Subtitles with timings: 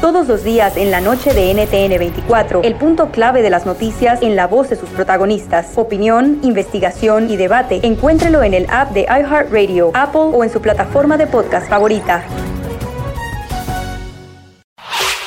[0.00, 4.22] Todos los días en la noche de NTN 24, el punto clave de las noticias
[4.22, 5.68] en la voz de sus protagonistas.
[5.76, 7.78] Opinión, investigación y debate.
[7.84, 12.24] Encuéntrelo en el app de iHeartRadio, Apple o en su plataforma de podcast favorita.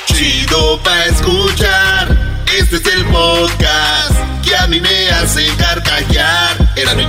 [0.07, 2.17] Chido pa escuchar.
[2.59, 6.57] Este es el podcast que a mí me hace carcajear.
[6.75, 7.03] Era mi.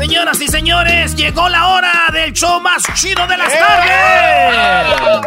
[0.00, 5.20] Señoras y señores, llegó la hora del show más chido de las tardes.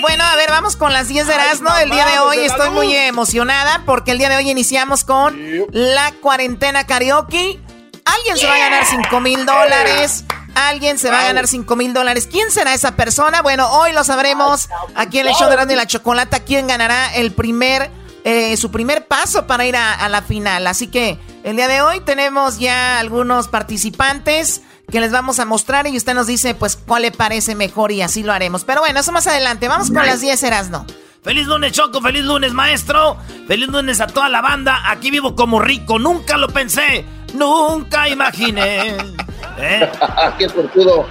[0.00, 1.68] Bueno, a ver, vamos con las 10 de Erasmo.
[1.82, 5.38] El día de hoy estoy muy emocionada porque el día de hoy iniciamos con
[5.70, 7.60] la cuarentena karaoke.
[8.06, 10.24] Alguien se va a ganar 5 mil dólares.
[10.54, 12.26] Alguien se va a ganar 5 mil dólares.
[12.26, 13.42] ¿Quién será esa persona?
[13.42, 16.40] Bueno, hoy lo sabremos aquí en el show de Erasmo y la Chocolata.
[16.40, 17.90] ¿Quién ganará el primer,
[18.24, 20.66] eh, su primer paso para ir a, a la final?
[20.66, 25.86] Así que el día de hoy tenemos ya algunos participantes que les vamos a mostrar
[25.86, 28.64] y usted nos dice pues cuál le parece mejor y así lo haremos.
[28.64, 29.68] Pero bueno, eso más adelante.
[29.68, 30.84] Vamos con las 10 Erasno.
[31.22, 32.00] Feliz lunes, Choco.
[32.00, 33.16] Feliz lunes, maestro.
[33.46, 34.90] Feliz lunes a toda la banda.
[34.90, 35.98] Aquí vivo como rico.
[35.98, 37.04] Nunca lo pensé.
[37.34, 38.96] Nunca imaginé.
[39.58, 39.90] ¿Eh?
[40.38, 41.06] ¡Qué fortudo!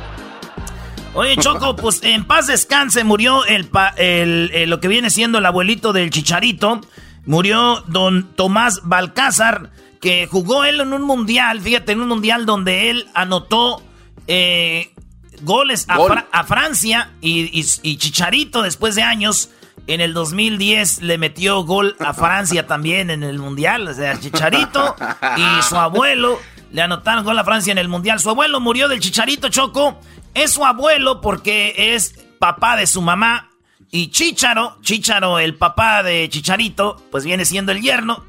[1.13, 3.03] Oye, Choco, pues en paz descanse.
[3.03, 6.81] Murió el, pa- el- el- lo que viene siendo el abuelito del Chicharito.
[7.25, 9.69] Murió don Tomás Balcázar,
[10.01, 11.59] que jugó él en un mundial.
[11.61, 13.81] Fíjate, en un mundial donde él anotó
[14.27, 14.93] eh,
[15.41, 16.11] goles a, Gol.
[16.11, 19.49] Fra- a Francia y, y- y Chicharito después de años.
[19.87, 23.87] En el 2010 le metió gol a Francia también en el Mundial.
[23.87, 24.95] O sea, Chicharito
[25.35, 26.37] y su abuelo
[26.71, 28.19] le anotaron gol a Francia en el Mundial.
[28.19, 29.99] Su abuelo murió del Chicharito Choco.
[30.35, 33.49] Es su abuelo porque es papá de su mamá.
[33.89, 38.23] Y Chicharo, Chicharo, el papá de Chicharito, pues viene siendo el yerno.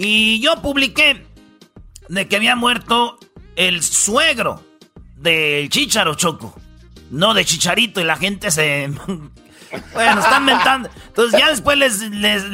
[0.00, 1.26] Y yo publiqué
[2.08, 3.18] de que había muerto
[3.56, 4.62] el suegro
[5.16, 6.54] del Chicharo Choco.
[7.10, 8.90] No de Chicharito y la gente se...
[9.92, 10.88] Bueno, están mentando.
[11.08, 12.44] Entonces ya después les, les,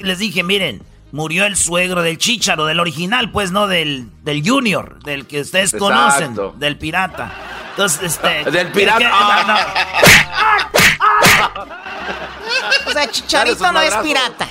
[0.00, 4.98] les, dije, miren, murió el suegro del Chicharo, del original, pues no del, del Junior,
[5.04, 5.84] del que ustedes Exacto.
[5.84, 7.30] conocen, del pirata.
[7.72, 8.44] Entonces, este...
[8.50, 8.98] Del pirata.
[9.00, 9.44] que- Ah.
[9.46, 9.54] no,
[11.64, 11.66] no.
[12.86, 14.48] O sea, Chicharito no es pirata.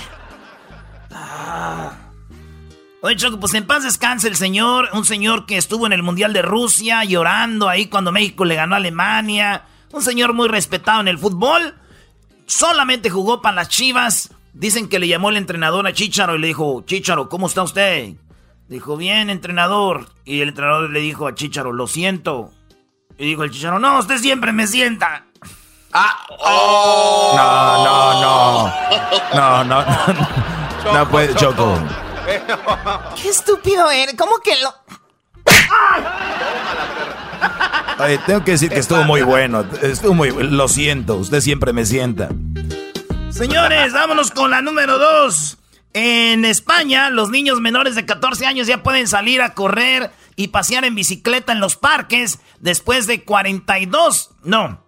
[3.04, 6.32] Oye, Choco, pues en paz descanse el señor, un señor que estuvo en el Mundial
[6.32, 11.08] de Rusia llorando ahí cuando México le ganó a Alemania, un señor muy respetado en
[11.08, 11.74] el fútbol,
[12.46, 16.46] solamente jugó para las Chivas, dicen que le llamó el entrenador a Chicharo y le
[16.46, 18.14] dijo, Chicharo, ¿cómo está usted?
[18.68, 22.52] Dijo, bien, entrenador, y el entrenador le dijo a Chicharo, lo siento,
[23.18, 25.24] y dijo el Chicharo, no, usted siempre me sienta.
[25.92, 27.32] Ah, oh.
[27.36, 28.72] No, no, no.
[29.34, 30.92] No, no, no.
[30.92, 31.76] No puede, Choco.
[33.20, 34.14] Qué estúpido eres.
[34.16, 34.74] ¿Cómo que lo.?
[37.98, 39.64] Oye, tengo que decir que estuvo muy bueno.
[39.82, 42.28] Estuvo muy Lo siento, usted siempre me sienta.
[43.30, 45.58] Señores, vámonos con la número dos.
[45.94, 50.84] En España, los niños menores de 14 años ya pueden salir a correr y pasear
[50.84, 54.82] en bicicleta en los parques después de 42, no,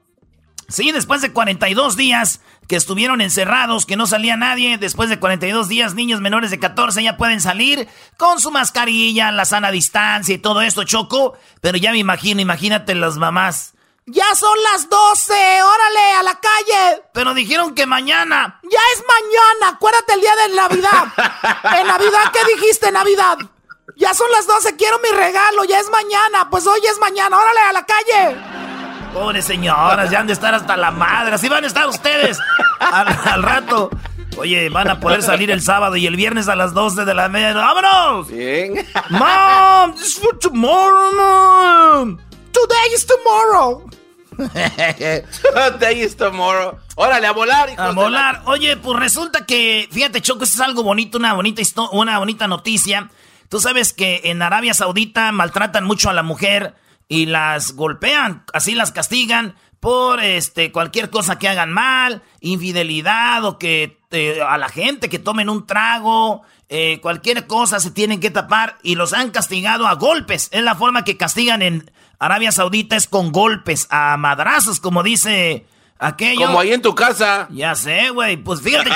[0.68, 5.68] sí, después de 42 días que estuvieron encerrados, que no salía nadie, después de 42
[5.68, 10.38] días, niños menores de 14 ya pueden salir con su mascarilla, la sana distancia y
[10.38, 13.74] todo esto, Choco, pero ya me imagino, imagínate las mamás.
[14.06, 15.32] Ya son las 12,
[15.62, 17.02] órale, a la calle.
[17.14, 18.60] Pero dijeron que mañana.
[18.62, 21.04] Ya es mañana, acuérdate el día de Navidad.
[21.80, 23.38] ¿En Navidad qué dijiste, Navidad?
[23.96, 26.50] Ya son las 12, quiero mi regalo, ya es mañana.
[26.50, 28.63] Pues hoy es mañana, órale, a la calle.
[29.14, 31.36] Pobres señoras, ya han de estar hasta la madre.
[31.36, 32.40] Así van a estar ustedes
[32.80, 33.88] al, al rato.
[34.36, 37.28] Oye, van a poder salir el sábado y el viernes a las 12 de la
[37.28, 37.54] media.
[37.54, 38.28] ¡Vámonos!
[38.28, 38.74] Bien.
[39.10, 42.18] Mom, this is for tomorrow, mom.
[42.52, 43.88] Today is tomorrow.
[45.78, 46.76] Day is tomorrow.
[46.96, 48.42] Órale, a volar, hijos A volar.
[48.46, 51.62] Oye, pues resulta que, fíjate, Choco, esto es algo bonito, una bonita,
[51.92, 53.10] una bonita noticia.
[53.48, 56.74] Tú sabes que en Arabia Saudita maltratan mucho a la mujer
[57.08, 63.58] y las golpean, así las castigan por este cualquier cosa que hagan mal, infidelidad o
[63.58, 68.30] que eh, a la gente que tomen un trago, eh, cualquier cosa se tienen que
[68.30, 70.48] tapar y los han castigado a golpes.
[70.52, 75.66] Es la forma que castigan en Arabia Saudita es con golpes, a madrazos, como dice
[75.98, 76.46] aquello.
[76.46, 77.48] Como ahí en tu casa.
[77.50, 78.36] Ya sé, güey.
[78.36, 78.90] Pues fíjate,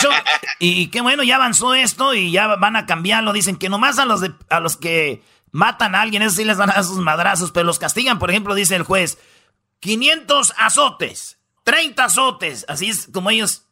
[0.58, 3.32] y, qué bueno, ya avanzó esto y ya van a cambiarlo.
[3.32, 6.58] Dicen que nomás a los, de, a los que matan a alguien, eso sí les
[6.58, 9.18] dan a sus madrazos, pero los castigan, por ejemplo, dice el juez,
[9.80, 12.64] 500 azotes, 30 azotes.
[12.68, 13.66] Así es como ellos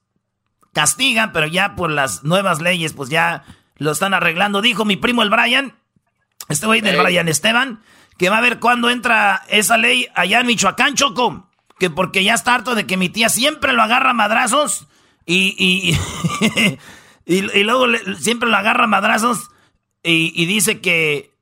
[0.72, 3.44] castigan, pero ya por las nuevas leyes, pues ya
[3.76, 4.62] lo están arreglando.
[4.62, 5.74] Dijo mi primo el Brian,
[6.48, 7.82] este güey del Brian Esteban,
[8.18, 11.50] que va a ver cuándo entra esa ley allá en Michoacán, Choco.
[11.78, 14.86] Que porque ya está harto de que mi tía siempre lo agarra madrazos
[15.26, 16.78] y, y,
[17.26, 17.86] y, luego
[18.18, 19.50] siempre lo agarra madrazos
[20.02, 21.35] y, dice que,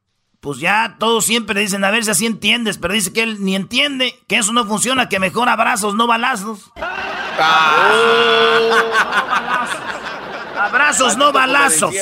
[0.45, 3.57] pues ya todos siempre dicen, a ver si así entiendes, pero dice que él ni
[3.57, 6.71] entiende, que eso no funciona, que mejor abrazos, no balazos.
[6.77, 8.69] Ah.
[10.61, 11.95] abrazos, no balazos.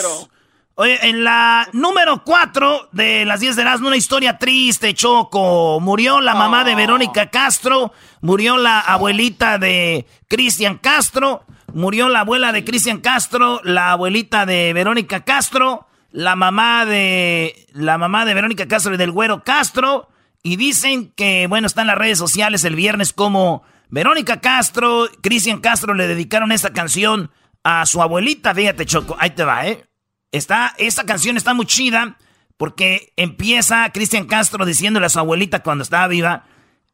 [0.75, 5.79] Oye, en la número 4 de las 10 de las una historia triste, Choco.
[5.79, 7.93] Murió la mamá de Verónica Castro,
[8.23, 14.73] murió la abuelita de Cristian Castro, murió la abuela de Cristian Castro, la abuelita de
[14.73, 20.09] Verónica Castro, la mamá de la mamá de Verónica Castro y del güero Castro.
[20.45, 25.61] Y dicen que, bueno, está en las redes sociales el viernes como Verónica Castro, Cristian
[25.61, 27.31] Castro le dedicaron esta canción
[27.63, 28.55] a su abuelita.
[28.55, 29.85] Fíjate, Choco, ahí te va, ¿eh?
[30.33, 32.17] Está, esta canción está muy chida
[32.57, 36.47] porque empieza Cristian Castro diciéndole a su abuelita cuando estaba viva,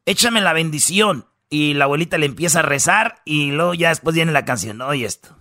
[0.05, 1.25] échame la bendición.
[1.49, 4.81] Y la abuelita le empieza a rezar y luego ya después viene la canción.
[4.81, 5.35] Oye esto.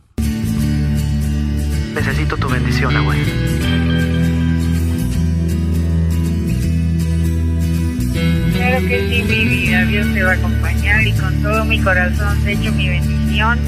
[1.98, 3.24] Necesito tu bendición, abuelo.
[8.54, 9.84] Claro que sí, mi vida.
[9.86, 13.58] Dios te va a acompañar y con todo mi corazón te echo mi bendición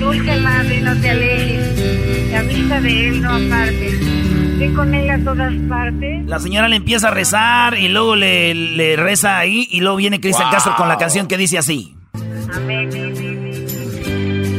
[0.00, 2.30] Dulce madre, no te alejes.
[2.30, 3.98] La vista de él no aparte.
[4.58, 6.26] Ve con él a todas partes.
[6.26, 10.20] La señora le empieza a rezar y luego le, le reza ahí y luego viene
[10.20, 11.96] Cristian Castro con la canción que dice así.
[12.54, 13.49] Amén.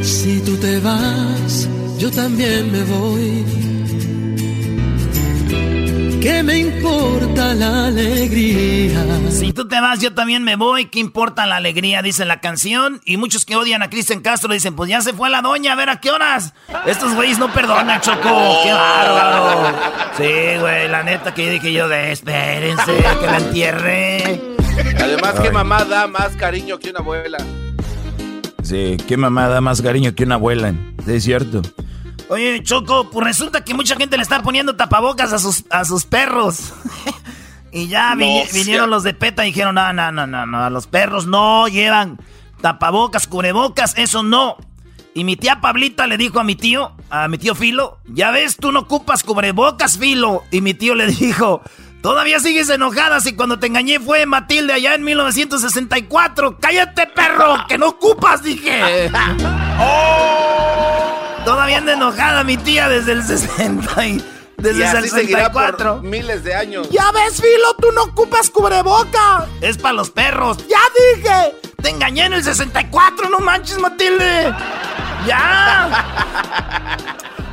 [0.02, 1.68] Si tú te vas,
[1.98, 3.62] yo también me voy
[6.22, 9.04] ¿Qué me importa la alegría?
[9.28, 10.84] Si tú te vas, yo también me voy.
[10.84, 12.00] ¿Qué importa la alegría?
[12.00, 13.00] Dice la canción.
[13.04, 15.74] Y muchos que odian a Cristian Castro dicen, pues ya se fue la doña, a
[15.74, 16.54] ver a qué horas.
[16.86, 18.62] Estos güeyes no perdonan, Choco.
[18.62, 19.76] ¡Qué bárbaro!
[20.16, 24.40] Sí, güey, la neta que dije yo de espérense, que la entierre.
[25.00, 27.38] Además, ¿qué mamá da más cariño que una abuela?
[29.06, 30.74] ¿Qué mamá da más cariño que una abuela?
[31.06, 31.62] Es cierto.
[32.28, 36.04] Oye, Choco, pues resulta que mucha gente le está poniendo tapabocas a sus, a sus
[36.04, 36.72] perros.
[37.72, 40.86] y ya vinieron los de PETA y dijeron, no, no, no, no, no, a los
[40.86, 42.18] perros no llevan
[42.60, 44.56] tapabocas, cubrebocas, eso no.
[45.14, 48.56] Y mi tía Pablita le dijo a mi tío, a mi tío Filo, ya ves,
[48.56, 50.44] tú no ocupas cubrebocas, Filo.
[50.50, 51.60] Y mi tío le dijo,
[52.02, 56.58] todavía sigues enojada si cuando te engañé fue Matilde allá en 1964.
[56.60, 59.10] Cállate, perro, que no ocupas, dije.
[59.78, 61.18] ¡Oh!
[61.44, 64.24] Todavía anda enojada mi tía desde el 60 y
[64.58, 66.02] desde el 64.
[66.02, 66.88] miles de años.
[66.90, 69.46] Ya ves, Filo, tú no ocupas cubreboca.
[69.60, 70.58] Es para los perros.
[70.68, 70.78] Ya
[71.16, 71.56] dije.
[71.82, 74.54] Te engañé en el 64, no manches, Matilde.
[75.26, 75.90] Ya.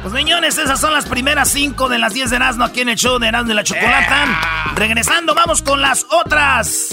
[0.01, 2.95] Pues señores, esas son las primeras cinco de las 10 de Erasmo aquí en el
[2.95, 4.71] show de Erasmo de la Chocolata.
[4.75, 6.89] Regresando, vamos con las otras.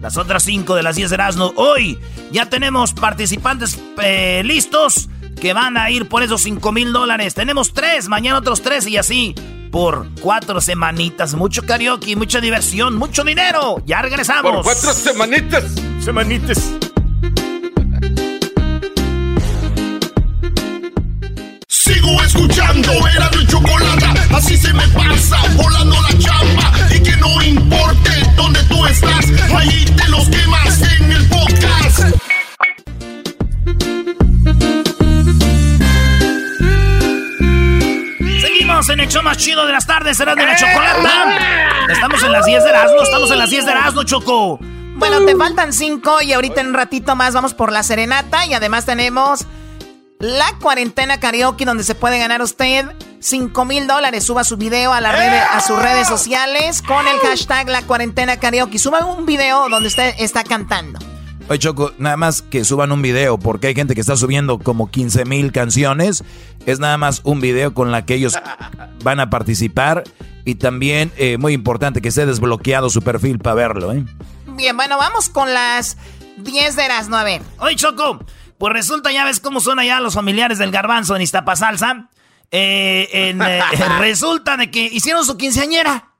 [0.00, 1.52] Las otras cinco de las 10 de Erasmo.
[1.56, 1.98] Hoy
[2.30, 5.08] ya tenemos participantes eh, listos
[5.40, 7.34] que van a ir por esos 5 mil dólares.
[7.34, 9.34] Tenemos tres, mañana otros tres y así
[9.72, 11.34] por cuatro semanitas.
[11.34, 13.82] Mucho karaoke, mucha diversión, mucho dinero.
[13.86, 14.52] Ya regresamos.
[14.52, 15.64] Por cuatro semanitas.
[16.00, 16.72] Semanitas.
[23.06, 24.34] Era mi chocolate.
[24.34, 26.72] Así se me pasa, volando la chamba.
[26.94, 32.20] Y que no importe dónde tú estás, ahí te los quemas en el podcast.
[38.88, 41.36] en el show más chido de las tardes, será de la chocolata.
[41.90, 44.58] Estamos en las 10 de Erasmo, estamos en las 10 de Erasmo, Choco.
[44.94, 48.54] Bueno, te faltan 5 y ahorita en un ratito más vamos por la serenata y
[48.54, 49.46] además tenemos
[50.20, 52.86] la cuarentena karaoke donde se puede ganar usted
[53.20, 54.24] 5 mil dólares.
[54.24, 55.10] Suba su video a, la
[55.56, 58.78] a sus redes sociales con el hashtag la cuarentena karaoke.
[58.78, 60.98] Suba un video donde usted está cantando.
[61.48, 64.88] Oye, Choco, nada más que suban un video, porque hay gente que está subiendo como
[64.88, 66.22] 15 mil canciones.
[66.64, 68.38] Es nada más un video con la que ellos
[69.02, 70.04] van a participar
[70.44, 74.04] Y también, eh, muy importante, que esté desbloqueado su perfil para verlo, ¿eh?
[74.46, 75.96] Bien, bueno, vamos con las
[76.36, 77.42] 10 de las 9.
[77.58, 78.20] Oye, Choco,
[78.60, 82.10] pues resulta, ya ves cómo son allá los familiares del garbanzo en Iztapasalsa.
[82.50, 83.62] Eh, en, eh,
[84.00, 86.10] resulta de que hicieron su quinceañera.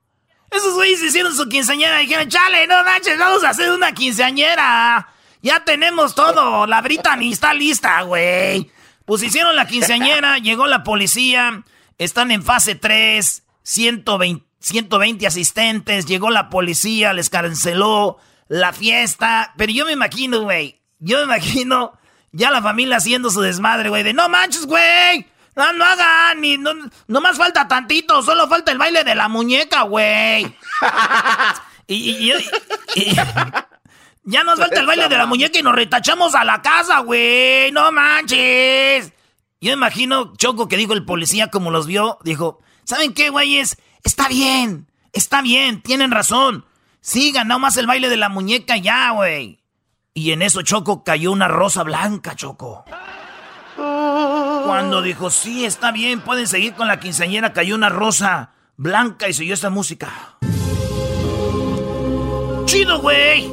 [0.51, 5.07] Esos güeyes hicieron su quinceañera y dijeron, chale, no manches, vamos a hacer una quinceañera.
[5.43, 8.71] Ya tenemos todo, la Britney está lista, güey.
[9.05, 11.63] Pues hicieron la quinceañera, llegó la policía,
[11.99, 18.17] están en fase 3, 120, 120 asistentes, llegó la policía, les canceló
[18.49, 19.53] la fiesta.
[19.59, 22.01] Pero yo me imagino, güey, yo me imagino
[22.33, 25.27] ya la familia haciendo su desmadre, güey, de no manches, güey.
[25.57, 26.73] No, no hagan, ni, no,
[27.21, 30.55] más falta tantito, solo falta el baile de la muñeca, güey.
[31.87, 32.33] y,
[34.25, 37.73] ya nos falta el baile de la muñeca y nos retachamos a la casa, güey.
[37.73, 39.13] No manches.
[39.61, 43.77] Yo imagino, Choco, que dijo el policía como los vio, dijo, ¿saben qué, güeyes?
[44.03, 46.65] Está bien, está bien, tienen razón.
[47.03, 49.60] Sigan, más el baile de la muñeca ya, güey.
[50.21, 52.85] Y en eso, Choco, cayó una rosa blanca, Choco.
[53.75, 59.33] Cuando dijo, sí, está bien, pueden seguir con la quinceañera, cayó una rosa blanca y
[59.33, 60.11] siguió esta música.
[62.67, 63.51] Chido, güey.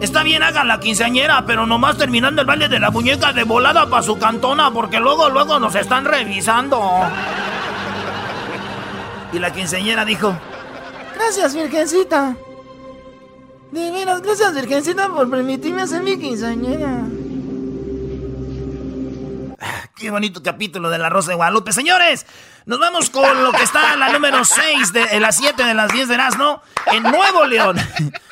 [0.00, 3.86] Está bien, hagan la quinceañera, pero nomás terminando el baile de la muñeca de volada
[3.90, 6.80] para su cantona, porque luego, luego nos están revisando.
[9.34, 10.34] Y la quinceañera dijo,
[11.14, 12.34] gracias, virgencita.
[13.72, 17.02] De veras, gracias, virgencita, por permitirme hacer mi quinceañera.
[19.96, 21.72] Qué bonito capítulo de La Rosa de Guadalupe.
[21.72, 22.26] Señores,
[22.66, 25.90] nos vamos con lo que está en la número 6 de las 7 de las
[25.90, 26.62] 10 de ¿no?
[26.92, 27.76] en Nuevo León.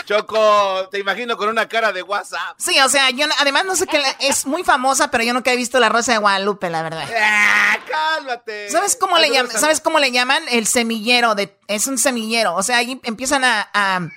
[0.05, 2.55] Choco, te imagino con una cara de WhatsApp.
[2.59, 5.57] Sí, o sea, yo además no sé qué es muy famosa, pero yo nunca he
[5.57, 7.09] visto La Rosa de Guadalupe, la verdad.
[7.19, 8.71] Ah, cálmate.
[8.71, 9.51] ¿Sabes cómo le llaman?
[9.51, 10.43] ¿Sabes cómo le llaman?
[10.51, 14.11] El semillero de es un semillero, o sea, ahí empiezan a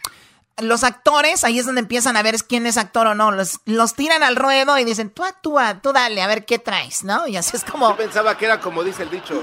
[0.62, 3.32] los actores, ahí es donde empiezan a ver quién es actor o no.
[3.32, 7.04] Los, los tiran al ruedo y dicen, tú actúa, tú dale, a ver qué traes,
[7.04, 7.28] ¿no?
[7.28, 7.90] Y así es como...
[7.90, 9.42] Yo pensaba que era como dice el dicho.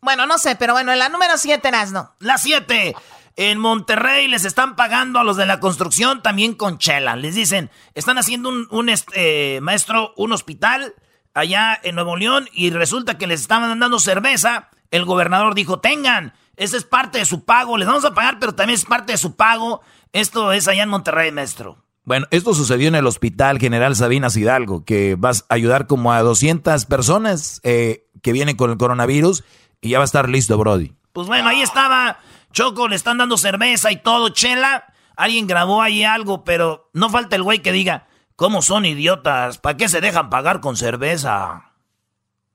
[0.00, 2.14] Bueno, no sé, pero bueno, en la número 7 eras, ¿no?
[2.18, 2.94] La 7.
[3.36, 7.14] En Monterrey les están pagando a los de la construcción también con chela.
[7.14, 10.94] Les dicen, están haciendo un, un este, maestro, un hospital
[11.34, 14.70] allá en Nuevo León y resulta que les estaban dando cerveza.
[14.90, 17.78] El gobernador dijo, tengan, esa es parte de su pago.
[17.78, 19.80] Les vamos a pagar, pero también es parte de su pago.
[20.12, 21.78] Esto es allá en Monterrey, maestro.
[22.04, 26.22] Bueno, esto sucedió en el Hospital General Sabinas Hidalgo, que vas a ayudar como a
[26.22, 29.44] 200 personas eh, que vienen con el coronavirus
[29.80, 30.94] y ya va a estar listo, Brody.
[31.12, 32.18] Pues bueno, ahí estaba
[32.52, 34.92] Choco, le están dando cerveza y todo, chela.
[35.16, 39.58] Alguien grabó ahí algo, pero no falta el güey que diga, ¿cómo son idiotas?
[39.58, 41.72] ¿Para qué se dejan pagar con cerveza?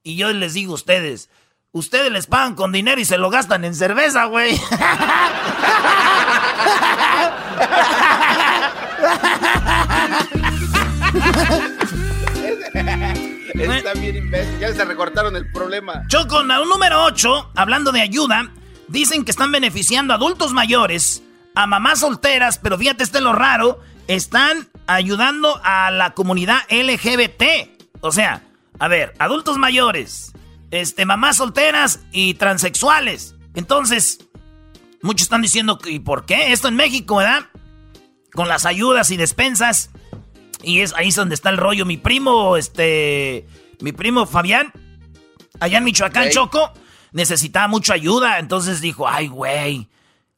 [0.02, 1.30] Y yo les digo a ustedes,
[1.76, 4.54] Ustedes les pagan con dinero y se lo gastan en cerveza, güey.
[13.56, 14.60] Está bien imbécil.
[14.60, 16.04] Ya se recortaron el problema.
[16.10, 18.52] Choco, un número 8, hablando de ayuda,
[18.88, 21.24] dicen que están beneficiando a adultos mayores,
[21.56, 27.44] a mamás solteras, pero fíjate, este es lo raro, están ayudando a la comunidad LGBT.
[28.02, 28.44] O sea,
[28.78, 30.34] a ver, adultos mayores,
[30.74, 33.36] este, mamás solteras y transexuales.
[33.54, 34.26] Entonces,
[35.04, 36.52] muchos están diciendo, ¿y por qué?
[36.52, 37.46] Esto en México, ¿verdad?
[38.34, 39.92] Con las ayudas y despensas.
[40.64, 41.86] Y es ahí es donde está el rollo.
[41.86, 43.48] Mi primo, este,
[43.82, 44.74] mi primo Fabián,
[45.60, 46.74] allá en Michoacán, Choco,
[47.12, 48.40] necesitaba mucha ayuda.
[48.40, 49.90] Entonces dijo, ay, güey,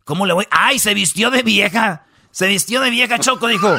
[0.03, 0.47] ¿cómo le voy?
[0.51, 2.07] Ay, se vistió de vieja.
[2.31, 3.77] Se vistió de vieja, Choco, dijo.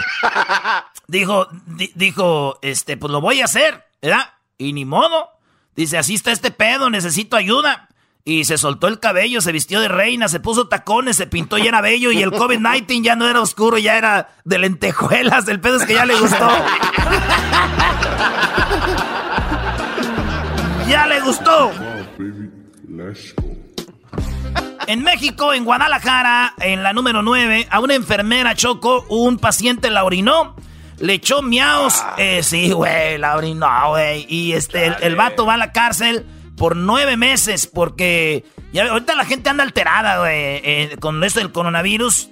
[1.07, 1.49] dijo,
[1.95, 4.33] dijo, este, pues lo voy a hacer, ¿verdad?
[4.57, 5.36] Y ni modo.
[5.76, 7.88] Dice, así está este pedo, necesito ayuda.
[8.25, 11.68] Y se soltó el cabello, se vistió de reina, se puso tacones, se pintó y
[11.68, 12.11] era bello.
[12.11, 15.47] Y el COVID-19 ya no era oscuro, ya era de lentejuelas.
[15.47, 16.49] El pedo es que ya le gustó.
[20.88, 21.71] ya le gustó.
[24.88, 30.02] En México, en Guadalajara, en la número 9, a una enfermera chocó, un paciente la
[30.02, 30.56] orinó
[30.99, 32.00] le echó miaos.
[32.03, 32.15] Ah.
[32.19, 34.26] Eh, sí, güey, la orinó, güey.
[34.29, 36.26] Y este, el, vato va a la cárcel
[36.57, 41.53] por nueve meses porque ya, ahorita la gente anda alterada, güey, eh, con esto del
[41.53, 42.31] coronavirus.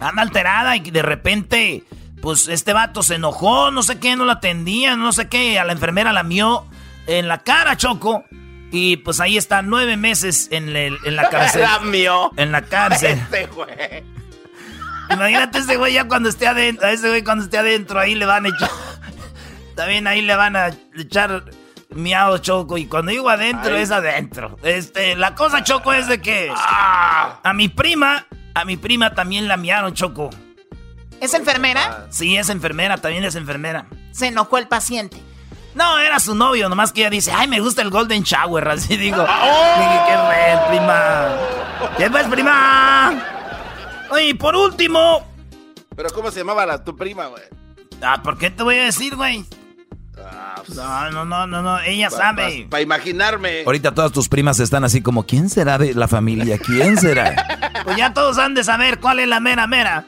[0.00, 1.84] Anda alterada y de repente,
[2.22, 5.58] pues este vato se enojó, no sé qué, no la atendía, no sé qué.
[5.58, 6.66] A la enfermera la mió
[7.06, 8.24] en la cara, Choco.
[8.72, 11.62] Y pues ahí está, nueve meses en, en la cárcel.
[11.62, 12.30] La mió.
[12.36, 13.18] En la cárcel.
[13.30, 14.04] Este güey.
[15.10, 18.26] Imagínate ese güey ya cuando esté adentro, a ese güey cuando esté adentro, ahí le
[18.26, 18.70] van a echar.
[19.74, 21.44] También ahí le van a echar
[21.90, 22.78] Miau Choco.
[22.78, 24.56] Y cuando digo adentro, es adentro.
[24.62, 27.40] Este, la cosa, Choco, es de que Ah.
[27.42, 30.30] a mi prima, a mi prima también la miaron, Choco.
[31.20, 32.06] ¿Es enfermera?
[32.10, 33.86] Sí, es enfermera, también es enfermera.
[34.12, 35.20] Se enojó el paciente.
[35.74, 38.96] No, era su novio, nomás que ella dice, ay, me gusta el Golden Shower, así
[38.96, 39.22] digo.
[39.22, 39.26] Oh.
[39.78, 41.28] Dije, ¿Qué ves, prima?
[41.96, 43.24] ¿Qué ves, prima?
[44.10, 45.26] Oye, y por último...
[45.96, 47.42] Pero ¿cómo se llamaba la, tu prima, güey?
[48.02, 49.44] Ah, ¿por qué te voy a decir, güey?
[50.18, 52.66] Ah, pues, No, no, no, no, no, ella sabe.
[52.70, 53.62] Para imaginarme.
[53.64, 56.58] Ahorita todas tus primas están así como, ¿quién será de la familia?
[56.58, 57.46] ¿Quién será?
[57.82, 60.04] Pues ya todos han de saber cuál es la mera mera.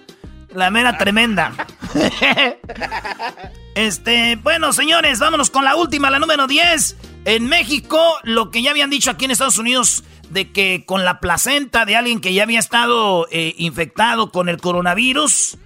[0.55, 1.53] La mera tremenda.
[3.75, 6.97] Este, bueno, señores, vámonos con la última, la número 10.
[7.25, 11.21] En México, lo que ya habían dicho aquí en Estados Unidos de que con la
[11.21, 15.59] placenta de alguien que ya había estado eh, infectado con el coronavirus,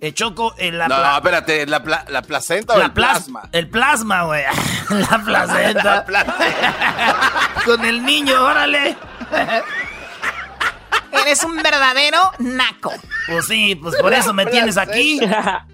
[0.00, 3.14] eh, Choco, en la No, pla- espérate, ¿la, pla- la placenta o la el plas-
[3.24, 3.48] plasma?
[3.52, 4.42] El plasma, güey.
[4.90, 5.82] la placenta.
[5.94, 6.36] La pla-
[7.64, 8.96] con el niño, órale.
[11.12, 12.92] Eres un verdadero naco.
[13.28, 15.20] Pues sí, pues por eso me tienes aquí.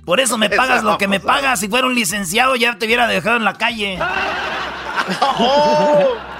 [0.04, 1.60] Por eso me pagas lo que me pagas.
[1.60, 3.98] Si fuera un licenciado ya te hubiera dejado en la calle.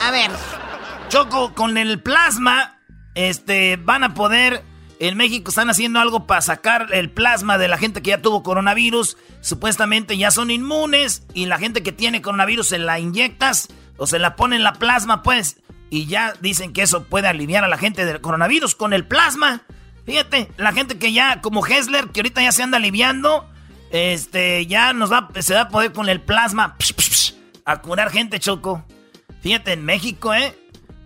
[0.00, 0.30] A ver,
[1.08, 2.78] Choco, con el plasma,
[3.14, 4.62] este, van a poder.
[5.00, 8.42] En México están haciendo algo para sacar el plasma de la gente que ya tuvo
[8.42, 9.16] coronavirus.
[9.40, 11.22] Supuestamente ya son inmunes.
[11.34, 14.74] Y la gente que tiene coronavirus se la inyectas o se la pone en la
[14.74, 15.58] plasma, pues.
[15.88, 19.62] Y ya dicen que eso puede aliviar a la gente del coronavirus con el plasma.
[20.04, 23.48] Fíjate, la gente que ya, como Hessler, que ahorita ya se anda aliviando,
[23.92, 26.76] este, ya nos va, se va a poder con el plasma
[27.64, 28.84] a curar gente, Choco.
[29.42, 30.54] Fíjate, en México, ¿eh?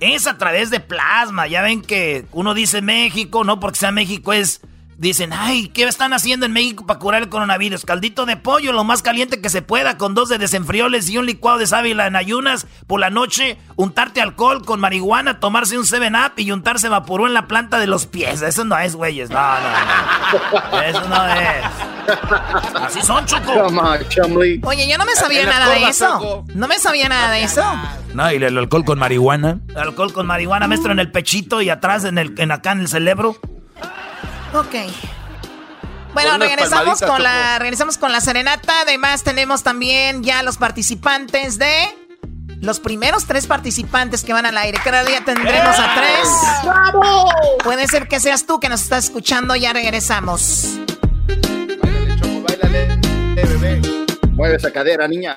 [0.02, 1.46] Es a través de plasma.
[1.46, 4.60] Ya ven que uno dice México, no porque sea México, es.
[5.02, 7.84] Dicen, ay, ¿qué están haciendo en México para curar el coronavirus?
[7.84, 11.26] Caldito de pollo, lo más caliente que se pueda, con dos de desenfrioles y un
[11.26, 16.34] licuado de sábila en ayunas por la noche, untarte alcohol con marihuana, tomarse un 7-up
[16.36, 18.42] y untarse vaporú en la planta de los pies.
[18.42, 19.28] Eso no es, güeyes.
[19.28, 20.82] No, no, no.
[20.82, 21.64] Eso no es.
[22.80, 23.54] Así son, Choco.
[24.62, 26.44] oye, yo no me sabía nada de eso.
[26.54, 27.64] No me sabía nada de eso.
[28.14, 29.58] No, y el alcohol con marihuana.
[29.74, 32.88] Alcohol con marihuana, maestro, en el pechito y atrás en el, en acá en el
[32.88, 33.36] cerebro.
[34.54, 34.74] Ok.
[36.12, 38.82] Bueno, regresamos con la, regresamos con la serenata.
[38.82, 41.98] Además, tenemos también ya los participantes de.
[42.60, 44.78] Los primeros tres participantes que van al aire.
[44.84, 46.28] Cada día tendremos a tres.
[47.64, 49.56] Puede ser que seas tú que nos estás escuchando.
[49.56, 50.78] Ya regresamos.
[51.26, 52.82] Báilale, Choco, báilale,
[53.36, 53.80] eh, bebé.
[54.32, 55.36] Mueve esa cadera, niña.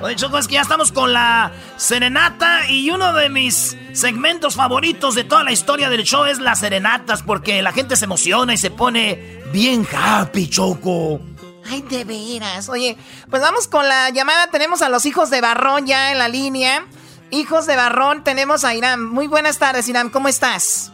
[0.00, 5.16] Oye, Choco, es que ya estamos con la serenata y uno de mis segmentos favoritos
[5.16, 8.58] de toda la historia del show es las serenatas porque la gente se emociona y
[8.58, 11.20] se pone bien happy, Choco.
[11.68, 12.68] Ay, de veras.
[12.68, 12.96] Oye,
[13.28, 14.46] pues vamos con la llamada.
[14.48, 16.86] Tenemos a los hijos de Barrón ya en la línea.
[17.30, 19.04] Hijos de Barrón, tenemos a Irán.
[19.04, 20.10] Muy buenas tardes, Irán.
[20.10, 20.92] ¿Cómo estás?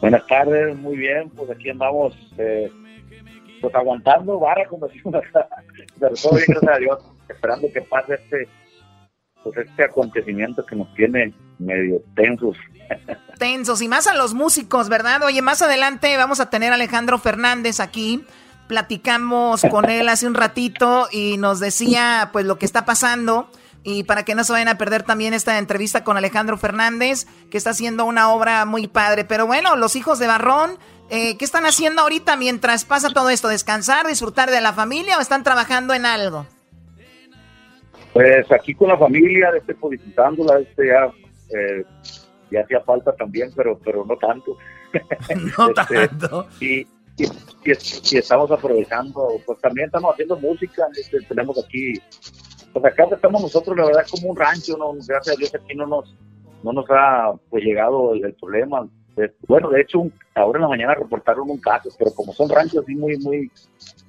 [0.00, 2.70] Buenas tardes, muy bien, pues aquí andamos, eh,
[3.60, 5.14] pues aguantando barra, como decimos
[6.00, 8.48] pero todo bien, gracias a Dios, esperando que pase este,
[9.42, 12.56] pues este acontecimiento que nos tiene medio tensos.
[13.38, 15.22] Tensos y más a los músicos, ¿verdad?
[15.24, 18.24] Oye, más adelante vamos a tener a Alejandro Fernández aquí.
[18.66, 23.50] Platicamos con él hace un ratito y nos decía pues lo que está pasando.
[23.88, 27.56] Y para que no se vayan a perder también esta entrevista con Alejandro Fernández, que
[27.56, 29.24] está haciendo una obra muy padre.
[29.24, 30.76] Pero bueno, los hijos de Barrón,
[31.08, 33.46] eh, ¿qué están haciendo ahorita mientras pasa todo esto?
[33.46, 36.46] ¿Descansar, disfrutar de la familia o están trabajando en algo?
[38.12, 41.06] Pues aquí con la familia, este, pues disfrutándola, este ya,
[41.56, 41.84] eh,
[42.50, 44.56] ya hacía falta también, pero, pero no tanto.
[45.58, 46.48] No Este, tanto.
[46.60, 46.86] y, y,
[47.64, 47.72] y-
[48.10, 51.94] y estamos aprovechando, pues también estamos haciendo música, este, tenemos aquí,
[52.80, 54.92] pues acá estamos nosotros, la verdad, como un rancho, ¿no?
[54.92, 56.14] gracias a Dios aquí no nos,
[56.62, 58.86] no nos ha pues llegado el, problema.
[59.48, 60.02] Bueno, de hecho,
[60.34, 63.50] ahora en la mañana reportaron un caso, pero como son ranchos así muy, muy,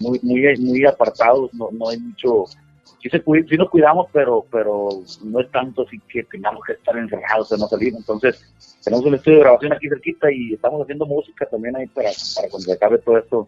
[0.02, 2.44] muy, muy, muy apartados, no, no hay mucho,
[3.02, 4.90] sí, se, sí nos cuidamos, pero pero
[5.24, 7.94] no es tanto así que tengamos que estar encerrados o no salir.
[7.96, 8.54] Entonces,
[8.84, 12.50] tenemos un estudio de grabación aquí cerquita y estamos haciendo música también ahí para, para
[12.50, 13.48] cuando acabe todo esto,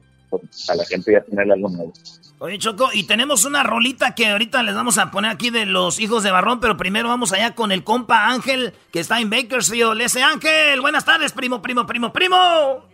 [0.70, 1.94] a la gente ya tener algo nuevo.
[2.42, 6.00] Oye, Choco, y tenemos una rolita que ahorita les vamos a poner aquí de los
[6.00, 10.00] hijos de Barrón, pero primero vamos allá con el compa Ángel, que está en Bakersfield.
[10.00, 12.86] Ese Ángel, buenas tardes, primo, primo, primo, primo.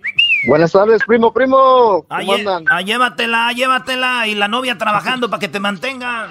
[0.48, 2.06] Buenas tardes, primo, primo.
[2.10, 2.66] Ah, ¿Cómo lle- andan?
[2.70, 4.28] ah, llévatela, llévatela.
[4.28, 6.30] Y la novia trabajando para que te mantengan.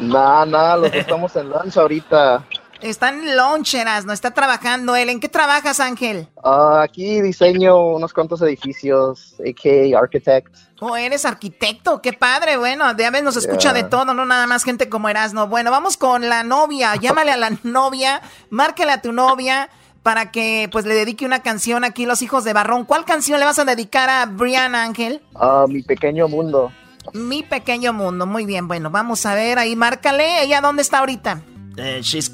[0.00, 2.44] Nah, nah, los estamos en lancha ahorita.
[2.84, 5.08] Está en loncheras, no está trabajando él.
[5.08, 6.28] ¿En qué trabajas, Ángel?
[6.44, 9.98] Ah, aquí diseño unos cuantos edificios, a.k.a.
[9.98, 10.54] architect.
[10.80, 12.58] Oh, eres arquitecto, qué padre.
[12.58, 13.82] Bueno, de a veces nos escucha Yeah.
[13.84, 15.48] de todo, no nada más gente como Erasno.
[15.48, 16.94] Bueno, vamos con la novia.
[17.00, 18.20] Llámale a la novia,
[18.50, 19.70] márcale a tu novia
[20.02, 22.84] para que pues le dedique una canción aquí los hijos de Barrón.
[22.84, 25.22] ¿Cuál canción le vas a dedicar a Brian Ángel?
[25.68, 26.70] Mi pequeño mundo.
[27.14, 28.26] Mi pequeño mundo.
[28.26, 30.42] Muy bien, bueno, vamos a ver ahí, márcale.
[30.42, 31.40] ¿Ella dónde está ahorita?
[31.78, 32.30] Eh, she's,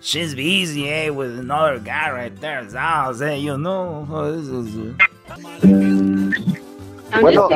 [0.00, 2.66] she's busy, eh, with another guy right there.
[2.76, 4.06] Ah, eh, you know.
[4.10, 4.94] oh, this uh,
[7.20, 7.48] Bueno,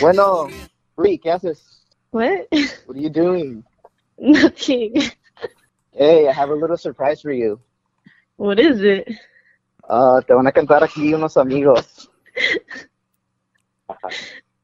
[0.00, 0.48] bueno,
[0.96, 1.84] Bri, ¿qué haces?
[2.10, 2.46] What?
[2.86, 3.64] What are you doing?
[4.18, 5.02] Nothing.
[5.92, 7.60] Hey, I have a little surprise for you.
[8.36, 9.08] What is it?
[9.88, 12.08] Ah, te van a cantar aquí unos amigos.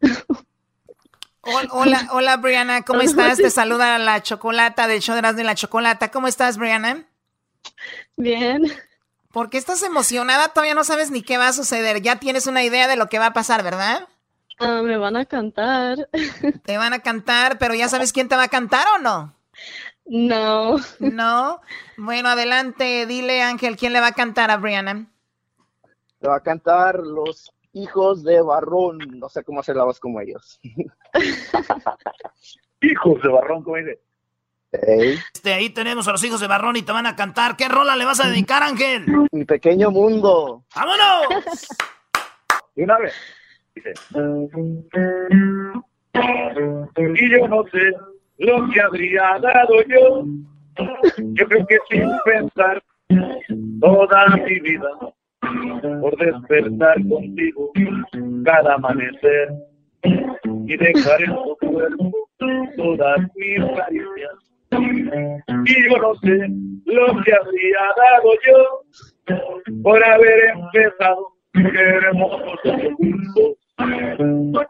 [1.47, 3.39] Hol- Hola, hola Brianna, ¿cómo estás?
[3.39, 6.11] Te saluda la chocolata del show de Erasmo y la Chocolata.
[6.11, 7.05] ¿Cómo estás, Brianna?
[8.17, 8.65] Bien.
[9.33, 10.49] ¿Por qué estás emocionada?
[10.49, 12.01] Todavía no sabes ni qué va a suceder.
[12.03, 14.09] Ya tienes una idea de lo que va a pasar, ¿verdad?
[14.59, 16.09] Ah, me van a cantar.
[16.65, 19.35] Te van a cantar, pero ya sabes quién te va a cantar o no?
[20.07, 20.77] No.
[20.99, 21.61] No.
[21.99, 25.07] Bueno, adelante, dile Ángel, ¿quién le va a cantar a Brianna?
[26.21, 28.99] Te va a cantar los hijos de Barrón.
[29.19, 30.59] No sé cómo hacer la voz como ellos.
[32.81, 34.01] Hijos de Barrón, como dice.
[34.73, 37.57] Hey, Este, ahí tenemos a los hijos de Barrón y te van a cantar.
[37.57, 39.05] ¿Qué rola le vas a dedicar, Ángel?
[39.33, 40.65] mi pequeño mundo.
[40.75, 41.67] ¡Vámonos!
[42.75, 43.15] Y una vez.
[43.75, 43.95] Dice.
[46.97, 47.93] Y yo no sé
[48.39, 50.25] lo que habría dado yo.
[51.19, 52.83] Yo creo que sin pensar
[53.81, 54.89] toda mi vida
[56.01, 57.73] por despertar contigo
[58.45, 59.49] cada amanecer
[60.03, 62.13] y dejar en tu cuerpo
[62.77, 64.33] todas mis caricias.
[65.65, 66.49] Y yo no sé
[66.85, 72.61] lo que habría dado yo por haber empezado hermosos
[72.97, 73.57] juntos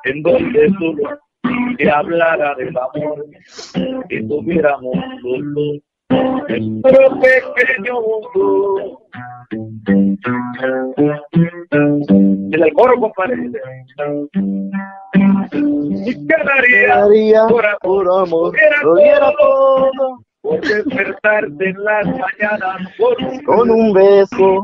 [0.05, 1.18] en donde solo
[1.79, 3.24] se hablara del amor
[4.09, 5.81] y tuviéramos los
[6.49, 9.01] nuestro pequeño mundo.
[12.53, 13.51] En el coro, compadre.
[15.53, 21.85] Y quedaría Daría por amor, por amor, hubiera lo diera todo, todo por despertarte en
[21.85, 24.62] las mañanas con un con un beso.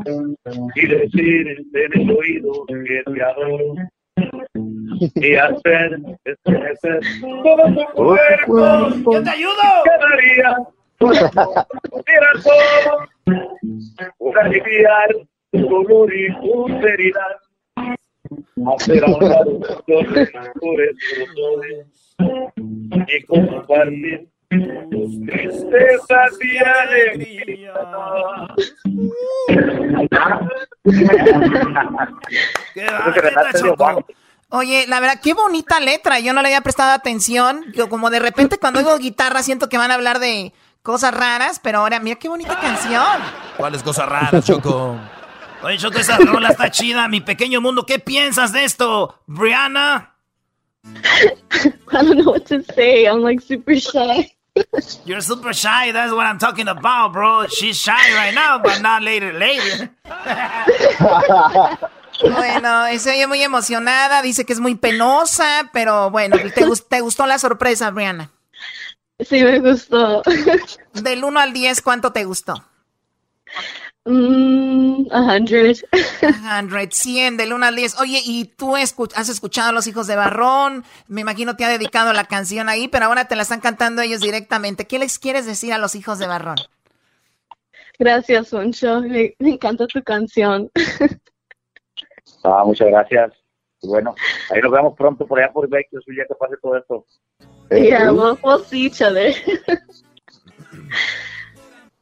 [0.75, 3.75] y decirte en el oído que te adoro
[5.15, 9.13] y hacer estremecer todo tu cuerpo cuerpo.
[9.13, 9.83] ¡Yo te ayudo!
[9.83, 10.57] quedaría
[34.49, 36.19] Oye, la verdad, qué bonita letra.
[36.19, 37.65] Yo no le había prestado atención.
[37.73, 40.53] Yo como de repente cuando oigo guitarra siento que van a hablar de
[40.83, 43.17] cosas raras, pero ahora mira qué bonita canción.
[43.57, 44.97] ¿Cuáles cosas raras, Choco?
[45.63, 47.07] Oye, Choco, esa rola está chida.
[47.07, 49.19] Mi pequeño mundo, ¿qué piensas de esto?
[49.25, 50.13] Brianna,
[50.83, 53.05] I don't know what to say.
[53.07, 54.29] I'm like super shy.
[55.05, 55.91] you're super shy.
[55.93, 57.47] That's what I'm talking about, bro.
[57.47, 59.89] She's shy right now, but not later, later.
[62.21, 67.01] Bueno, se oye muy emocionada, dice que es muy penosa, pero bueno, ¿te, gus- te
[67.01, 68.29] gustó la sorpresa, Brianna?
[69.19, 70.21] Sí, me gustó.
[70.93, 72.55] Del 1 al 10, ¿cuánto te gustó?
[74.05, 75.77] Mm, a hundred.
[76.19, 77.99] 100, 100, del 1 al 10.
[78.01, 80.83] Oye, ¿y tú has escuchado a los hijos de Barrón?
[81.07, 84.19] Me imagino te ha dedicado la canción ahí, pero ahora te la están cantando ellos
[84.19, 84.87] directamente.
[84.87, 86.57] ¿Qué les quieres decir a los hijos de Barrón?
[87.97, 89.01] Gracias, Poncho.
[89.01, 90.69] Me, me encanta tu canción.
[92.43, 93.31] Ah, muchas gracias.
[93.81, 94.15] Y bueno,
[94.49, 97.05] ahí nos vemos pronto por allá por Bakersfield ya que pase todo esto.
[97.71, 99.33] Yeah, we'll, we'll see each other.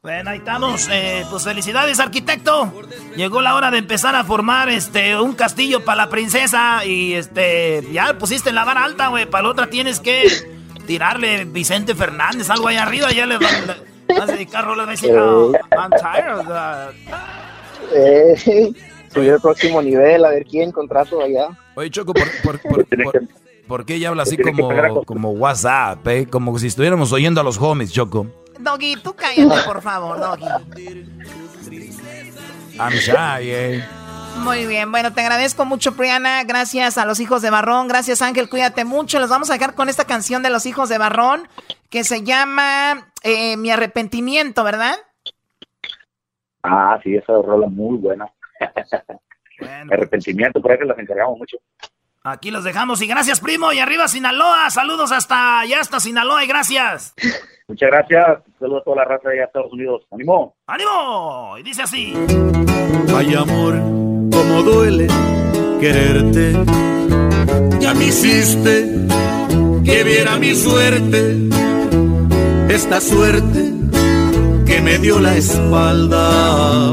[0.02, 0.88] Bueno, ahí estamos.
[0.90, 2.72] Eh, pues felicidades, arquitecto.
[3.14, 6.84] Llegó la hora de empezar a formar este un castillo para la princesa.
[6.84, 9.26] Y este, ya pusiste la vara alta, güey.
[9.26, 10.26] Para la otra tienes que
[10.86, 13.54] tirarle Vicente Fernández, algo ahí arriba, ya le van
[14.20, 16.90] a dedicar rolas, va a decir, oh, I'm tired of that.
[17.94, 18.72] Eh,
[19.12, 21.48] subir el próximo nivel, a ver quién contrato allá.
[21.74, 23.22] Oye, Choco, ¿por, por, por, por,
[23.66, 26.26] por qué ella habla así como, como WhatsApp, eh?
[26.26, 28.26] Como si estuviéramos oyendo a los homies, Choco.
[28.58, 30.44] Doggy, tú cállate, por favor, Doggy.
[32.78, 33.84] I'm shy, eh.
[34.38, 36.42] Muy bien, bueno, te agradezco mucho, Priana.
[36.44, 37.86] Gracias a los hijos de Barrón.
[37.86, 38.48] Gracias, Ángel.
[38.48, 39.20] Cuídate mucho.
[39.20, 41.46] Los vamos a dejar con esta canción de los hijos de Barrón
[41.90, 44.96] que se llama eh, Mi arrepentimiento, ¿verdad?
[46.62, 48.32] Ah, sí, esa rola muy buena.
[49.90, 51.58] Arrepentimiento, por eso las encargamos mucho.
[52.24, 53.72] Aquí los dejamos y gracias, primo.
[53.72, 54.70] Y arriba, Sinaloa.
[54.70, 57.14] Saludos hasta allá, hasta Sinaloa y gracias.
[57.68, 58.38] Muchas gracias.
[58.60, 60.02] Saludos a toda la raza de Estados Unidos.
[60.10, 60.54] ¡Ánimo!
[60.66, 61.58] ¡Ánimo!
[61.58, 62.14] Y dice así.
[63.16, 63.74] Ay, amor,
[64.30, 65.08] cómo duele
[65.80, 66.52] quererte.
[67.80, 69.06] Ya me hiciste
[69.84, 71.48] que viera mi suerte.
[72.68, 73.72] Esta suerte
[74.64, 76.92] que me dio la espalda.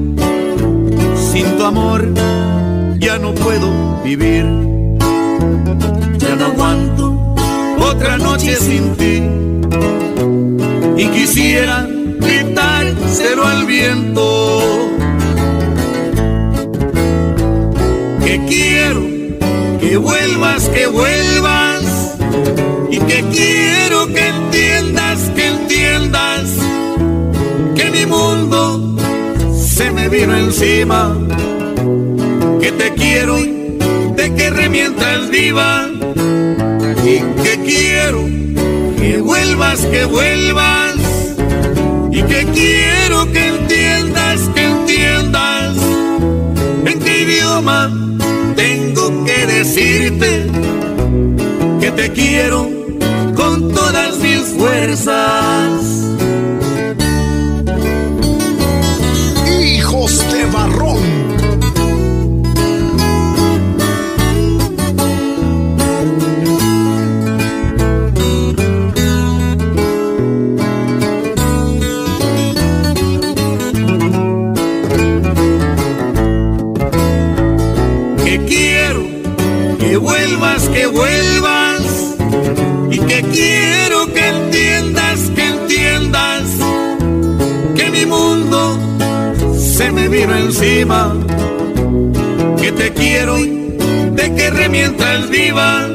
[1.31, 2.05] Sin tu amor
[2.99, 4.45] ya no puedo vivir.
[6.17, 7.35] Ya no aguanto
[7.79, 9.23] otra noche sin ti.
[10.97, 11.87] Y quisiera
[12.19, 14.41] gritárselo al viento.
[18.25, 19.01] Que quiero
[19.79, 22.17] que vuelvas, que vuelvas.
[22.89, 26.49] Y que quiero que entiendas, que entiendas
[27.75, 28.70] que mi mundo
[29.89, 31.17] me vino encima.
[32.59, 35.89] Que te quiero, de que remientas viva.
[37.03, 38.25] Y que quiero
[38.99, 40.95] que vuelvas, que vuelvas.
[42.11, 45.77] Y que quiero que entiendas, que entiendas
[46.85, 47.89] en qué idioma
[48.55, 50.47] tengo que decirte
[51.79, 52.69] que te quiero
[53.35, 55.81] con todas mis fuerzas.
[90.11, 91.15] Vino encima,
[92.59, 95.87] que te quiero de que remientas viva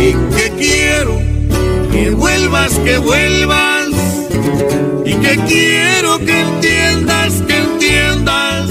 [0.00, 1.20] y que quiero
[1.92, 3.88] que vuelvas, que vuelvas
[5.04, 8.70] y que quiero que entiendas, que entiendas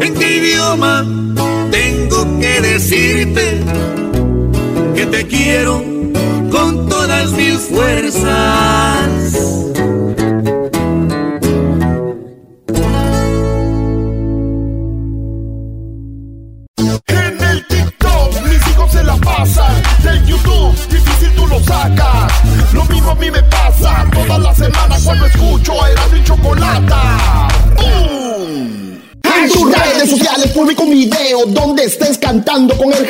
[0.00, 1.04] en qué idioma
[1.72, 3.60] tengo que decirte
[4.94, 5.82] que te quiero
[6.52, 8.85] con todas mis fuerzas.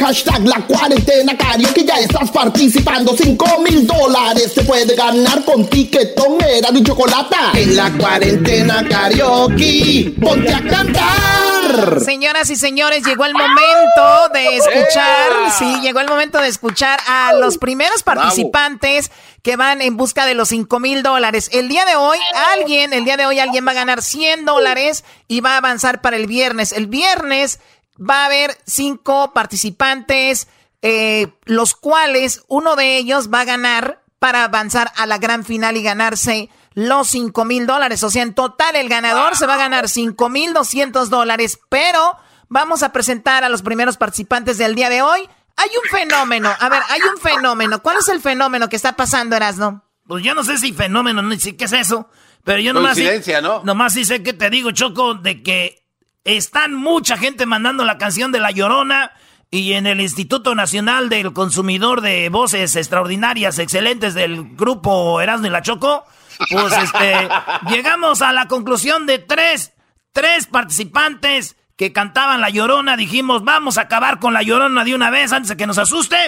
[0.07, 3.17] Hashtag La Cuarentena Karaoke ya estás participando.
[3.17, 7.51] 5 mil dólares te puede ganar con tiquetón era de chocolata.
[7.55, 12.01] En la Cuarentena Karaoke, ponte a cantar.
[12.05, 17.33] Señoras y señores, llegó el momento de escuchar, sí, llegó el momento de escuchar a
[17.33, 19.11] los primeros participantes
[19.43, 21.51] que van en busca de los 5 mil dólares.
[21.53, 22.19] El día de hoy,
[22.53, 26.01] alguien, el día de hoy alguien va a ganar 100 dólares y va a avanzar
[26.01, 26.73] para el viernes.
[26.73, 27.59] El viernes
[27.99, 30.49] va a haber cinco participantes,
[30.83, 35.77] eh, los cuales uno de ellos va a ganar para avanzar a la gran final
[35.77, 38.03] y ganarse los 5 mil dólares.
[38.03, 42.17] O sea, en total el ganador se va a ganar 5 mil 200 dólares, pero
[42.49, 45.29] vamos a presentar a los primeros participantes del día de hoy.
[45.57, 47.83] Hay un fenómeno, a ver, hay un fenómeno.
[47.83, 49.85] ¿Cuál es el fenómeno que está pasando, Erasno?
[50.07, 52.11] Pues yo no sé si fenómeno, no sé qué es eso,
[52.45, 53.63] pero yo nomás sí, Coincidencia, ¿no?
[53.65, 55.86] nomás sí sé que te digo, Choco, de que
[56.27, 59.13] están mucha gente mandando la canción de La Llorona
[59.51, 65.51] y en el Instituto Nacional del Consumidor de Voces Extraordinarias, Excelentes del grupo Erasmo y
[65.51, 66.05] la Choco,
[66.51, 67.29] pues este,
[67.71, 69.73] llegamos a la conclusión de tres,
[70.13, 72.97] tres participantes que cantaban La Llorona.
[72.97, 76.19] Dijimos, vamos a acabar con La Llorona de una vez antes de que nos asuste.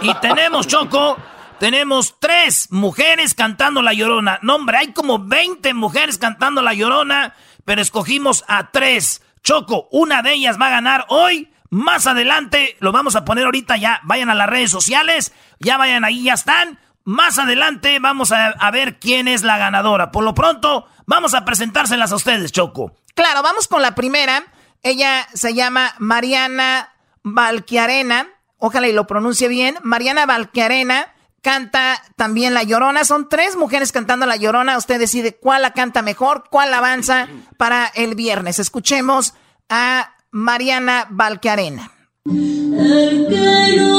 [0.00, 1.16] Y tenemos, Choco,
[1.58, 4.38] tenemos tres mujeres cantando La Llorona.
[4.42, 9.22] No, hombre, hay como 20 mujeres cantando La Llorona, pero escogimos a tres.
[9.42, 11.52] Choco, una de ellas va a ganar hoy.
[11.70, 14.00] Más adelante, lo vamos a poner ahorita ya.
[14.04, 16.78] Vayan a las redes sociales, ya vayan ahí, ya están.
[17.04, 20.12] Más adelante vamos a, ver quién es la ganadora.
[20.12, 22.94] Por lo pronto, vamos a presentárselas a ustedes, Choco.
[23.14, 24.44] Claro, vamos con la primera.
[24.82, 28.28] Ella se llama Mariana Valquiarena.
[28.58, 29.78] Ojalá y lo pronuncie bien.
[29.82, 31.11] Mariana Valquiarena
[31.42, 33.04] canta también La Llorona.
[33.04, 34.78] Son tres mujeres cantando La Llorona.
[34.78, 37.28] Usted decide cuál la canta mejor, cuál avanza
[37.58, 38.58] para el viernes.
[38.58, 39.34] Escuchemos
[39.68, 41.08] a Mariana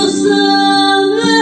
[0.08, 1.33] sabe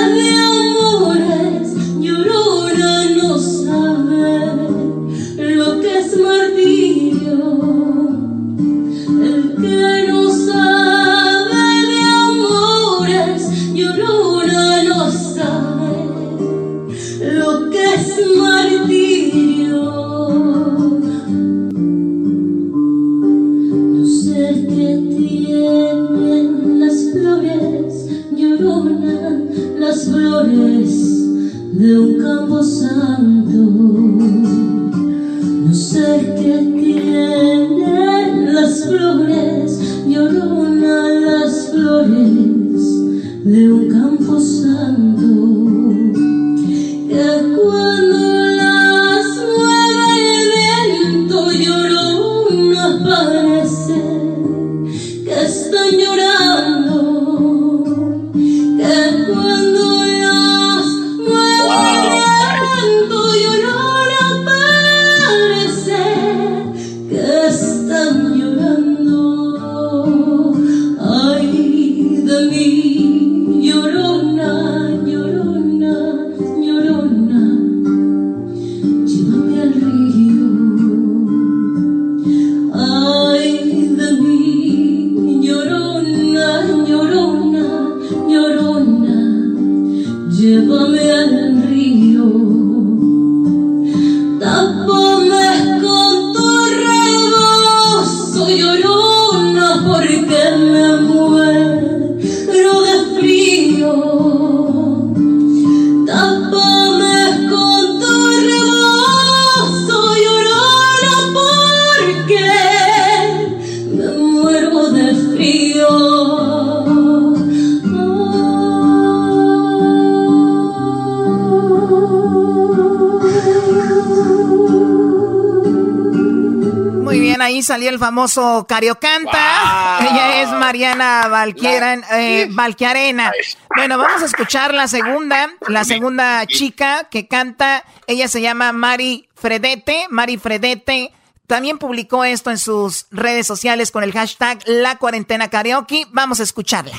[127.62, 130.00] ahí salió el famoso Cariocanta.
[130.02, 133.32] Ella es Mariana Valquiera- eh, Valquiarena.
[133.76, 137.84] Bueno, vamos a escuchar la segunda, la segunda chica que canta.
[138.08, 140.08] Ella se llama Mari Fredete.
[140.10, 141.12] Mari Fredete
[141.46, 146.08] también publicó esto en sus redes sociales con el hashtag La Cuarentena Karaoke.
[146.12, 146.98] Vamos a escucharla.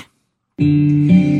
[0.57, 1.32] que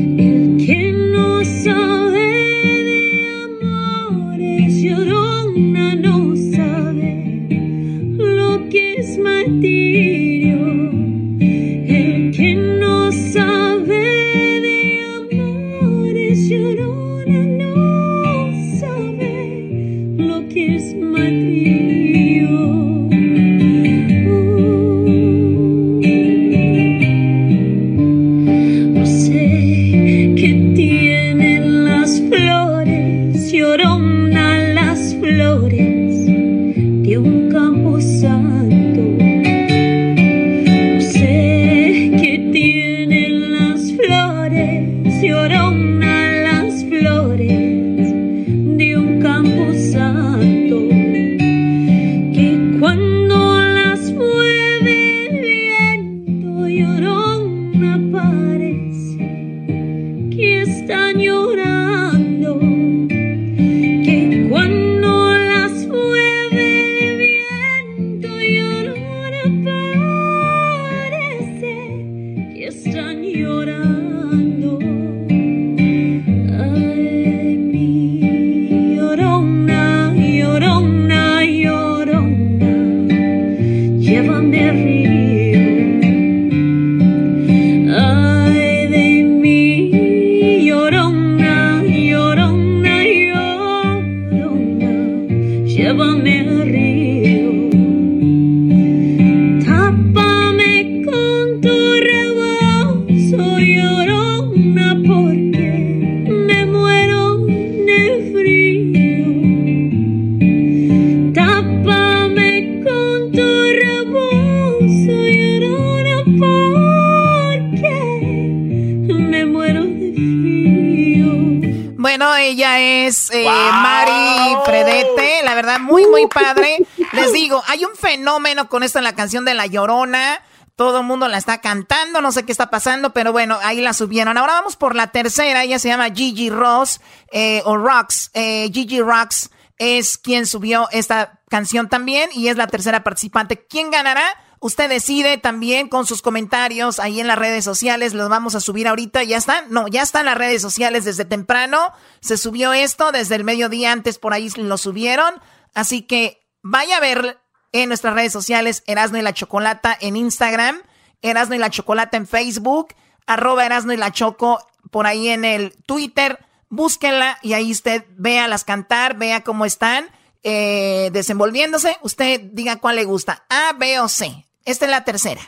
[123.07, 126.85] es eh, Mari Fredete, la verdad, muy, muy padre.
[127.13, 130.41] Les digo, hay un fenómeno con esto en la canción de La Llorona.
[130.75, 133.93] Todo el mundo la está cantando, no sé qué está pasando, pero bueno, ahí la
[133.93, 134.37] subieron.
[134.37, 136.99] Ahora vamos por la tercera, ella se llama Gigi Ross,
[137.31, 138.31] eh, o Rocks.
[138.33, 143.67] Eh, Gigi Rocks es quien subió esta canción también y es la tercera participante.
[143.67, 144.23] ¿Quién ganará?
[144.63, 148.13] Usted decide también con sus comentarios ahí en las redes sociales.
[148.13, 149.21] Los vamos a subir ahorita.
[149.23, 149.65] ¿Ya están?
[149.69, 151.91] No, ya están las redes sociales desde temprano.
[152.21, 155.33] Se subió esto desde el mediodía antes, por ahí lo subieron.
[155.73, 157.41] Así que vaya a ver
[157.73, 160.81] en nuestras redes sociales Erasno y la Chocolata en Instagram,
[161.21, 162.95] Erasno y la Chocolata en Facebook,
[163.27, 166.39] arroba Erasno y la Choco por ahí en el Twitter.
[166.69, 170.09] Búsquenla y ahí usted vea las cantar, vea cómo están
[170.41, 171.97] eh, desenvolviéndose.
[172.01, 174.45] Usted diga cuál le gusta, A, B o C.
[174.65, 175.41] Esta es la tercera.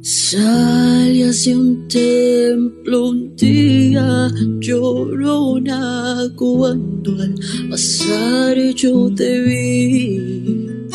[0.00, 7.34] Salí hacia un templo un día llorona cuando al
[7.68, 10.88] pasar yo te vi.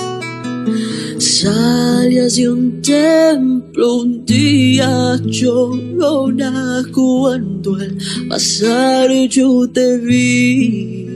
[1.19, 11.10] Salí hacia un templo un día llorona cuando al pasar yo te vi.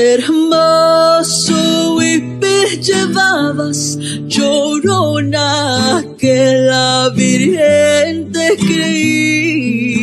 [0.00, 1.58] Hermoso
[2.00, 9.98] y me llevabas, llorona, que la Virgen te creí.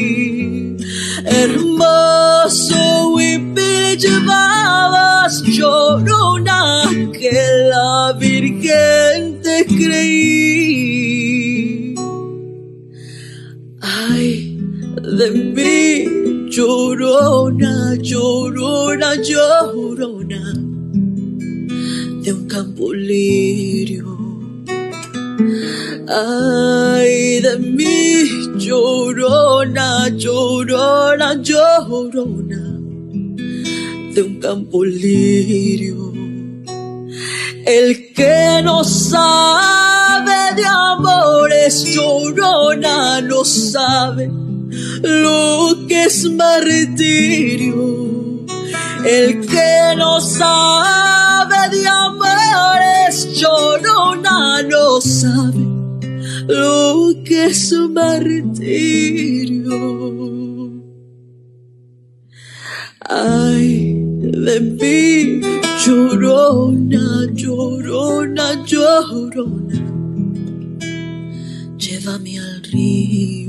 [1.23, 6.83] Hermoso y me llevabas, llorona,
[7.13, 10.75] que la Virgen te creí.
[13.79, 14.59] Ay,
[15.17, 16.24] de mí
[16.55, 20.41] llorona, llorona, llorona,
[22.23, 24.05] de un campo lirio.
[26.07, 32.63] Ay, de mí llorona, llorona, llorona,
[34.13, 36.13] de un campo lirio.
[37.65, 44.29] El que no sabe de amores llorona, no sabe
[45.01, 48.05] lo que es martirio.
[49.05, 55.65] El que no sabe de amores llorona, no sabe
[56.47, 59.75] lo que es martirio.
[63.07, 65.41] Ay, de mí,
[65.85, 69.81] llorona, llorona, llorona,
[71.77, 73.44] llévame al río.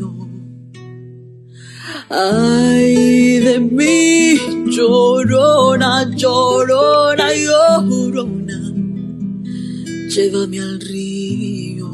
[2.08, 4.38] Ay, de mí,
[4.70, 8.72] llorona, llorona, llorona,
[10.08, 11.90] llévame al río.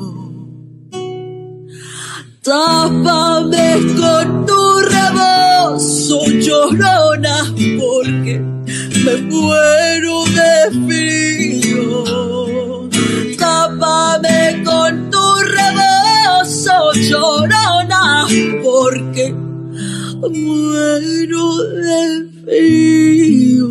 [2.42, 8.38] Tápame con tu rebozo, llorona, porque
[9.06, 10.54] me muero de
[10.86, 12.04] frío.
[13.38, 15.24] Tápame con tu
[15.56, 18.26] rebozo, llorona,
[18.62, 19.41] porque
[20.30, 23.68] muero de frío.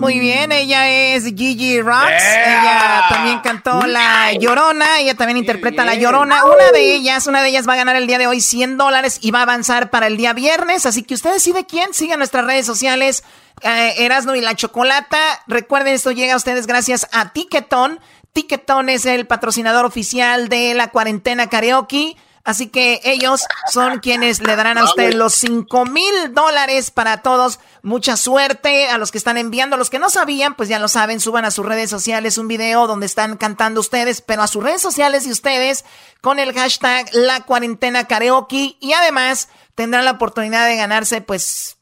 [0.00, 2.24] Muy bien, ella es Gigi Rocks.
[2.46, 4.98] Ella también cantó La Llorona.
[5.00, 6.44] Ella también interpreta La Llorona.
[6.46, 9.18] Una de ellas, una de ellas va a ganar el día de hoy 100 dólares
[9.20, 10.86] y va a avanzar para el día viernes.
[10.86, 11.92] Así que usted decide quién.
[11.92, 13.24] Siga nuestras redes sociales.
[13.60, 15.18] eh, Erasno y la Chocolata.
[15.46, 18.00] Recuerden, esto llega a ustedes gracias a Ticketon.
[18.32, 22.16] Ticketon es el patrocinador oficial de la cuarentena karaoke.
[22.42, 27.60] Así que ellos son quienes le darán a usted los 5 mil dólares para todos.
[27.82, 29.76] Mucha suerte a los que están enviando.
[29.76, 32.48] A los que no sabían, pues ya lo saben, suban a sus redes sociales un
[32.48, 35.84] video donde están cantando ustedes, pero a sus redes sociales y ustedes
[36.22, 38.76] con el hashtag la cuarentena karaoke.
[38.80, 41.76] Y además tendrán la oportunidad de ganarse, pues,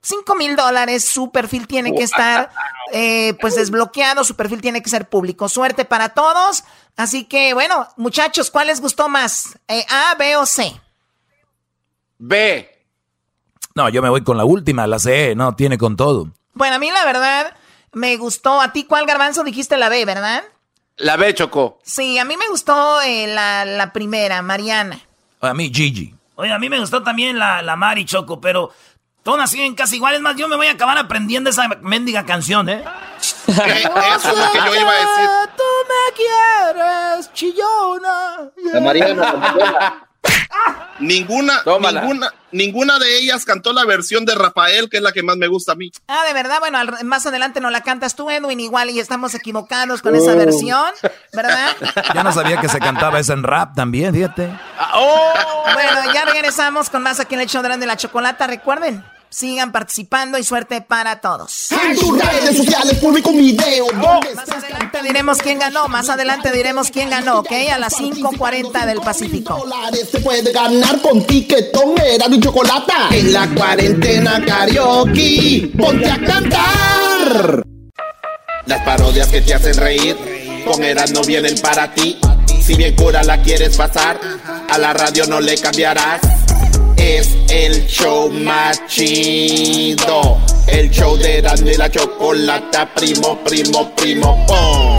[0.00, 1.04] 5 mil dólares.
[1.04, 2.50] Su perfil tiene que estar,
[2.92, 4.24] eh, pues, desbloqueado.
[4.24, 5.48] Su perfil tiene que ser público.
[5.48, 6.64] Suerte para todos.
[6.96, 9.58] Así que, bueno, muchachos, ¿cuál les gustó más?
[9.68, 10.80] Eh, ¿A, B o C?
[12.18, 12.68] B.
[13.74, 16.32] No, yo me voy con la última, la C, no, tiene con todo.
[16.54, 17.54] Bueno, a mí la verdad
[17.92, 18.60] me gustó.
[18.60, 20.42] ¿A ti cuál garbanzo dijiste la B, verdad?
[20.96, 21.78] La B, Choco.
[21.84, 25.00] Sí, a mí me gustó eh, la, la primera, Mariana.
[25.40, 26.12] A mí, Gigi.
[26.34, 28.70] Oye, a mí me gustó también la, la Mari Choco, pero
[29.22, 30.20] todas siguen casi iguales.
[30.20, 32.84] Más, yo me voy a acabar aprendiendo esa mendiga canción, ¿eh?
[33.46, 35.30] Eso es lo que yo iba a decir.
[35.56, 38.50] Tú me quieres, chillona.
[38.72, 40.07] La Mariana.
[41.00, 45.36] Ninguna, ninguna, ninguna de ellas cantó la versión de Rafael, que es la que más
[45.36, 45.92] me gusta a mí.
[46.08, 49.34] Ah, de verdad, bueno, al- más adelante nos la cantas tú, Edwin, igual, y estamos
[49.34, 50.90] equivocados con esa versión,
[51.32, 51.76] ¿verdad?
[52.14, 54.48] Ya no sabía que se cantaba esa en rap también, fíjate.
[54.94, 55.32] Oh.
[55.72, 58.46] Bueno, ya regresamos con más aquí en el show de la chocolata.
[58.46, 61.72] Recuerden, sigan participando y suerte para todos.
[61.72, 63.86] En tus redes sociales publico un video.
[63.92, 65.88] más adelante diremos quién ganó.
[65.88, 67.52] Más adelante diremos quién ganó, ¿ok?
[67.72, 69.64] A las 5.40 del Pacífico.
[70.10, 72.92] Se puede ganar con tiquetón, era y chocolate.
[73.12, 77.62] En la cuarentena karaoke, ponte a cantar.
[78.66, 80.16] Las parodias que te hacen reír,
[80.66, 82.18] con Eras no vienen para ti.
[82.62, 84.20] Si bien cura la quieres pasar,
[84.68, 86.20] a la radio no le cambiarás.
[87.08, 90.36] Es el show más chido.
[90.66, 94.98] El show de Erasmo la chocolata, primo, primo, primo, pom.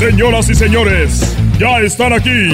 [0.00, 2.52] Señoras y señores, ya están aquí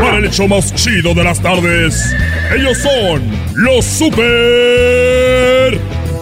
[0.00, 2.16] para el hecho más chido de las tardes.
[2.56, 3.22] Ellos son
[3.54, 4.18] los super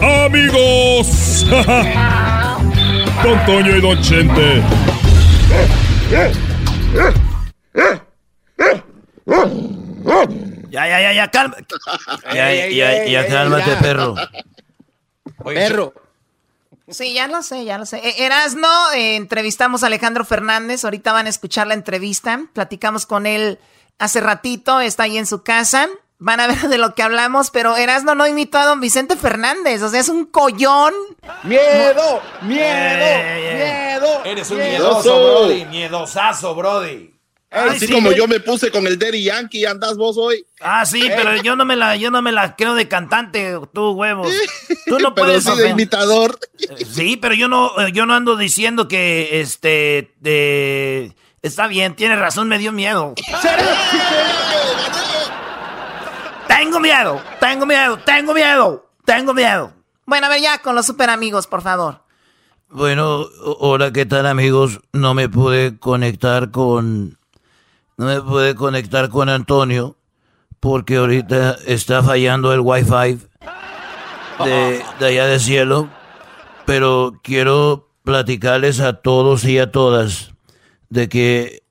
[0.03, 1.47] amigos.
[3.23, 4.63] Don Toño y Don Chente.
[10.71, 11.57] Ya, ya, ya, ya, calma.
[12.35, 14.15] Ya, ya, ya, cálmate, perro.
[15.45, 15.95] Perro.
[16.89, 17.97] Sí, ya lo sé, ya lo sé.
[17.99, 23.27] Eh, Erasno, eh, entrevistamos a Alejandro Fernández, ahorita van a escuchar la entrevista, platicamos con
[23.27, 23.59] él
[23.99, 25.89] hace ratito, está ahí en su casa,
[26.25, 29.83] van a ver de lo que hablamos, pero Erasno no imitó a don Vicente Fernández,
[29.83, 30.95] o sea, es un collón.
[31.43, 32.23] ¡Miedo!
[32.41, 33.25] ¡Miedo!
[33.53, 34.25] ¡Miedo!
[34.25, 35.15] Eres un Miedoso.
[35.15, 35.67] Brody.
[35.67, 37.11] Miedosazo, Brody.
[37.51, 40.47] Así como yo me puse con el Daddy Yankee, andas vos hoy.
[40.61, 43.91] Ah, sí, pero yo no me la, yo no me la creo de cantante, tú
[43.91, 44.33] huevos.
[44.87, 46.39] Tú no Pero puedes sí de imitador.
[46.91, 52.17] Sí, pero yo no, eh, yo no ando diciendo que este de está bien, tiene
[52.17, 53.15] razón, me dio miedo.
[56.65, 59.71] Tengo miedo, tengo miedo, tengo miedo, tengo miedo.
[60.07, 62.01] Bueno, a ver ya con los super amigos, por favor.
[62.71, 63.27] Bueno,
[63.61, 64.81] hola, ¿qué tal amigos?
[64.95, 67.19] No me pude conectar con...
[67.99, 69.97] No me pude conectar con Antonio
[70.59, 73.19] porque ahorita está fallando el wifi
[74.43, 75.91] de, de allá de cielo.
[76.65, 80.33] Pero quiero platicarles a todos y a todas
[80.89, 81.63] de que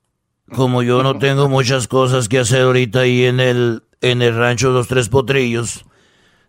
[0.54, 4.70] como yo no tengo muchas cosas que hacer ahorita ahí en el, en el rancho
[4.70, 5.84] Los Tres Potrillos,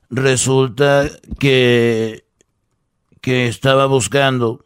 [0.09, 2.25] resulta que
[3.21, 4.65] que estaba buscando.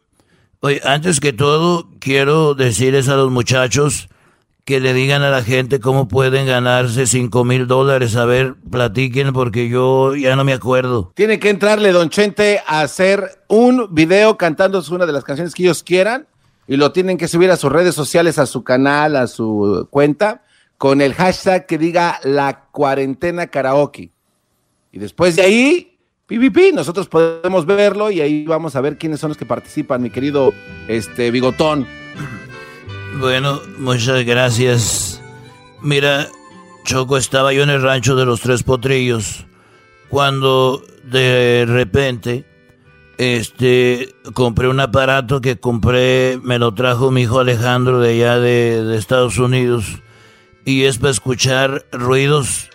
[0.60, 4.10] Oye, antes que todo, quiero decirles a los muchachos
[4.66, 8.16] que le digan a la gente cómo pueden ganarse cinco mil dólares.
[8.16, 11.12] A ver, platiquen porque yo ya no me acuerdo.
[11.14, 15.62] Tiene que entrarle Don Chente a hacer un video cantando una de las canciones que
[15.62, 16.26] ellos quieran
[16.68, 20.42] y lo tienen que subir a sus redes sociales, a su canal, a su cuenta,
[20.80, 24.12] con el hashtag que diga la cuarentena karaoke.
[24.90, 29.28] Y después de ahí, PvP, nosotros podemos verlo y ahí vamos a ver quiénes son
[29.28, 30.54] los que participan, mi querido
[30.88, 31.86] este Bigotón.
[33.18, 35.20] Bueno, muchas gracias.
[35.82, 36.28] Mira,
[36.84, 39.44] Choco, estaba yo en el rancho de los Tres Potrillos
[40.08, 42.46] cuando de repente
[43.18, 48.82] este compré un aparato que compré, me lo trajo mi hijo Alejandro de allá de,
[48.82, 50.00] de Estados Unidos
[50.64, 52.70] y es para escuchar ruidos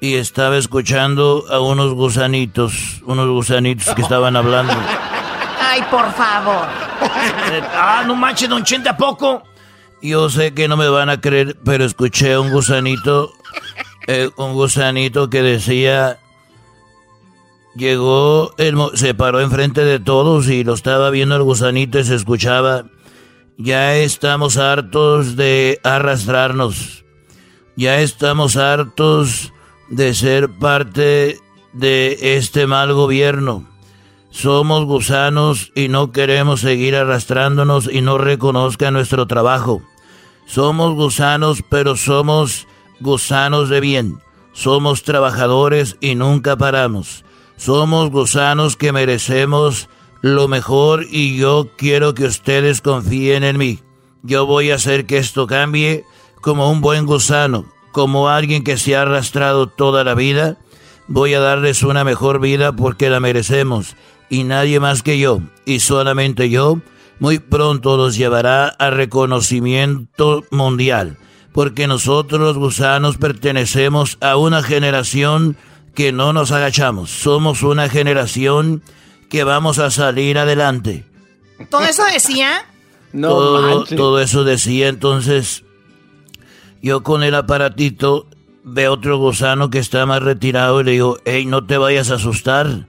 [0.00, 4.72] y estaba escuchando a unos gusanitos, unos gusanitos que estaban hablando.
[5.60, 6.66] Ay, por favor.
[7.74, 9.42] ah, no manches, don Chente, ¿a poco?
[10.02, 13.32] Yo sé que no me van a creer, pero escuché un gusanito,
[14.06, 16.18] eh, un gusanito que decía,
[17.74, 22.14] llegó, el, se paró enfrente de todos y lo estaba viendo el gusanito y se
[22.14, 22.86] escuchaba,
[23.58, 27.04] ya estamos hartos de arrastrarnos,
[27.76, 29.52] ya estamos hartos
[29.88, 31.38] de ser parte
[31.72, 33.66] de este mal gobierno.
[34.30, 39.82] Somos gusanos y no queremos seguir arrastrándonos y no reconozcan nuestro trabajo.
[40.46, 42.66] Somos gusanos, pero somos
[43.00, 44.20] gusanos de bien.
[44.52, 47.24] Somos trabajadores y nunca paramos.
[47.56, 49.88] Somos gusanos que merecemos
[50.22, 53.80] lo mejor y yo quiero que ustedes confíen en mí.
[54.22, 56.04] Yo voy a hacer que esto cambie
[56.40, 60.58] como un buen gusano, como alguien que se ha arrastrado toda la vida.
[61.08, 63.96] Voy a darles una mejor vida porque la merecemos
[64.30, 66.78] y nadie más que yo, y solamente yo,
[67.18, 71.18] muy pronto los llevará a reconocimiento mundial,
[71.52, 75.56] porque nosotros los gusanos pertenecemos a una generación
[75.94, 78.82] que no nos agachamos, somos una generación
[79.28, 81.04] que vamos a salir adelante.
[81.68, 82.64] ¿Todo eso decía?
[83.12, 85.64] todo, todo eso decía entonces,
[86.82, 88.26] yo con el aparatito
[88.64, 92.14] veo otro gusano que está más retirado y le digo, hey, no te vayas a
[92.14, 92.86] asustar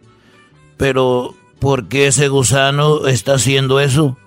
[0.82, 4.18] pero ¿por qué ese gusano está haciendo eso?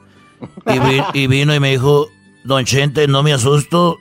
[1.12, 2.06] Y, y vino y me dijo,
[2.44, 3.98] don Chente, no me asusto,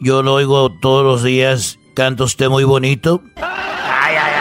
[0.00, 3.22] yo lo oigo todos los días, canta usted muy bonito.
[3.36, 4.32] Ay, ay,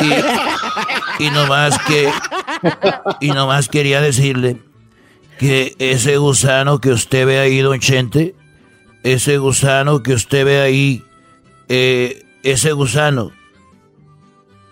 [0.00, 0.16] ay.
[1.20, 2.10] Y, y nomás que,
[3.20, 4.62] y nomás quería decirle
[5.38, 8.34] que ese gusano que usted ve ahí, don Chente,
[9.12, 11.04] ese gusano que usted ve ahí,
[11.68, 13.32] eh, ese gusano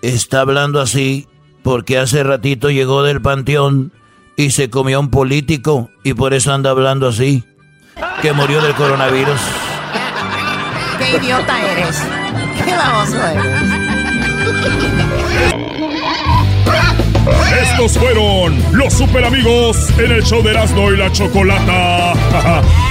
[0.03, 1.27] está hablando así
[1.63, 3.93] porque hace ratito llegó del panteón
[4.37, 7.45] y se comió a un político y por eso anda hablando así,
[8.23, 9.41] que murió del coronavirus.
[10.99, 12.03] ¡Qué idiota eres!
[12.65, 13.87] ¡Qué baboso eres!
[17.63, 22.13] Estos fueron los super amigos en el show de Erasmo y la Chocolata.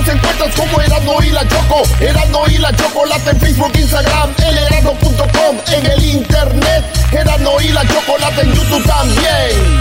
[0.00, 1.82] nos encuentras como Erasmo y la Choco.
[2.00, 6.84] Erasmo y la Chocolata en Facebook, Instagram, el erasmo.com, en el internet.
[7.12, 9.80] Erasmo y la Chocolata en YouTube también.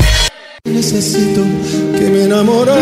[0.65, 1.41] Necesito
[1.97, 2.73] que me enamorado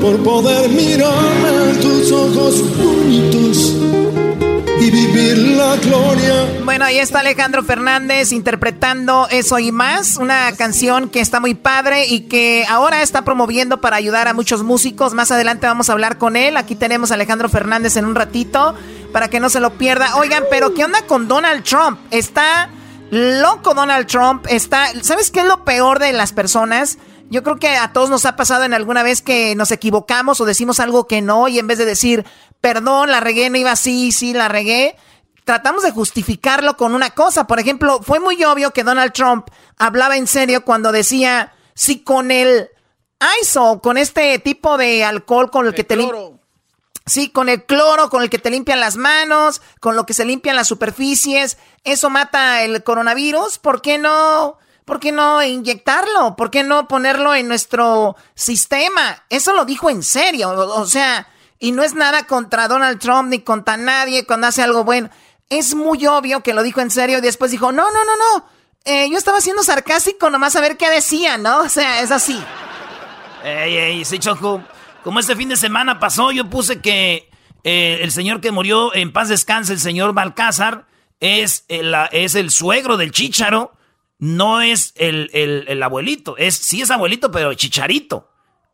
[0.00, 4.03] por poder mirarme tus ojos bonitos
[4.80, 6.60] y vivir la gloria.
[6.64, 12.06] Bueno, ahí está Alejandro Fernández interpretando Eso y más, una canción que está muy padre
[12.06, 15.14] y que ahora está promoviendo para ayudar a muchos músicos.
[15.14, 16.56] Más adelante vamos a hablar con él.
[16.56, 18.74] Aquí tenemos a Alejandro Fernández en un ratito
[19.12, 20.16] para que no se lo pierda.
[20.16, 21.98] Oigan, pero ¿qué onda con Donald Trump?
[22.10, 22.68] Está
[23.10, 24.46] loco Donald Trump.
[24.48, 26.98] Está, ¿sabes qué es lo peor de las personas?
[27.30, 30.44] Yo creo que a todos nos ha pasado en alguna vez que nos equivocamos o
[30.44, 32.24] decimos algo que no y en vez de decir,
[32.60, 34.96] perdón, la regué, no iba así, sí, la regué,
[35.44, 37.46] tratamos de justificarlo con una cosa.
[37.46, 42.30] Por ejemplo, fue muy obvio que Donald Trump hablaba en serio cuando decía, si con
[42.30, 42.70] el
[43.40, 45.96] ISO, con este tipo de alcohol con el, que te
[47.06, 50.24] Sí, con el cloro, con el que te limpian las manos, con lo que se
[50.24, 53.58] limpian las superficies, eso mata el coronavirus.
[53.58, 54.56] ¿Por qué no?
[54.84, 56.36] ¿Por qué no inyectarlo?
[56.36, 59.24] ¿Por qué no ponerlo en nuestro sistema?
[59.30, 61.26] Eso lo dijo en serio, o sea,
[61.58, 65.08] y no es nada contra Donald Trump ni contra nadie cuando hace algo bueno.
[65.48, 68.46] Es muy obvio que lo dijo en serio y después dijo, no, no, no, no.
[68.84, 71.60] Eh, yo estaba siendo sarcástico nomás a ver qué decía, ¿no?
[71.60, 72.38] O sea, es así.
[73.42, 74.62] Ey, ey, sí, Choco.
[75.02, 77.30] Como este fin de semana pasó, yo puse que
[77.62, 80.86] eh, el señor que murió en paz descanse, el señor Balcázar,
[81.20, 83.72] es el, es el suegro del chícharo,
[84.24, 86.38] no es el, el, abuelito.
[86.38, 88.30] Es, sí es abuelito, pero chicharito.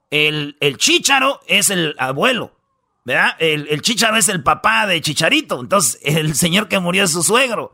[0.08, 2.56] El, el chícharo es el abuelo.
[3.04, 3.34] ¿Verdad?
[3.38, 5.58] El, el Chicharo es el papá de Chicharito.
[5.58, 7.72] Entonces, el señor que murió es su suegro.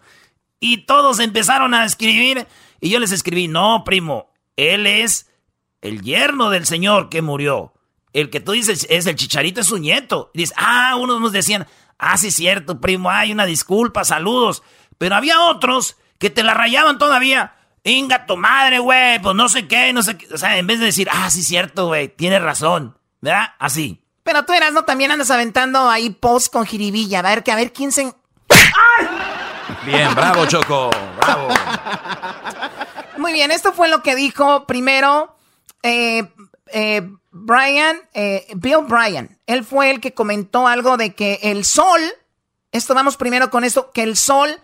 [0.60, 2.46] Y todos empezaron a escribir.
[2.80, 5.28] Y yo les escribí, no, primo, él es
[5.82, 7.74] el yerno del señor que murió.
[8.12, 10.30] El que tú dices es el Chicharito, es su nieto.
[10.32, 11.66] Y dices, ah, unos nos decían,
[11.98, 14.62] ah, sí, cierto, primo, hay una disculpa, saludos.
[14.96, 17.56] Pero había otros que te la rayaban todavía.
[17.86, 20.26] Inga tu madre, güey, pues no sé qué, no sé qué.
[20.34, 22.98] O sea, en vez de decir, ah, sí, cierto, güey, tienes razón.
[23.20, 23.54] ¿Verdad?
[23.60, 24.02] Así.
[24.24, 24.84] Pero tú eras, ¿no?
[24.84, 27.20] También andas aventando ahí post con jiribilla.
[27.20, 28.12] A ver, que a ver quién se...
[29.84, 30.90] Bien, bravo, Choco.
[31.20, 31.48] Bravo.
[33.18, 35.36] Muy bien, esto fue lo que dijo primero
[35.84, 36.28] eh,
[36.72, 39.38] eh, Brian, eh, Bill Bryan.
[39.46, 42.00] Él fue el que comentó algo de que el sol,
[42.72, 44.60] esto vamos primero con esto, que el sol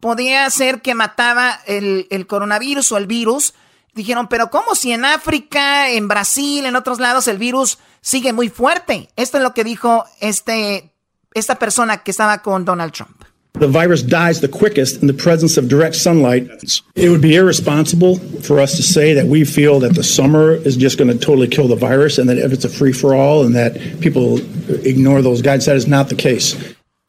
[0.00, 3.54] podía ser que mataba el, el coronavirus o el virus.
[3.94, 8.48] Dijeron, pero ¿cómo si en África, en Brasil, en otros lados el virus sigue muy
[8.48, 9.08] fuerte.
[9.16, 10.92] Esto es lo que dijo este,
[11.34, 13.24] esta persona que estaba con Donald Trump.
[13.58, 16.48] The virus dies the quickest in the presence of direct sunlight.
[16.94, 20.76] It would be irresponsible for us to say that we feel that the summer is
[20.76, 23.44] just going to totally kill the virus and that if it's a free for all
[23.44, 24.38] and that people
[24.86, 25.66] ignore those guides.
[25.66, 26.54] That is not the case.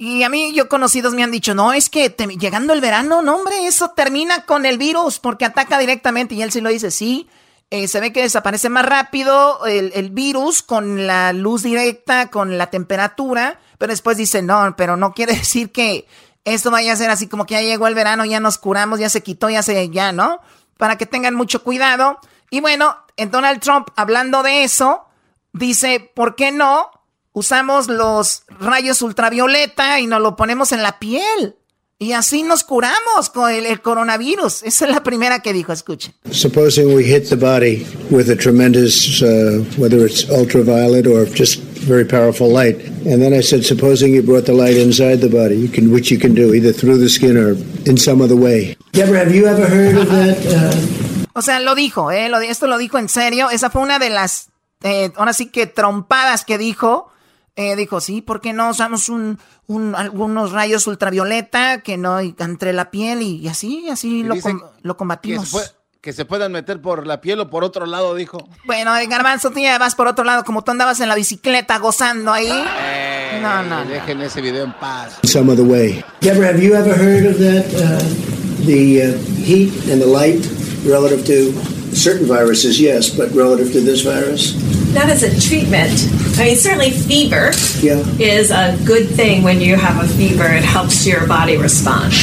[0.03, 3.35] Y a mí, yo conocidos me han dicho, no, es que llegando el verano, no,
[3.35, 6.33] hombre, eso termina con el virus porque ataca directamente.
[6.33, 7.29] Y él sí lo dice, sí,
[7.69, 12.71] eh, se ve que desaparece más rápido el, virus con la luz directa, con la
[12.71, 16.07] temperatura, pero después dice, no, pero no quiere decir que
[16.45, 19.09] esto vaya a ser así como que ya llegó el verano, ya nos curamos, ya
[19.11, 20.39] se quitó, ya se, ya, ¿no?
[20.77, 22.17] Para que tengan mucho cuidado.
[22.49, 25.05] Y bueno, en Donald Trump, hablando de eso,
[25.53, 26.89] dice, ¿por qué no
[27.33, 31.55] usamos los rayos ultravioleta y nos lo ponemos en la piel?
[32.01, 34.63] Y así nos curamos con el, el, coronavirus.
[34.63, 36.15] Esa es la primera que dijo, escuchen.
[36.31, 42.03] Supposing we hit the body with a tremendous, uh, whether it's ultraviolet or just very
[42.03, 42.83] powerful light.
[43.05, 46.09] And then I said, supposing you brought the light inside the body, you can, which
[46.09, 47.51] you can do either through the skin or
[47.85, 48.75] in some other way.
[48.93, 50.37] Deborah, have you ever heard of that?
[50.47, 51.31] Uh...
[51.35, 52.29] O sea, lo dijo, ¿eh?
[52.29, 53.51] Lo, esto lo dijo en serio.
[53.51, 54.49] Esa fue una de las,
[54.81, 57.11] eh, ahora sí que trompadas que dijo
[57.55, 59.37] eh, dijo, sí, ¿por qué no usamos un,
[59.67, 64.35] un, algunos rayos ultravioleta que no entre la piel y, así, así lo,
[64.81, 65.73] lo combatimos?
[66.01, 68.49] Que se, puedan meter por la piel o por otro lado, dijo.
[68.65, 71.77] Bueno, el garbanzo, tú ya vas por otro lado, como tú andabas en la bicicleta
[71.77, 72.49] gozando ahí.
[72.49, 73.85] Eh, no, no.
[73.85, 75.19] Dejen ese video en paz.
[75.23, 76.03] Some other way.
[76.21, 77.65] Deborah, have you ever heard of that?
[77.75, 80.43] Uh, the uh, heat and the light
[80.85, 84.55] relative to certain viruses, yes, but relative to this virus?
[84.93, 85.91] Not as a treatment.
[86.37, 88.03] I mean, certainly fever yeah.
[88.19, 90.45] is a good thing when you have a fever.
[90.45, 92.13] It helps your body respond.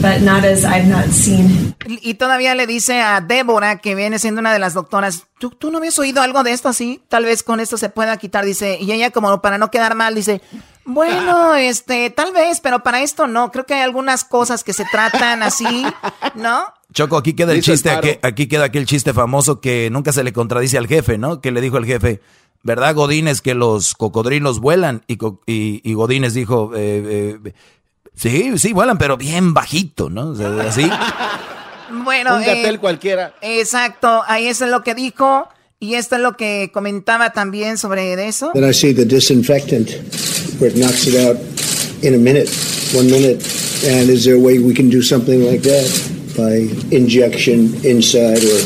[0.00, 1.74] But not as I've not seen.
[1.86, 5.70] Y todavía le dice a Débora, que viene siendo una de las doctoras, ¿tú, tú
[5.70, 7.02] no habías oído algo de esto así?
[7.08, 8.78] Tal vez con esto se pueda quitar, dice.
[8.80, 10.40] Y ella como para no quedar mal, dice,
[10.84, 13.50] bueno, este, tal vez, pero para esto no.
[13.50, 15.86] Creo que hay algunas cosas que se tratan así,
[16.34, 16.64] ¿no?
[16.94, 17.90] Choco, aquí queda el chiste,
[18.22, 21.40] aquí, queda aquel chiste famoso que nunca se le contradice al jefe, ¿no?
[21.40, 22.20] Que le dijo el jefe,
[22.62, 25.02] ¿verdad, Godínez, que los cocodrilos vuelan?
[25.08, 27.52] Y, y, Godínez dijo, eh, eh,
[28.14, 30.34] sí, sí, vuelan, pero bien bajito, ¿no?
[30.60, 30.88] así.
[32.04, 33.34] bueno, Un gatel eh, cualquiera.
[33.42, 35.48] Exacto, ahí eso es lo que dijo.
[35.80, 38.52] Y esto es lo que comentaba también sobre eso.
[38.54, 39.90] Then I see the disinfectant,
[40.60, 41.36] where it knocks it out
[42.02, 42.48] in a minute,
[42.94, 43.44] one minute.
[43.84, 46.13] And is there a way we can do something like that?
[46.36, 48.60] By injection inside or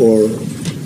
[0.00, 0.30] or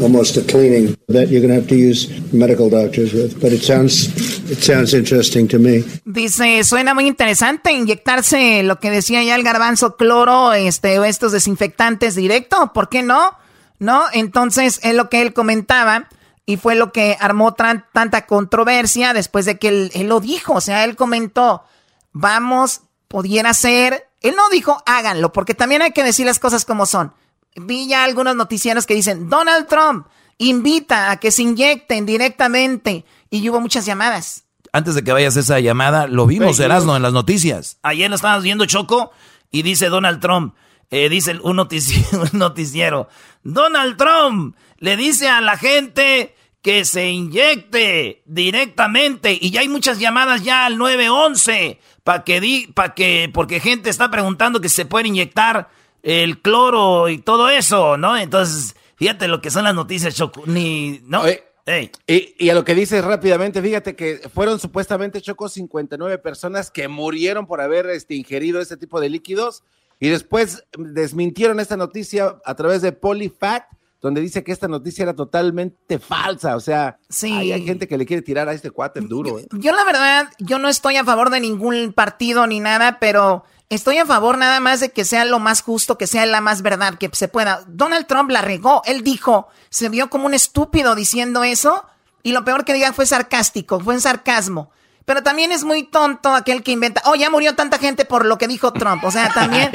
[0.00, 3.40] almost a cleaning that you're going to have to use medical doctors with.
[3.40, 4.08] But it sounds
[4.50, 5.84] it sounds interesting to me.
[6.04, 11.32] Dice, suena muy interesante inyectarse lo que decía ya el garbanzo cloro, este o estos
[11.32, 13.36] desinfectantes directo, ¿por qué no?
[13.78, 14.04] ¿No?
[14.12, 16.08] Entonces, es lo que él comentaba
[16.46, 20.60] y fue lo que armó tanta controversia después de que él, él lo dijo, o
[20.60, 21.62] sea, él comentó,
[22.12, 26.86] vamos, pudiera ser él no dijo háganlo, porque también hay que decir las cosas como
[26.86, 27.12] son.
[27.56, 30.06] Vi ya algunos noticieros que dicen, Donald Trump
[30.38, 33.04] invita a que se inyecten directamente.
[33.30, 34.44] Y hubo muchas llamadas.
[34.72, 37.78] Antes de que vayas a esa llamada, lo vimos, Erasmo, en las noticias.
[37.82, 39.12] Ayer lo estábamos viendo, Choco,
[39.50, 40.54] y dice Donald Trump,
[40.90, 43.08] eh, dice un noticiero, un noticiero,
[43.42, 49.36] Donald Trump le dice a la gente que se inyecte directamente.
[49.40, 53.90] Y ya hay muchas llamadas ya al 911 para que di, para que, porque gente
[53.90, 55.68] está preguntando que se puede inyectar
[56.02, 58.16] el cloro y todo eso, ¿no?
[58.16, 61.24] Entonces, fíjate lo que son las noticias, Choco, ni, ¿no?
[62.06, 67.46] Y, a lo que dices rápidamente, fíjate que fueron supuestamente, Choco, 59 personas que murieron
[67.46, 69.62] por haber este, ingerido este tipo de líquidos
[70.00, 73.70] y después desmintieron esta noticia a través de PoliFact
[74.00, 76.56] donde dice que esta noticia era totalmente falsa.
[76.56, 79.38] O sea, hay, gente que le quiere tirar a este cuate duro.
[79.38, 79.46] ¿eh?
[79.52, 83.98] Yo, la verdad, yo no estoy a favor de ningún partido ni nada, pero estoy
[83.98, 86.96] a favor nada más de que sea lo más justo, que sea la más verdad
[86.96, 87.64] que se pueda.
[87.66, 88.82] Donald Trump la regó.
[88.84, 91.84] Él dijo, se vio como un estúpido diciendo eso.
[92.22, 94.70] Y lo peor que diga fue sarcástico, fue en sarcasmo.
[95.08, 98.36] Pero también es muy tonto aquel que inventa, oh, ya murió tanta gente por lo
[98.36, 99.02] que dijo Trump.
[99.04, 99.70] O sea, también,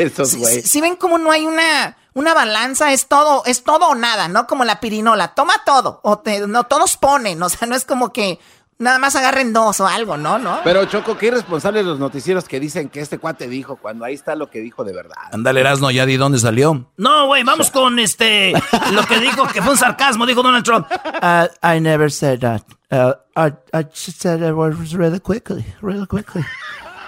[0.63, 4.45] si, ven como no hay una, una balanza, es todo, es todo o nada, ¿no?
[4.45, 8.13] Como la pirinola, toma todo, o te, no, todos ponen, o sea, no es como
[8.13, 8.39] que
[8.83, 10.37] nada más agarren dos o algo, ¿no?
[10.37, 10.59] ¿No?
[10.63, 14.35] Pero Choco, qué irresponsables los noticieros que dicen que este cuate dijo cuando ahí está
[14.35, 15.15] lo que dijo de verdad.
[15.31, 16.91] Ándale, Erasno, ya di dónde salió.
[16.97, 18.53] No, güey, vamos con este,
[18.91, 20.87] lo que dijo que fue un sarcasmo, dijo Donald Trump.
[20.91, 22.61] Uh, I never said that.
[22.91, 26.43] Uh, I, I just said it was really quickly, really quickly.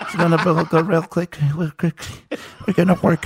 [0.01, 2.39] It's gonna go real quickly, real quickly.
[2.65, 3.25] We're gonna work.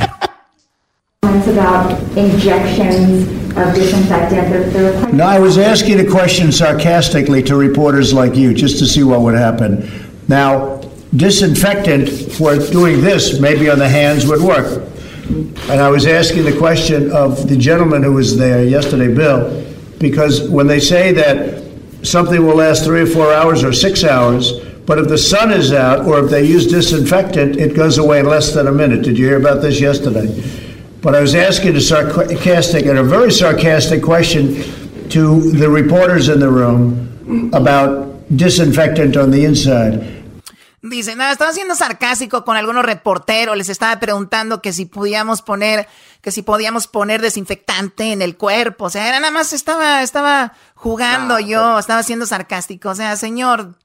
[1.49, 5.13] About injections of disinfectant.
[5.13, 9.22] No, I was asking a question sarcastically to reporters like you, just to see what
[9.22, 9.89] would happen.
[10.28, 10.82] Now,
[11.15, 14.84] disinfectant for doing this, maybe on the hands, would work.
[15.28, 19.65] And I was asking the question of the gentleman who was there yesterday, Bill,
[19.99, 21.63] because when they say that
[22.03, 24.53] something will last three or four hours or six hours,
[24.86, 28.26] but if the sun is out or if they use disinfectant, it goes away in
[28.26, 29.03] less than a minute.
[29.03, 30.28] Did you hear about this yesterday?
[31.02, 34.64] But I was asking a sarcastic and a very sarcastic question
[35.10, 40.20] to the reporters in the room about disinfectant on the inside.
[40.82, 45.88] Dice, nada, estaba siendo sarcástico con algunos reporteros, les estaba preguntando que si podíamos poner,
[46.22, 50.54] que si podíamos poner desinfectante en el cuerpo, o sea, era nada más estaba, estaba
[50.76, 53.76] jugando yo, estaba siendo sarcástico, o sea, señor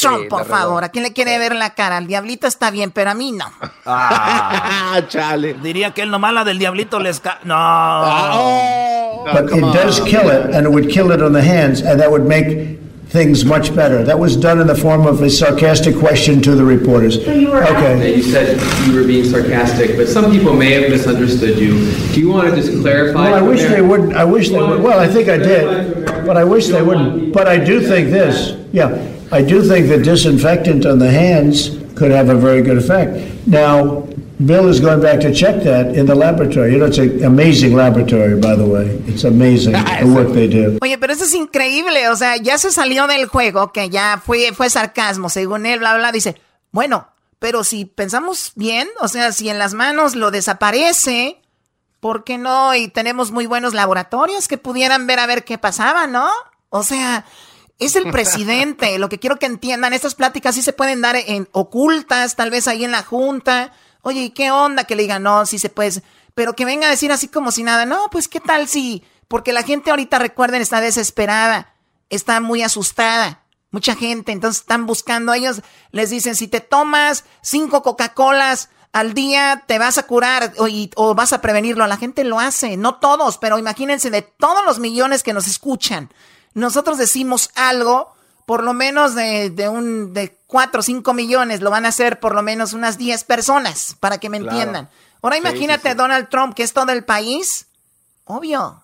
[0.00, 1.96] Trump, por favor, ¿a quién le quiere ver la cara?
[1.96, 3.46] Al diablito está bien, pero a mí no.
[3.84, 5.54] Ah, chale.
[5.62, 7.54] Diría que él nomás la del diablito les ca no.
[7.56, 9.24] Ah, oh.
[9.32, 12.10] But it does kill it, and it would kill it on the hands, and that
[12.10, 12.78] would make
[13.08, 14.04] things much better.
[14.04, 17.22] That was done in the form of a sarcastic question to the reporters.
[17.24, 18.16] So you were okay.
[18.16, 21.90] You said you were being sarcastic, but some people may have misunderstood you.
[22.12, 23.30] Do you want to just clarify?
[23.30, 24.14] Well, I wish they wouldn't.
[24.14, 24.82] I wish they would.
[24.82, 27.32] Well, I think I did, but I wish they wouldn't.
[27.32, 28.56] But I do think this.
[28.72, 29.17] Yeah.
[29.30, 33.46] I do think the disinfectant on the hands could have a very good effect.
[33.46, 34.08] Now,
[34.44, 36.72] Bill is going back to check that in the laboratory.
[36.72, 38.86] You know, it's an amazing laboratory, by the way.
[39.06, 40.78] It's amazing the work they do.
[40.80, 42.08] Oye, pero eso es increíble.
[42.08, 45.96] O sea, ya se salió del juego, que ya fue, fue sarcasmo, según él, bla,
[45.96, 46.12] bla.
[46.12, 46.36] Dice,
[46.70, 47.08] bueno,
[47.38, 51.40] pero si pensamos bien, o sea, si en las manos lo desaparece,
[52.00, 52.74] ¿por qué no?
[52.74, 56.28] Y tenemos muy buenos laboratorios que pudieran ver a ver qué pasaba, ¿no?
[56.70, 57.24] O sea,
[57.78, 58.98] es el presidente.
[58.98, 62.68] Lo que quiero que entiendan, estas pláticas sí se pueden dar en ocultas, tal vez
[62.68, 63.72] ahí en la junta
[64.02, 64.84] Oye, ¿y qué onda?
[64.84, 66.02] Que le digan, no, sí se puede.
[66.34, 67.84] Pero que venga a decir así como si nada.
[67.84, 69.04] No, pues qué tal si.
[69.26, 71.74] Porque la gente ahorita, recuerden, está desesperada.
[72.08, 73.42] Está muy asustada.
[73.70, 74.32] Mucha gente.
[74.32, 75.34] Entonces están buscando.
[75.34, 80.68] Ellos les dicen, si te tomas cinco Coca-Colas al día, te vas a curar o,
[80.96, 81.86] o vas a prevenirlo.
[81.86, 82.76] La gente lo hace.
[82.76, 86.10] No todos, pero imagínense de todos los millones que nos escuchan.
[86.58, 88.12] Nosotros decimos algo
[88.46, 92.18] por lo menos de, de un de 4 o 5 millones, lo van a hacer
[92.18, 94.88] por lo menos unas 10 personas, para que me entiendan.
[95.20, 97.66] Ahora imagínate Donald Trump, que es todo el país.
[98.24, 98.82] Obvio.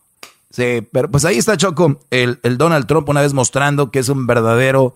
[0.50, 4.08] Sí, pero pues ahí está Choco, el, el Donald Trump una vez mostrando que es
[4.08, 4.94] un verdadero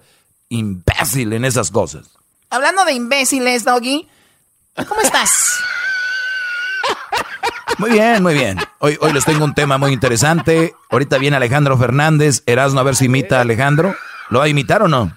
[0.51, 2.11] imbécil en esas cosas.
[2.51, 4.07] Hablando de imbéciles, Doggy,
[4.87, 5.61] ¿cómo estás?
[7.79, 8.59] Muy bien, muy bien.
[8.79, 10.75] Hoy, hoy les tengo un tema muy interesante.
[10.91, 12.43] Ahorita viene Alejandro Fernández.
[12.47, 13.95] Erasno, a ver si imita a Alejandro.
[14.31, 15.13] ¿Lo va a imitar o no?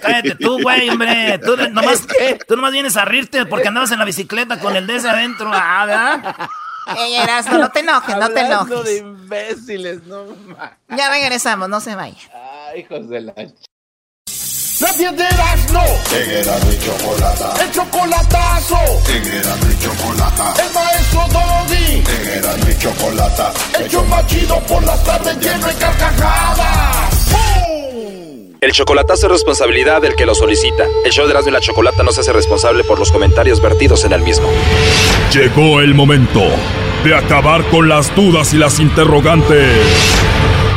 [0.00, 1.38] cállate tú, güey, hombre.
[1.44, 2.06] Tú nomás,
[2.46, 5.50] tú nomás vienes a rirte porque andabas en la bicicleta con el de ese adentro.
[5.52, 6.34] Ah, ¿verdad?
[6.96, 8.84] Ey, Erasmo, no te enojes, no te enojes.
[8.84, 10.24] de imbéciles, no
[10.96, 12.16] Ya regresamos, no se vaya.
[12.32, 13.34] Ah, hijos de la...
[14.80, 15.82] La piedras no.
[16.16, 17.54] En Erasmo y Chocolata.
[17.64, 18.78] El chocolatazo.
[19.08, 20.54] En Erasmo y Chocolata.
[20.62, 21.94] El maestro Doggy.
[21.96, 23.52] En Erasmo y Chocolata.
[23.76, 27.26] El chomachido por las tardes lleno de carcajadas.
[28.60, 30.84] El chocolatazo es responsabilidad del que lo solicita.
[31.04, 34.04] El show de Erasmo y la Chocolata no se hace responsable por los comentarios vertidos
[34.04, 34.48] en el mismo.
[35.32, 36.42] Llegó el momento
[37.02, 39.76] de acabar con las dudas y las interrogantes.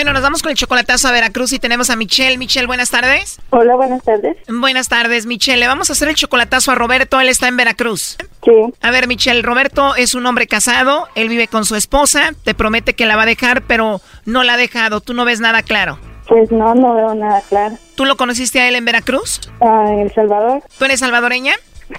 [0.00, 2.38] Bueno, nos vamos con el chocolatazo a Veracruz y tenemos a Michelle.
[2.38, 3.38] Michelle, buenas tardes.
[3.50, 4.34] Hola, buenas tardes.
[4.48, 5.58] Buenas tardes, Michelle.
[5.60, 7.20] Le vamos a hacer el chocolatazo a Roberto.
[7.20, 8.16] Él está en Veracruz.
[8.42, 8.50] Sí.
[8.80, 11.06] A ver, Michelle, Roberto es un hombre casado.
[11.16, 12.32] Él vive con su esposa.
[12.44, 15.02] Te promete que la va a dejar, pero no la ha dejado.
[15.02, 15.98] Tú no ves nada claro.
[16.26, 17.76] Pues no, no veo nada claro.
[17.94, 19.42] ¿Tú lo conociste a él en Veracruz?
[19.60, 20.62] Ah, en El Salvador.
[20.78, 21.52] ¿Tú eres salvadoreña?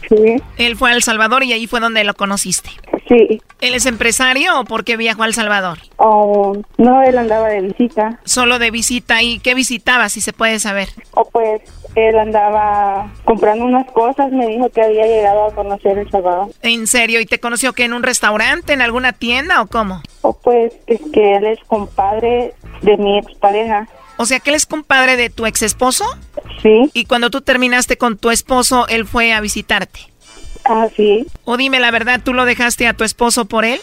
[0.10, 0.42] Sí.
[0.58, 2.70] Él fue a El Salvador y ahí fue donde lo conociste.
[3.08, 3.42] Sí.
[3.60, 5.80] ¿Él es empresario o por qué viajó a El Salvador?
[5.98, 8.20] Oh, no, él andaba de visita.
[8.24, 9.22] Solo de visita.
[9.22, 10.90] ¿Y qué visitaba, si se puede saber?
[11.14, 11.62] O pues
[11.96, 16.50] él andaba comprando unas cosas, me dijo que había llegado a conocer El Salvador.
[16.62, 17.20] ¿En serio?
[17.20, 20.02] ¿Y te conoció que en un restaurante, en alguna tienda o cómo?
[20.22, 23.88] O pues es que él es compadre de mi expareja.
[24.22, 26.06] O sea, que él es compadre de tu ex esposo.
[26.62, 26.90] Sí.
[26.94, 30.00] Y cuando tú terminaste con tu esposo, él fue a visitarte.
[30.66, 31.26] Ah, sí.
[31.44, 33.80] O dime la verdad, ¿tú lo dejaste a tu esposo por él?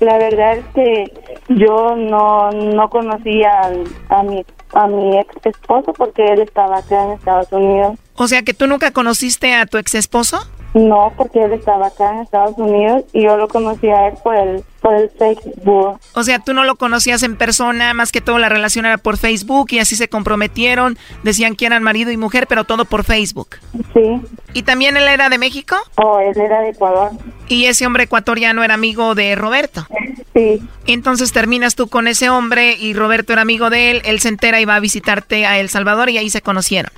[0.00, 1.12] La verdad es que
[1.48, 4.44] yo no, no conocía al- a, mi,
[4.74, 7.96] a mi ex esposo porque él estaba acá en Estados Unidos.
[8.16, 10.46] O sea, que tú nunca conociste a tu ex esposo.
[10.74, 14.34] No, porque él estaba acá en Estados Unidos y yo lo conocí a él por
[14.34, 16.00] el, por el Facebook.
[16.14, 19.16] O sea, tú no lo conocías en persona, más que todo la relación era por
[19.16, 23.50] Facebook y así se comprometieron, decían que eran marido y mujer, pero todo por Facebook.
[23.94, 24.20] Sí.
[24.52, 25.76] ¿Y también él era de México?
[25.94, 27.12] Oh, él era de Ecuador.
[27.46, 29.86] Y ese hombre ecuatoriano era amigo de Roberto.
[30.34, 30.60] Sí.
[30.88, 34.60] Entonces terminas tú con ese hombre y Roberto era amigo de él, él se entera
[34.60, 36.90] y va a visitarte a El Salvador y ahí se conocieron.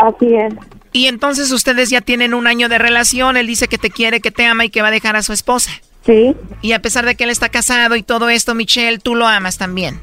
[0.00, 0.54] Así es.
[0.92, 4.30] Y entonces ustedes ya tienen un año de relación, él dice que te quiere, que
[4.30, 5.70] te ama y que va a dejar a su esposa.
[6.04, 6.36] Sí.
[6.60, 9.56] Y a pesar de que él está casado y todo esto, Michelle, tú lo amas
[9.56, 10.00] también.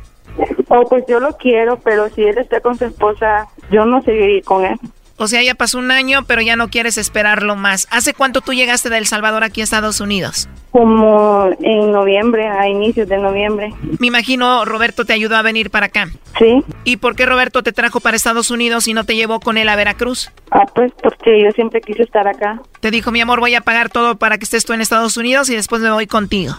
[0.69, 4.41] Oh, pues yo lo quiero, pero si él está con su esposa, yo no seguiría
[4.43, 4.79] con él.
[5.21, 7.87] O sea, ya pasó un año, pero ya no quieres esperarlo más.
[7.91, 10.47] ¿Hace cuánto tú llegaste de El Salvador aquí a Estados Unidos?
[10.71, 13.73] Como en noviembre, a inicios de noviembre.
[13.99, 16.09] Me imagino Roberto te ayudó a venir para acá.
[16.37, 16.63] Sí.
[16.85, 19.67] ¿Y por qué Roberto te trajo para Estados Unidos y no te llevó con él
[19.67, 20.31] a Veracruz?
[20.51, 22.61] Ah, pues porque yo siempre quise estar acá.
[22.79, 25.49] Te dijo, mi amor, voy a pagar todo para que estés tú en Estados Unidos
[25.49, 26.55] y después me voy contigo.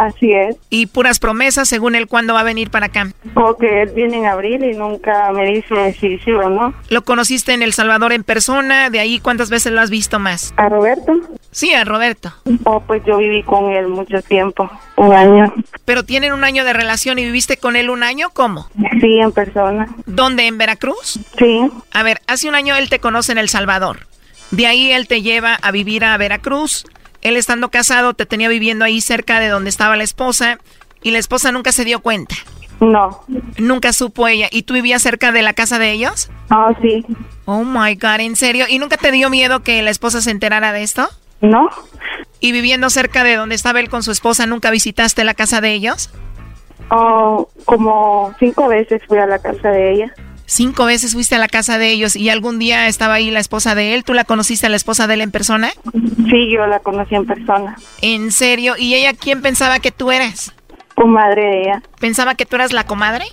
[0.00, 0.56] Así es.
[0.70, 3.12] Y puras promesas según él cuándo va a venir para acá.
[3.34, 6.72] Porque él viene en abril y nunca me dice si sí o no.
[6.88, 8.88] ¿Lo conociste en El Salvador en persona?
[8.88, 10.54] ¿De ahí cuántas veces lo has visto más?
[10.56, 11.12] ¿A Roberto?
[11.50, 12.32] Sí, a Roberto.
[12.64, 15.52] Oh, pues yo viví con él mucho tiempo, un año.
[15.84, 18.70] Pero tienen un año de relación y viviste con él un año, ¿cómo?
[19.02, 19.86] Sí, en persona.
[20.06, 20.46] ¿Dónde?
[20.46, 21.20] ¿En Veracruz?
[21.38, 21.70] Sí.
[21.92, 24.06] A ver, hace un año él te conoce en El Salvador.
[24.50, 26.86] De ahí él te lleva a vivir a Veracruz.
[27.22, 30.58] Él estando casado te tenía viviendo ahí cerca de donde estaba la esposa
[31.02, 32.34] y la esposa nunca se dio cuenta.
[32.80, 33.24] No.
[33.58, 34.48] Nunca supo ella.
[34.50, 36.30] ¿Y tú vivías cerca de la casa de ellos?
[36.48, 37.04] Ah, sí.
[37.44, 38.66] Oh my God, ¿en serio?
[38.68, 41.08] ¿Y nunca te dio miedo que la esposa se enterara de esto?
[41.42, 41.68] No.
[42.40, 45.72] ¿Y viviendo cerca de donde estaba él con su esposa, nunca visitaste la casa de
[45.72, 46.10] ellos?
[46.90, 50.14] Oh, como cinco veces fui a la casa de ella.
[50.50, 53.76] Cinco veces fuiste a la casa de ellos y algún día estaba ahí la esposa
[53.76, 54.02] de él.
[54.02, 55.70] ¿Tú la conociste a la esposa de él en persona?
[55.92, 57.76] Sí, yo la conocí en persona.
[58.02, 58.74] ¿En serio?
[58.76, 60.52] ¿Y ella quién pensaba que tú eras?
[60.96, 61.82] Comadre de ella.
[62.00, 63.26] ¿Pensaba que tú eras la comadre?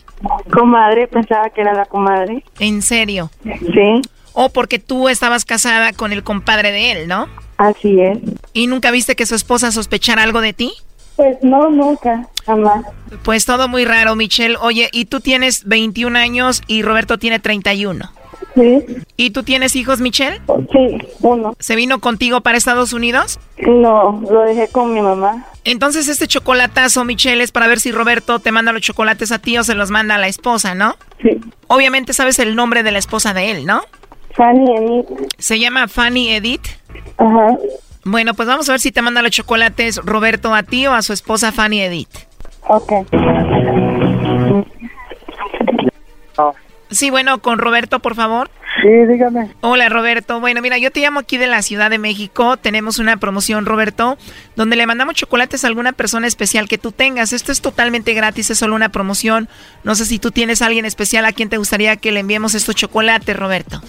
[0.53, 2.43] Comadre, pensaba que era la comadre.
[2.59, 3.32] ¿En serio?
[3.43, 3.99] Sí.
[4.34, 7.28] O porque tú estabas casada con el compadre de él, ¿no?
[7.57, 8.20] Así es.
[8.53, 10.72] ¿Y nunca viste que su esposa sospechara algo de ti?
[11.15, 12.86] Pues no, nunca, jamás.
[13.24, 14.58] Pues todo muy raro, Michelle.
[14.60, 18.12] Oye, y tú tienes 21 años y Roberto tiene 31.
[18.56, 18.84] Sí.
[19.18, 20.41] ¿Y tú tienes hijos, Michelle?
[20.72, 21.56] Sí, uno.
[21.60, 23.39] ¿Se vino contigo para Estados Unidos?
[23.60, 25.45] No, lo dejé con mi mamá.
[25.64, 29.58] Entonces este chocolatazo, Michelle, es para ver si Roberto te manda los chocolates a ti
[29.58, 30.95] o se los manda a la esposa, ¿no?
[31.22, 31.39] Sí.
[31.68, 33.84] Obviamente sabes el nombre de la esposa de él, ¿no?
[34.32, 35.06] Fanny Edith.
[35.38, 36.66] ¿Se llama Fanny Edith?
[37.18, 37.58] Ajá.
[38.06, 41.02] Bueno, pues vamos a ver si te manda los chocolates Roberto a ti o a
[41.02, 42.27] su esposa Fanny Edith.
[42.68, 42.91] Ok.
[46.89, 48.49] Sí, bueno, con Roberto, por favor.
[48.82, 49.51] Sí, dígame.
[49.61, 50.39] Hola, Roberto.
[50.39, 52.57] Bueno, mira, yo te llamo aquí de la Ciudad de México.
[52.57, 54.18] Tenemos una promoción, Roberto,
[54.55, 57.34] donde le mandamos chocolates a alguna persona especial que tú tengas.
[57.34, 59.49] Esto es totalmente gratis, es solo una promoción.
[59.84, 62.55] No sé si tú tienes a alguien especial a quien te gustaría que le enviemos
[62.55, 63.82] estos chocolates, Roberto.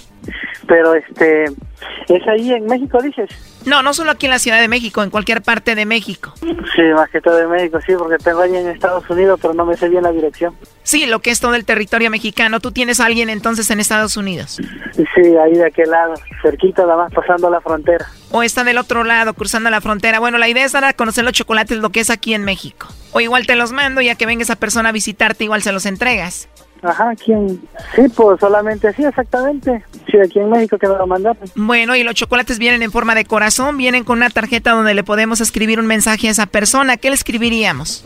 [0.68, 3.30] Pero este, ¿es ahí en México, dices?
[3.64, 6.32] No, no solo aquí en la Ciudad de México, en cualquier parte de México.
[6.40, 9.64] Sí, más que todo de México, sí, porque tengo ahí en Estados Unidos, pero no
[9.66, 10.54] me sé bien la dirección.
[10.82, 12.60] Sí, lo que es todo el territorio mexicano.
[12.60, 14.58] ¿Tú tienes a alguien entonces en Estados Unidos?
[14.94, 18.06] Sí, ahí de aquel lado, cerquita, nada más pasando la frontera.
[18.30, 20.20] O está del otro lado, cruzando la frontera.
[20.20, 22.88] Bueno, la idea es dar a conocer los chocolates, lo que es aquí en México.
[23.12, 25.86] O igual te los mando, ya que venga esa persona a visitarte, igual se los
[25.86, 26.48] entregas.
[26.82, 27.60] Ajá, ¿quién?
[27.94, 29.84] Sí, pues solamente sí, exactamente.
[30.10, 31.42] Sí, aquí en México que me lo mandaron.
[31.56, 35.04] Bueno, y los chocolates vienen en forma de corazón, vienen con una tarjeta donde le
[35.04, 36.96] podemos escribir un mensaje a esa persona.
[36.96, 38.04] ¿Qué le escribiríamos?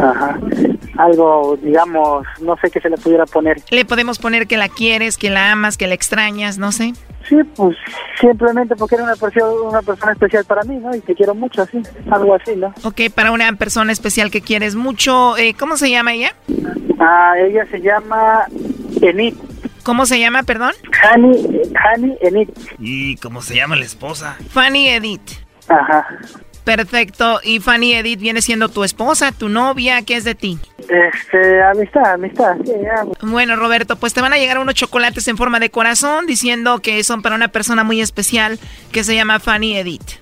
[0.00, 0.38] Ajá.
[0.96, 3.62] Algo, digamos, no sé qué se le pudiera poner.
[3.70, 6.94] Le podemos poner que la quieres, que la amas, que la extrañas, no sé.
[7.28, 7.76] Sí, pues
[8.20, 10.94] simplemente porque era una persona, una persona especial para mí, ¿no?
[10.94, 12.72] Y te quiero mucho, así, algo así, ¿no?
[12.84, 16.34] Ok, para una persona especial que quieres mucho, eh, ¿cómo se llama ella?
[16.98, 18.46] Ah, ella se llama
[19.02, 19.34] Enid.
[19.82, 20.72] ¿Cómo se llama, perdón?
[21.02, 21.32] Hani,
[21.74, 22.48] Hani Enid.
[22.78, 24.36] ¿Y cómo se llama la esposa?
[24.50, 25.32] Fanny Edith.
[25.68, 26.06] Ajá.
[26.76, 27.40] Perfecto.
[27.42, 30.02] ¿Y Fanny Edith viene siendo tu esposa, tu novia?
[30.02, 30.58] ¿Qué es de ti?
[30.78, 32.56] Este, amistad, amistad.
[32.62, 32.72] Sí.
[33.22, 37.02] Bueno, Roberto, pues te van a llegar unos chocolates en forma de corazón diciendo que
[37.04, 38.58] son para una persona muy especial
[38.92, 40.20] que se llama Fanny Edith.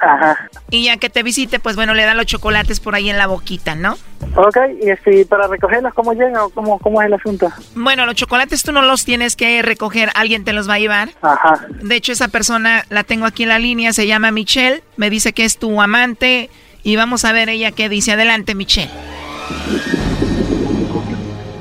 [0.00, 0.48] Ajá.
[0.70, 3.26] Y ya que te visite, pues bueno, le dan los chocolates por ahí en la
[3.26, 3.96] boquita, ¿no?
[4.36, 7.48] Ok, y este, para recogerlos, ¿cómo llegan o cómo, cómo es el asunto?
[7.74, 11.10] Bueno, los chocolates tú no los tienes que recoger, alguien te los va a llevar.
[11.22, 11.66] Ajá.
[11.82, 15.32] De hecho, esa persona la tengo aquí en la línea, se llama Michelle, me dice
[15.32, 16.50] que es tu amante
[16.82, 18.12] y vamos a ver ella qué dice.
[18.12, 18.90] Adelante, Michelle.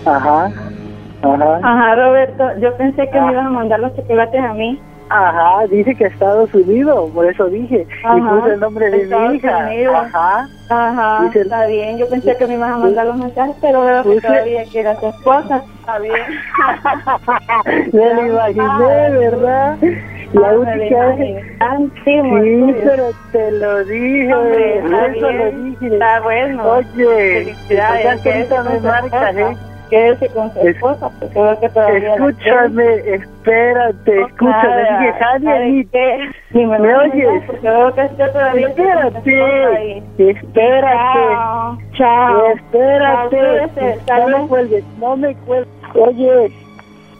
[0.05, 0.51] Ajá.
[1.23, 1.59] Ajá.
[1.63, 4.79] Ajá, Roberto, yo pensé que me ibas a mandar los chocolates a mí.
[5.09, 7.87] Ajá, dice que Estados Unidos, por eso dije.
[8.15, 9.57] Y puse el nombre de Estados mi hija.
[9.57, 9.95] Unidos.
[9.95, 10.47] Ajá.
[10.69, 11.97] Ajá, Dice- está bien.
[11.97, 14.95] Yo pensé que me ibas a mandar los mensajes, pero veo que todavía que era
[14.99, 15.63] tu esposa.
[15.79, 16.13] Está bien.
[17.93, 19.77] Me lo imaginé, ¿verdad?
[20.33, 21.43] La Ah, lo vez.
[22.03, 24.33] Sí, pero te lo dije.
[24.35, 25.87] Hombre, está eso lo dije.
[25.93, 26.63] Está bueno.
[26.69, 26.85] Oye,
[27.45, 28.03] Felicidades.
[28.03, 29.57] ¿verdad que ahorita me marcas, eh?
[29.89, 35.65] Quédese con su Es- esposa, porque veo que todavía la Escúchame, espérate, escúchame.
[35.65, 36.31] Dije.
[36.51, 37.43] Si me, ¿Me oyes?
[37.47, 41.19] Porque veo que usted todavía Espérate, espérate.
[41.33, 42.51] Chao, chao.
[42.53, 43.99] Espérate.
[44.05, 45.67] Chao, No me cuelgues, no me cuelgues.
[45.95, 46.51] Oye,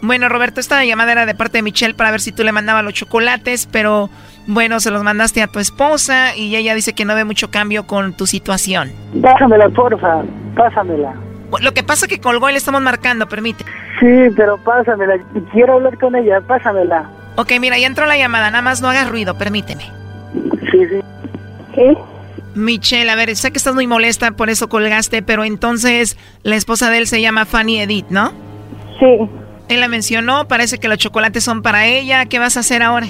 [0.01, 2.83] Bueno, Roberto, esta llamada era de parte de Michelle para ver si tú le mandabas
[2.83, 4.09] los chocolates, pero
[4.45, 7.87] bueno, se los mandaste a tu esposa y ella dice que no ve mucho cambio
[7.87, 8.91] con tu situación.
[9.21, 10.21] pásamela, porfa.
[10.55, 11.13] Pásamela.
[11.61, 13.63] Lo que pasa que colgó y le estamos marcando, permite.
[13.99, 15.17] Sí, pero pásamela.
[15.51, 17.09] Quiero hablar con ella, pásamela.
[17.35, 19.83] Ok, mira, ya entró la llamada, nada más no hagas ruido, permíteme.
[20.71, 21.01] Sí, sí.
[21.75, 21.97] ¿Sí?
[22.55, 26.89] Michelle, a ver, sé que estás muy molesta, por eso colgaste, pero entonces la esposa
[26.89, 28.31] de él se llama Fanny Edith, ¿no?
[28.99, 29.29] Sí.
[29.69, 33.07] Él la mencionó, parece que los chocolates son para ella, ¿qué vas a hacer ahora?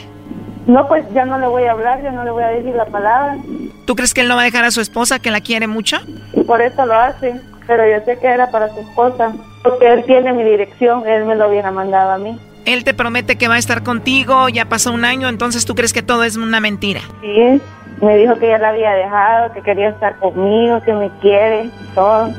[0.68, 2.86] No, pues ya no le voy a hablar, ya no le voy a decir la
[2.86, 3.38] palabra.
[3.86, 5.98] ¿Tú crees que él no va a dejar a su esposa que la quiere mucho?
[6.34, 10.04] Y por eso lo hace, pero yo sé que era para su esposa, porque él
[10.06, 12.38] tiene mi dirección, él me lo hubiera mandado a mí.
[12.66, 15.94] Él te promete que va a estar contigo, ya pasó un año, entonces tú crees
[15.94, 17.00] que todo es una mentira.
[17.22, 17.62] Sí,
[18.02, 22.30] me dijo que ya la había dejado, que quería estar conmigo, que me quiere, todo.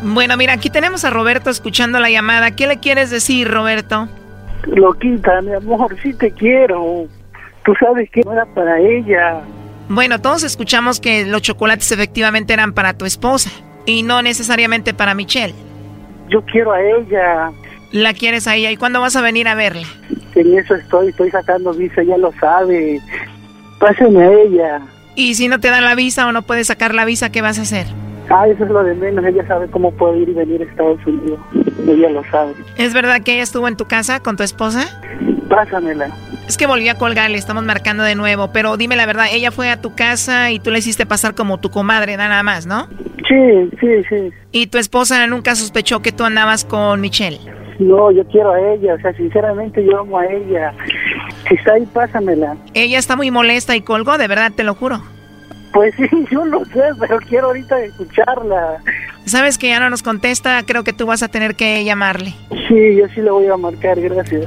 [0.00, 2.52] Bueno, mira, aquí tenemos a Roberto escuchando la llamada.
[2.52, 4.06] ¿Qué le quieres decir, Roberto?
[4.66, 7.08] Loquita, mi amor, sí te quiero.
[7.64, 9.40] Tú sabes que no era para ella.
[9.88, 13.50] Bueno, todos escuchamos que los chocolates efectivamente eran para tu esposa
[13.86, 15.54] y no necesariamente para Michelle.
[16.28, 17.50] Yo quiero a ella.
[17.92, 18.70] ¿La quieres a ella?
[18.70, 19.86] ¿Y cuándo vas a venir a verla?
[20.34, 23.00] En eso estoy, estoy sacando visa, ya lo sabe.
[23.78, 24.80] Pásame a ella.
[25.14, 27.58] ¿Y si no te dan la visa o no puedes sacar la visa, qué vas
[27.58, 27.86] a hacer?
[28.30, 29.24] Ah, eso es lo de menos.
[29.24, 31.38] Ella sabe cómo puede ir y venir a Estados Unidos.
[31.86, 32.54] Ella lo sabe.
[32.78, 35.00] ¿Es verdad que ella estuvo en tu casa con tu esposa?
[35.54, 36.08] Pásamela.
[36.48, 38.48] Es que volví a colgar, le estamos marcando de nuevo.
[38.52, 41.60] Pero dime la verdad, ella fue a tu casa y tú le hiciste pasar como
[41.60, 42.88] tu comadre, nada más, ¿no?
[43.28, 44.32] Sí, sí, sí.
[44.50, 47.38] ¿Y tu esposa nunca sospechó que tú andabas con Michelle?
[47.78, 48.94] No, yo quiero a ella.
[48.94, 50.74] O sea, sinceramente yo amo a ella.
[51.48, 52.56] Si está ahí, pásamela.
[52.74, 55.02] Ella está muy molesta y colgó, de verdad, te lo juro.
[55.72, 58.78] Pues sí, yo lo sé, pero quiero ahorita escucharla.
[59.24, 62.34] Sabes que ya no nos contesta, creo que tú vas a tener que llamarle.
[62.68, 64.46] Sí, yo sí le voy a marcar, gracias.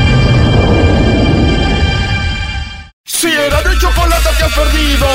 [3.61, 5.07] Si era de chocolate que has perdido,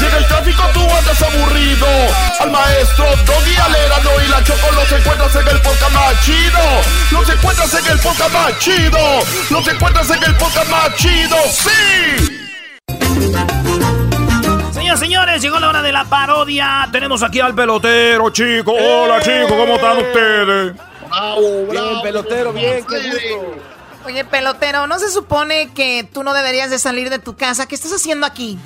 [0.00, 1.86] llega el tráfico tú andas aburrido.
[2.40, 6.58] Al maestro Doggy Alerano y la Choco los encuentras en el podcast más chido.
[7.12, 8.98] Los encuentras en el podcast más chido.
[9.50, 11.36] Los encuentras en el podcast más chido.
[11.52, 12.38] ¡Sí!
[14.72, 16.88] Señoras, señores, llegó la hora de la parodia.
[16.90, 18.72] Tenemos aquí al pelotero, chico.
[18.72, 20.74] Hola, chicos, ¿cómo están ustedes?
[21.08, 21.88] Bravo, bravo.
[21.90, 23.72] Bien, pelotero, bien, qué gusto.
[24.04, 27.66] Oye, pelotero, ¿no se supone que tú no deberías de salir de tu casa?
[27.66, 28.58] ¿Qué estás haciendo aquí?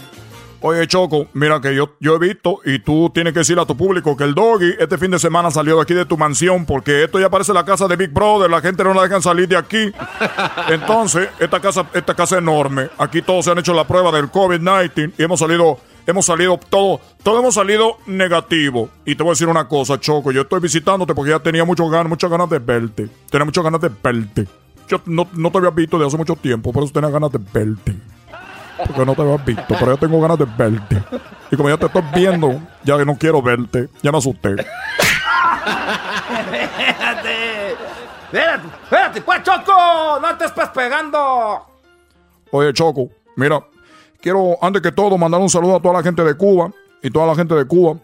[0.63, 3.77] Oye, Choco, mira que yo, yo he visto y tú tienes que decirle a tu
[3.77, 7.05] público que el doggy este fin de semana salió de aquí de tu mansión porque
[7.05, 9.57] esto ya parece la casa de Big Brother, la gente no la dejan salir de
[9.57, 9.93] aquí.
[10.69, 12.89] Entonces, esta casa, esta casa es enorme.
[12.97, 17.01] Aquí todos se han hecho la prueba del COVID-19 y hemos salido, hemos salido, todo,
[17.23, 18.89] todo hemos salido negativo.
[19.05, 21.91] Y te voy a decir una cosa, Choco, yo estoy visitándote porque ya tenía muchas
[21.91, 23.09] ganas, muchas ganas de verte.
[23.31, 24.49] Tenía muchas ganas de verte.
[24.89, 27.39] Yo no, no te había visto de hace mucho tiempo, por eso tenía ganas de
[27.53, 27.95] verte.
[28.87, 31.03] Porque no te había visto, pero yo tengo ganas de verte.
[31.51, 34.55] Y como ya te estoy viendo, ya no quiero verte, ya me asusté.
[36.59, 37.73] espérate,
[38.25, 41.63] espérate, espérate, pues Choco, no te estés pegando.
[42.51, 43.65] Oye, Choco, mira,
[44.21, 46.71] quiero antes que todo mandar un saludo a toda la gente de Cuba
[47.03, 47.97] y toda la gente de Cuba.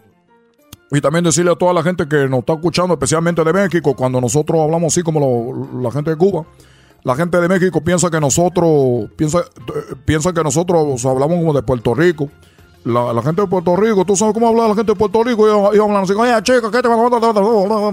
[0.91, 4.21] Y también decirle a toda la gente que nos está escuchando, especialmente de México, cuando
[4.21, 6.45] nosotros hablamos así como lo- la gente de Cuba,
[7.03, 9.43] la gente de México piensa que nosotros, piensa,
[10.05, 12.29] piensa que nosotros hablamos como de Puerto Rico.
[12.85, 15.47] La, la gente de Puerto Rico, tú sabes cómo habla la gente de Puerto Rico,
[15.47, 16.89] ellos, ellos hablan así, oye chica, ¿qué te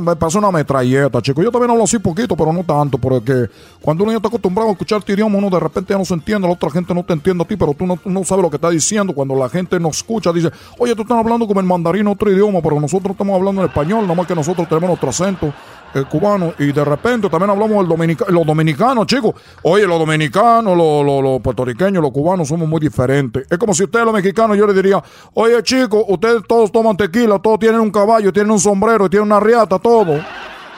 [0.01, 1.43] Me pasó una metralleta, chico.
[1.43, 3.49] Yo también hablo así poquito, pero no tanto, porque
[3.81, 6.15] cuando uno ya está acostumbrado a escuchar tu idioma, uno de repente ya no se
[6.15, 8.51] entiende, la otra gente no te entiende a ti, pero tú no, no sabes lo
[8.51, 9.13] que está diciendo.
[9.13, 12.61] Cuando la gente nos escucha, dice, oye, tú estás hablando como el mandarín, otro idioma,
[12.61, 15.53] pero nosotros estamos hablando en español, nada más que nosotros tenemos nuestro acento
[15.95, 19.35] eh, cubano, y de repente también hablamos del dominica los dominicanos, chicos.
[19.63, 23.47] Oye, los dominicanos, los, los- los puertorriqueños, los cubanos somos muy diferentes.
[23.51, 25.03] Es como si ustedes, los mexicanos, yo les diría,
[25.35, 29.41] oye, chicos, ustedes todos toman tequila, todos tienen un caballo, tienen un sombrero, tienen una
[29.41, 30.21] riata, todo.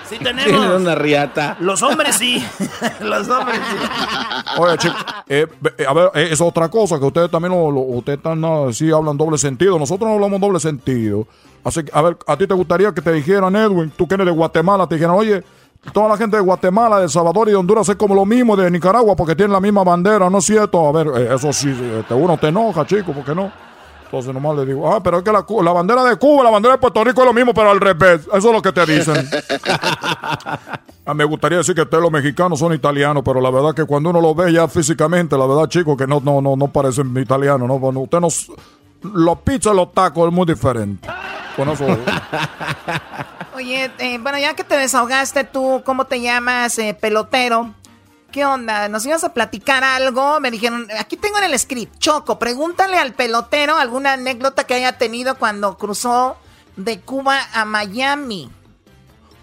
[0.08, 0.80] Sí Tienen tenemos.
[0.80, 1.56] una riata.
[1.60, 2.44] Los hombres sí.
[3.00, 3.76] Los hombres sí.
[4.58, 5.46] Oye, chicos, eh,
[5.78, 8.66] eh, a ver, eh, es otra cosa que ustedes también, lo, lo- ustedes están, ah,
[8.72, 9.78] sí hablan doble sentido.
[9.78, 11.26] Nosotros no hablamos doble sentido.
[11.64, 14.26] Así que, a ver, a ti te gustaría que te dijeran, Edwin, tú que eres
[14.26, 15.42] de Guatemala, te dijeran, oye,
[15.92, 18.56] toda la gente de Guatemala, de El Salvador y de Honduras es como lo mismo
[18.56, 20.88] de Nicaragua porque tienen la misma bandera, ¿no es cierto?
[20.88, 21.70] A ver, eh, eso sí,
[22.00, 23.50] este, uno te enoja, chico, ¿por qué no?
[24.12, 26.78] Entonces nomás le digo, ah, pero es que la, bandera de Cuba, la bandera de
[26.78, 28.20] Puerto Rico es lo mismo, pero al revés.
[28.26, 29.26] Eso es lo que te dicen.
[31.04, 34.10] Ah, me gustaría decir que ustedes los mexicanos son italianos, pero la verdad que cuando
[34.10, 37.66] uno lo ve ya físicamente, la verdad, chicos, que no, no, no, no parecen italianos,
[37.66, 37.80] ¿no?
[37.80, 38.52] Bueno, usted nos,
[39.02, 41.08] los pizzas, los tacos es muy diferente.
[41.56, 41.84] Con eso,
[43.56, 47.74] Oye, eh, bueno, ya que te desahogaste tú, ¿cómo te llamas, eh, pelotero?
[48.32, 48.88] ¿Qué onda?
[48.88, 50.40] ¿Nos ibas a platicar algo?
[50.40, 54.96] Me dijeron, aquí tengo en el script, Choco, pregúntale al pelotero alguna anécdota que haya
[54.96, 56.36] tenido cuando cruzó
[56.76, 58.50] de Cuba a Miami.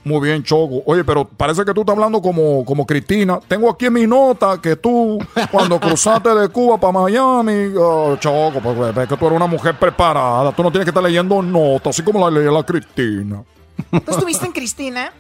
[0.03, 0.82] Muy bien, Choco.
[0.88, 3.40] Oye, pero parece que tú estás hablando como, como Cristina.
[3.48, 5.20] Tengo aquí en mi nota que tú,
[5.52, 9.78] cuando cruzaste de Cuba para Miami, oh, Choco, pues ves que tú eres una mujer
[9.78, 10.52] preparada.
[10.52, 13.44] Tú no tienes que estar leyendo notas, así como la leía la Cristina.
[13.91, 15.14] ¿Tú estuviste en Cristina?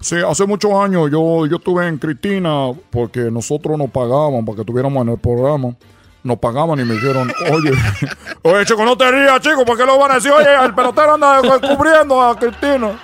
[0.00, 4.62] Sí, hace muchos años yo, yo estuve en Cristina porque nosotros nos pagaban para que
[4.62, 5.74] estuviéramos en el programa.
[6.22, 7.72] Nos pagaban y me dijeron, oye,
[8.42, 11.40] oye, chico, no te rías, chico, porque lo van a decir, oye, el pelotero anda
[11.40, 12.98] descubriendo a Cristina.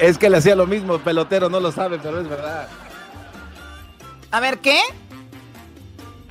[0.00, 2.68] Es que le hacía lo mismo, el pelotero no lo sabe, pero es verdad.
[4.30, 4.78] A ver, ¿qué?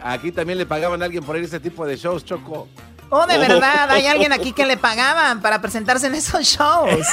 [0.01, 2.67] Aquí también le pagaban a alguien por ir a ese tipo de shows, Choco.
[3.11, 7.05] Oh, de verdad, hay alguien aquí que le pagaban para presentarse en esos shows.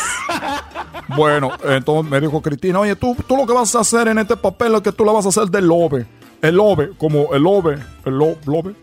[1.09, 4.37] Bueno, entonces me dijo Cristina, oye, tú, tú lo que vas a hacer en este
[4.37, 6.07] papel es que tú lo vas a hacer del lobe.
[6.43, 8.75] El lobe, como el lobe, el lo, lobe.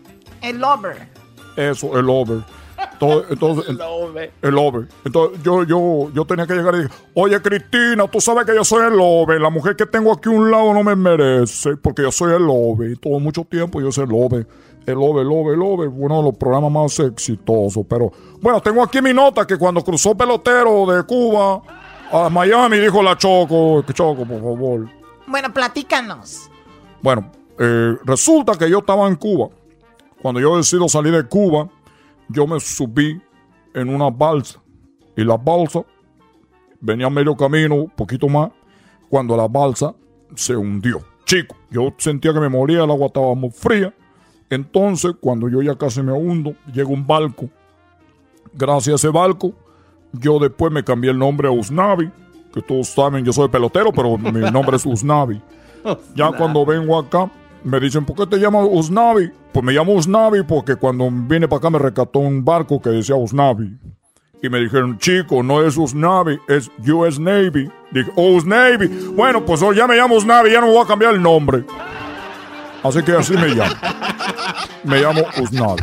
[0.42, 1.08] El lover.
[1.56, 2.42] Eso, el lobe.
[2.92, 4.86] Entonces, entonces el, el lobe.
[5.04, 8.64] Entonces yo, yo, yo tenía que llegar y dije, oye Cristina, tú sabes que yo
[8.64, 9.38] soy el lobe.
[9.38, 12.42] La mujer que tengo aquí a un lado no me merece porque yo soy el
[12.42, 12.92] lobe.
[12.92, 14.46] Y todo mucho tiempo yo soy el lobe.
[14.86, 15.92] El lobe, el lobe, el.
[15.94, 17.84] Uno de los programas más exitosos.
[17.88, 21.62] Pero bueno, tengo aquí mi nota que cuando cruzó pelotero de Cuba
[22.12, 24.88] a Miami dijo la Choco, Choco, por favor.
[25.26, 26.50] Bueno, platícanos.
[27.02, 29.48] Bueno, eh, resulta que yo estaba en Cuba.
[30.20, 31.68] Cuando yo decido salir de Cuba,
[32.28, 33.20] yo me subí
[33.74, 34.60] en una balsa.
[35.16, 35.84] Y la balsa
[36.80, 38.50] venía medio camino, poquito más,
[39.08, 39.94] cuando la balsa
[40.34, 41.00] se hundió.
[41.24, 43.94] Chico, yo sentía que me moría, el agua estaba muy fría.
[44.50, 47.48] Entonces, cuando yo ya casi me hundo, llega un barco.
[48.52, 49.52] Gracias a ese barco,
[50.12, 52.10] yo después me cambié el nombre a Usnavi,
[52.52, 55.40] que todos saben, yo soy pelotero, pero mi nombre es Usnavi.
[56.14, 57.30] Ya cuando vengo acá,
[57.64, 59.30] me dicen, ¿por qué te llamas Usnavi?
[59.52, 63.16] Pues me llamo Usnavi porque cuando vine para acá me rescató un barco que decía
[63.16, 63.76] Usnavi.
[64.42, 67.70] Y me dijeron, chico, no es Usnavi, es US Navy.
[67.90, 68.88] Dije, oh, Usnavi.
[69.14, 71.64] Bueno, pues hoy ya me llamo Usnavi, ya no voy a cambiar el nombre.
[72.84, 73.74] Así que así me llamo.
[74.84, 75.82] Me llamo Usnavi.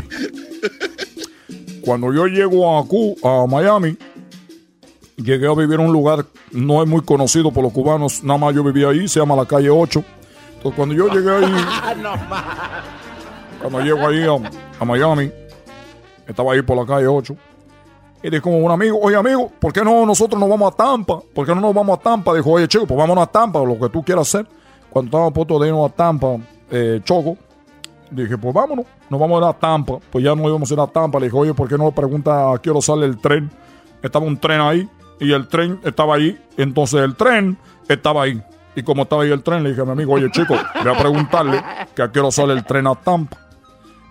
[1.84, 3.98] Cuando yo llego a, Cu a Miami,
[5.18, 8.54] llegué a vivir en un lugar no es muy conocido por los cubanos, nada más
[8.54, 10.04] yo vivía ahí, se llama la calle 8.
[10.56, 11.52] Entonces cuando yo llegué ahí,
[13.62, 15.32] cuando llego ahí a, a Miami,
[16.28, 17.36] estaba ahí por la calle 8.
[18.24, 21.20] Y dijo como un amigo, oye amigo, ¿por qué no nosotros nos vamos a Tampa?
[21.34, 22.36] ¿Por qué no nos vamos a Tampa?
[22.36, 24.46] Dijo, oye chico, pues vámonos a Tampa, lo que tú quieras hacer.
[24.92, 26.38] Cuando estaba a punto de irnos a Tampa,
[26.72, 27.38] eh, Choco,
[28.10, 30.00] dije, pues vámonos, nos vamos a ir a Tampa.
[30.10, 31.20] Pues ya no íbamos a ir a Tampa.
[31.20, 33.52] Le dije, oye, ¿por qué no pregunta a qué hora sale el tren?
[34.02, 34.90] Estaba un tren ahí
[35.20, 36.40] y el tren estaba ahí.
[36.58, 37.58] Entonces el tren
[37.88, 38.42] estaba ahí.
[38.76, 40.98] Y como estaba ahí el tren, le dije a mi amigo, oye chico, voy a
[40.98, 41.62] preguntarle
[41.94, 43.38] que a qué sale el tren a Tampa.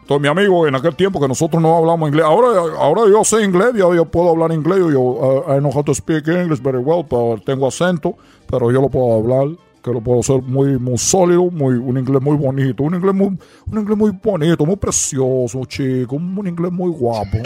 [0.03, 3.45] Entonces mi amigo, en aquel tiempo que nosotros no hablamos inglés, ahora, ahora yo sé
[3.45, 7.07] inglés, ya yo puedo hablar inglés, yo I know how to speak English very well,
[7.09, 8.17] pero tengo acento,
[8.49, 12.21] pero yo lo puedo hablar, que lo puedo hacer muy, muy sólido, muy, un inglés
[12.21, 16.91] muy bonito, un inglés muy, un inglés muy bonito, muy precioso, chico, un, inglés muy
[16.91, 17.39] guapo,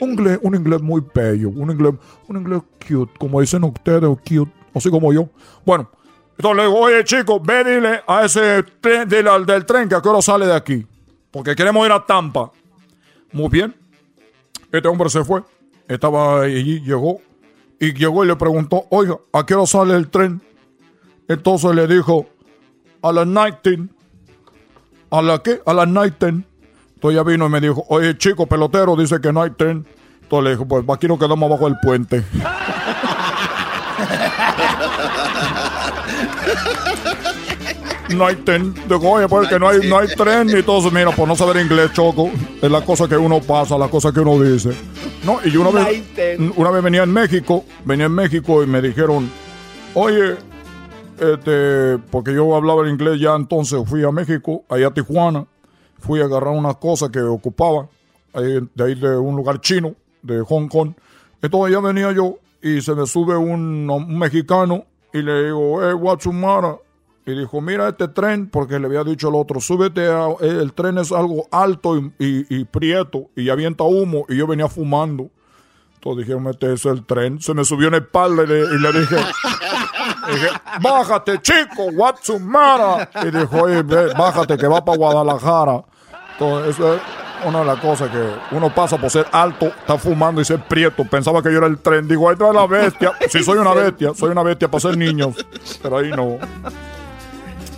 [0.00, 1.94] un inglés, un inglés muy bello, un inglés,
[2.28, 5.28] un inglés cute, como dicen ustedes, cute, así como yo.
[5.64, 5.88] Bueno,
[6.36, 10.08] entonces le digo, oye chico, ve dile a ese tren, del tren que a qué
[10.08, 10.86] hora sale de aquí.
[11.30, 12.50] Porque queremos ir a Tampa.
[13.32, 13.74] Muy bien.
[14.70, 15.42] Este hombre se fue.
[15.88, 17.20] Estaba allí, llegó.
[17.80, 20.40] Y llegó y le preguntó, oiga, ¿a qué hora sale el tren?
[21.32, 22.26] Entonces le dijo,
[23.02, 23.88] a las 19.
[25.10, 25.60] ¿A la qué?
[25.66, 26.44] A las 19.
[26.94, 29.86] Entonces ya vino y me dijo, oye chico, pelotero, dice que no hay tren.
[30.22, 32.24] Entonces le dijo, pues aquí nos quedamos abajo del puente.
[38.14, 38.74] no hay tren.
[38.88, 40.90] Digo, oye, porque no hay, no hay tren y todo eso.
[40.90, 42.30] Mira, por no saber inglés, choco,
[42.60, 44.70] es la cosa que uno pasa, la cosa que uno dice.
[45.24, 46.02] No, y yo una vez,
[46.56, 49.30] una vez venía en México, venía en México y me dijeron,
[49.94, 50.36] oye,
[51.18, 55.46] este, porque yo hablaba el inglés ya entonces, fui a México, allá a Tijuana,
[55.98, 57.88] fui a agarrar unas cosas que ocupaba,
[58.32, 60.92] ahí, de ahí de un lugar chino, de Hong Kong.
[61.40, 65.92] Entonces ya venía yo y se me sube un, un mexicano y le digo, eh,
[65.92, 66.78] Guachumara.
[67.24, 70.98] Y dijo, mira este tren, porque le había dicho el otro, súbete, a, el tren
[70.98, 75.30] es algo alto y, y, y, prieto y avienta humo y yo venía fumando.
[75.94, 77.40] Entonces dijeron, este es el tren.
[77.40, 79.16] Se me subió en el espalda y le, y le dije,
[80.30, 80.48] dije,
[80.80, 83.10] bájate chico, Guachumara.
[83.22, 85.82] Y dijo, oye, bájate que va para Guadalajara.
[86.32, 87.00] Entonces eso es
[87.44, 91.04] una de las cosas que uno pasa por ser alto, está fumando y ser prieto.
[91.04, 92.06] Pensaba que yo era el tren.
[92.06, 93.12] Digo, ahí está la bestia.
[93.28, 95.36] Sí, soy una bestia, soy una bestia para ser niños.
[95.82, 96.38] Pero ahí no.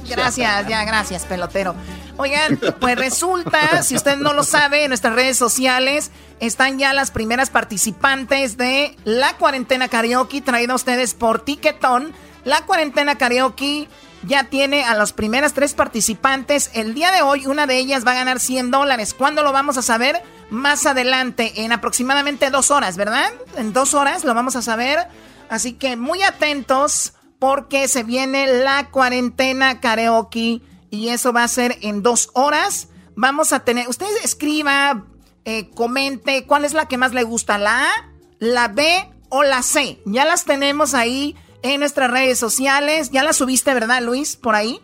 [0.08, 1.74] Gracias, ya, gracias, pelotero.
[2.16, 6.10] Oigan, pues resulta, si usted no lo sabe, en nuestras redes sociales
[6.40, 12.12] están ya las primeras participantes de la cuarentena karaoke traída a ustedes por Tiquetón.
[12.44, 13.88] La cuarentena karaoke
[14.26, 16.70] ya tiene a las primeras tres participantes.
[16.74, 19.14] El día de hoy una de ellas va a ganar 100 dólares.
[19.14, 20.22] ¿Cuándo lo vamos a saber?
[20.50, 23.32] Más adelante, en aproximadamente dos horas, ¿verdad?
[23.56, 25.08] En dos horas lo vamos a saber.
[25.48, 31.78] Así que muy atentos porque se viene la cuarentena karaoke y eso va a ser
[31.82, 32.88] en dos horas.
[33.16, 35.04] Vamos a tener, usted escriba,
[35.44, 37.90] eh, comente cuál es la que más le gusta, la A,
[38.38, 40.00] la B o la C.
[40.06, 43.10] Ya las tenemos ahí en nuestras redes sociales.
[43.10, 44.36] Ya las subiste, ¿verdad, Luis?
[44.36, 44.80] Por ahí.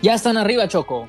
[0.00, 1.08] Ya están arriba, Choco.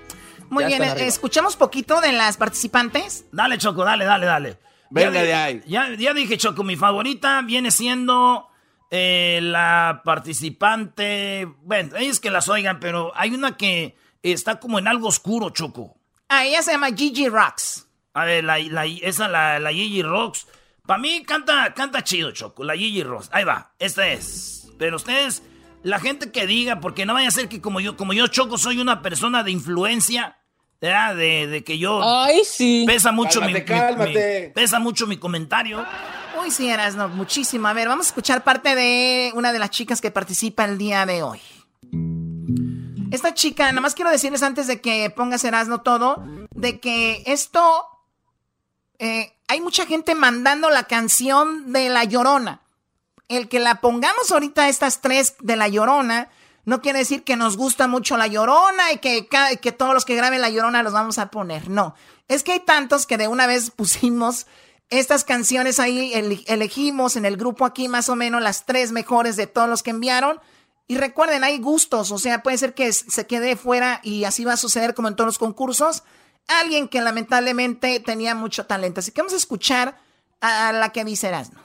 [0.49, 3.25] Muy bien, escuchamos poquito de las participantes.
[3.31, 4.57] Dale, Choco, dale, dale, dale.
[4.89, 5.61] Venga de ahí.
[5.67, 8.47] Ya, ya dije, Choco, mi favorita viene siendo
[8.89, 11.47] eh, la participante.
[11.61, 15.97] Bueno, ellos que las oigan, pero hay una que está como en algo oscuro, Choco.
[16.29, 17.87] Ah, ella se llama Gigi Rocks.
[18.13, 20.47] A ver, la, esa, la, la Gigi Rocks.
[20.85, 22.63] Para mí canta, canta chido, Choco.
[22.63, 23.29] La Gigi Rocks.
[23.31, 24.64] Ahí va, esta es.
[24.77, 25.43] Pero ustedes,
[25.83, 28.57] la gente que diga, porque no vaya a ser que como yo, como yo, Choco,
[28.57, 30.37] soy una persona de influencia.
[30.81, 31.99] De, de, que yo.
[32.03, 32.83] Ay, sí.
[32.85, 33.55] Pesa mucho mi,
[34.53, 35.83] Pesa mucho mi comentario.
[36.39, 37.67] Uy, sí, no muchísimo.
[37.67, 41.07] A ver, vamos a escuchar parte de una de las chicas que participa el día
[41.07, 41.41] de hoy.
[43.11, 47.87] Esta chica, nada más quiero decirles antes de que pongas Erasno todo, de que esto.
[48.99, 52.61] Eh, hay mucha gente mandando la canción de La Llorona.
[53.27, 56.29] El que la pongamos ahorita, estas tres de La Llorona,
[56.65, 59.27] no quiere decir que nos gusta mucho La Llorona y que,
[59.61, 61.69] que todos los que graben La Llorona los vamos a poner.
[61.69, 61.95] No.
[62.27, 64.47] Es que hay tantos que de una vez pusimos
[64.89, 66.13] estas canciones ahí,
[66.47, 69.91] elegimos en el grupo aquí más o menos las tres mejores de todos los que
[69.91, 70.39] enviaron.
[70.87, 74.53] Y recuerden, hay gustos, o sea, puede ser que se quede fuera y así va
[74.53, 76.03] a suceder como en todos los concursos.
[76.47, 78.99] Alguien que lamentablemente tenía mucho talento.
[78.99, 79.97] Así que vamos a escuchar
[80.41, 81.59] a la que dice Erasmo.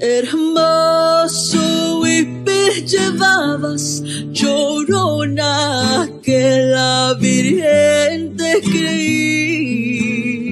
[0.00, 1.58] Hermoso
[2.00, 4.02] huipil llevabas,
[4.32, 10.43] llorona, que la Virgen te creí.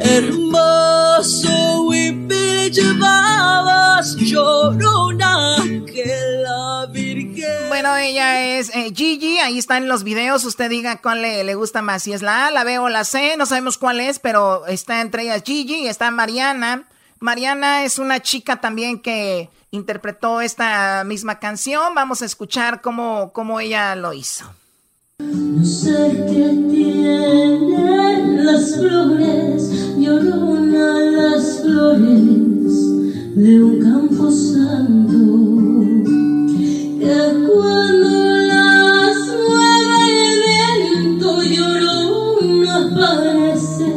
[0.00, 5.56] Hermoso huipil llevabas, llorona.
[7.68, 10.44] Bueno, ella es eh, Gigi, ahí están los videos.
[10.44, 13.04] Usted diga cuál le, le, gusta más, si es la A, la B o la
[13.04, 16.88] C, no sabemos cuál es, pero está entre ellas Gigi y está Mariana.
[17.18, 21.94] Mariana es una chica también que interpretó esta misma canción.
[21.94, 24.52] Vamos a escuchar cómo, cómo ella lo hizo.
[25.32, 32.70] No sé qué tienen las flores, llorona las flores
[33.36, 35.18] de un campo santo,
[36.98, 37.16] que
[37.46, 38.10] cuando
[38.52, 39.16] las
[39.48, 43.90] mueve el viento llorona parece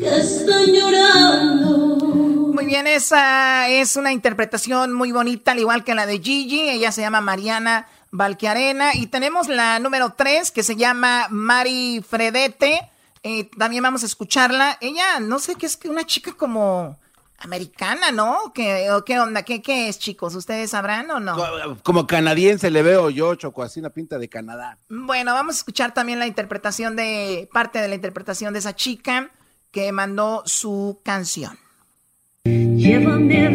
[0.00, 2.52] que están llorando.
[2.52, 6.68] Muy bien, esa es una interpretación muy bonita, al igual que la de Gigi.
[6.68, 8.94] Ella se llama Mariana Valquiarena.
[8.94, 12.88] Y tenemos la número 3 que se llama Mari Fredete.
[13.24, 14.78] Eh, también vamos a escucharla.
[14.80, 16.96] Ella, no sé qué es que una chica como
[17.38, 18.52] americana, ¿no?
[18.54, 19.42] ¿Qué, qué onda?
[19.42, 20.36] ¿Qué, ¿Qué es, chicos?
[20.36, 21.36] ¿Ustedes sabrán o no?
[21.82, 24.78] Como canadiense le veo yo, Choco, así una pinta de Canadá.
[24.88, 29.30] Bueno, vamos a escuchar también la interpretación de, parte de la interpretación de esa chica
[29.72, 31.58] que mandó su canción.
[32.44, 33.48] Llévame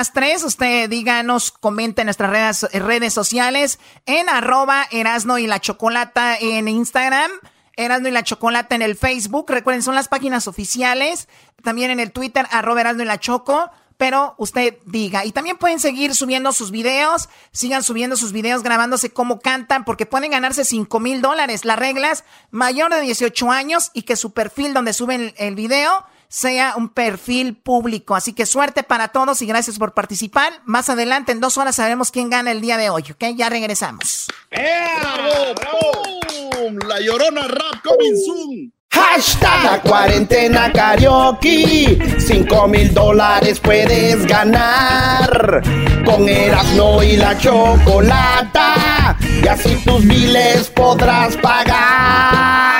[0.00, 0.44] las tres.
[0.44, 6.68] Usted díganos, comente en nuestras redes, redes sociales en arroba Erasno y la Chocolata en
[6.68, 7.30] Instagram.
[7.76, 9.50] Erasno y la Chocolata en el Facebook.
[9.50, 11.28] Recuerden, son las páginas oficiales.
[11.62, 13.70] También en el Twitter, arroba Erasno y la Choco.
[13.98, 15.26] Pero usted diga.
[15.26, 17.28] Y también pueden seguir subiendo sus videos.
[17.52, 19.84] Sigan subiendo sus videos grabándose cómo cantan.
[19.84, 21.66] Porque pueden ganarse 5 mil dólares.
[21.66, 26.74] Las reglas, mayor de 18 años y que su perfil donde suben el video sea
[26.76, 28.14] un perfil público.
[28.14, 30.52] Así que suerte para todos y gracias por participar.
[30.64, 33.36] Más adelante, en dos horas, sabemos quién gana el día de hoy, ¿ok?
[33.36, 34.28] Ya regresamos.
[34.50, 35.54] ¡Bravo!
[35.56, 36.88] ¡Bravo!
[36.88, 38.72] La llorona rap coming soon.
[38.92, 41.98] Hashtag la cuarentena karaoke.
[42.18, 45.62] Cinco mil dólares puedes ganar.
[46.04, 49.16] Con Erasmo y la chocolata.
[49.42, 52.79] Y así tus miles podrás pagar.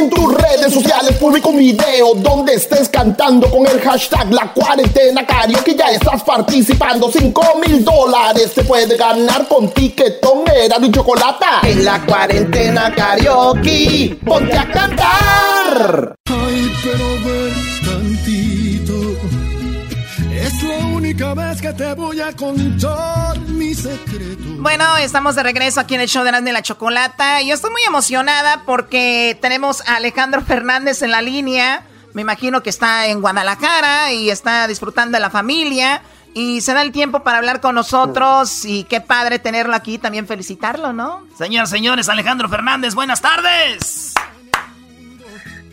[0.00, 5.26] En tus redes sociales publica un video donde estés cantando con el hashtag la cuarentena
[5.26, 5.74] karaoke.
[5.74, 7.12] Ya estás participando.
[7.12, 11.60] Cinco mil dólares se puede ganar con tiquetón, Erasmo y chocolata.
[11.64, 14.18] En la cuarentena karaoke.
[14.24, 16.14] Ponte a cantar.
[16.30, 17.10] Ay, pero.
[20.50, 24.42] Es la única vez que te voy a contar mi secreto.
[24.58, 27.40] Bueno, estamos de regreso aquí en el show de de la Chocolata.
[27.40, 31.84] Yo estoy muy emocionada porque tenemos a Alejandro Fernández en la línea.
[32.14, 36.02] Me imagino que está en Guadalajara y está disfrutando de la familia.
[36.34, 38.64] Y se da el tiempo para hablar con nosotros.
[38.64, 39.98] Y qué padre tenerlo aquí.
[39.98, 41.28] También felicitarlo, ¿no?
[41.38, 44.14] Señoras, señores, Alejandro Fernández, buenas tardes.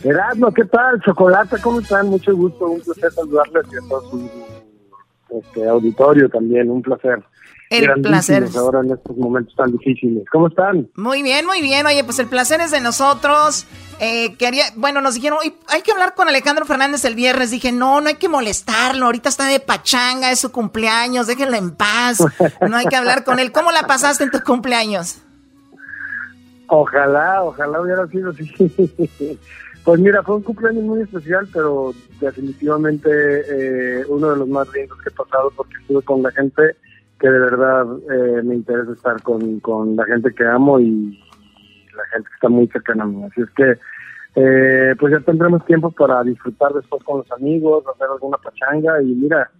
[0.04, 1.02] Erasmo, ¿qué tal?
[1.02, 2.06] Chocolate, ¿cómo están?
[2.06, 4.30] Mucho gusto, un placer saludarles y a todo su
[5.30, 7.22] este, auditorio también, un placer.
[7.70, 8.48] El placer.
[8.56, 10.24] Ahora en estos momentos tan difíciles.
[10.32, 10.88] ¿Cómo están?
[10.96, 11.84] Muy bien, muy bien.
[11.86, 13.66] Oye, pues el placer es de nosotros.
[14.00, 17.50] Eh, quería, bueno, nos dijeron, "Oye, hay que hablar con Alejandro Fernández el viernes.
[17.50, 19.04] Dije, no, no hay que molestarlo.
[19.04, 22.18] Ahorita está de pachanga, es su cumpleaños, déjenlo en paz.
[22.66, 23.52] No hay que hablar con él.
[23.52, 25.18] ¿Cómo la pasaste en tu cumpleaños?
[26.68, 29.38] Ojalá, ojalá hubiera sido así.
[29.88, 34.98] Pues mira, fue un cumpleaños muy especial, pero definitivamente eh, uno de los más lindos
[34.98, 36.76] que he pasado porque estuve con la gente
[37.18, 41.18] que de verdad eh, me interesa estar con, con la gente que amo y
[41.96, 43.24] la gente que está muy cercana a mí.
[43.24, 43.78] Así es que,
[44.34, 49.06] eh, pues ya tendremos tiempo para disfrutar después con los amigos, hacer alguna pachanga y
[49.06, 49.50] mira,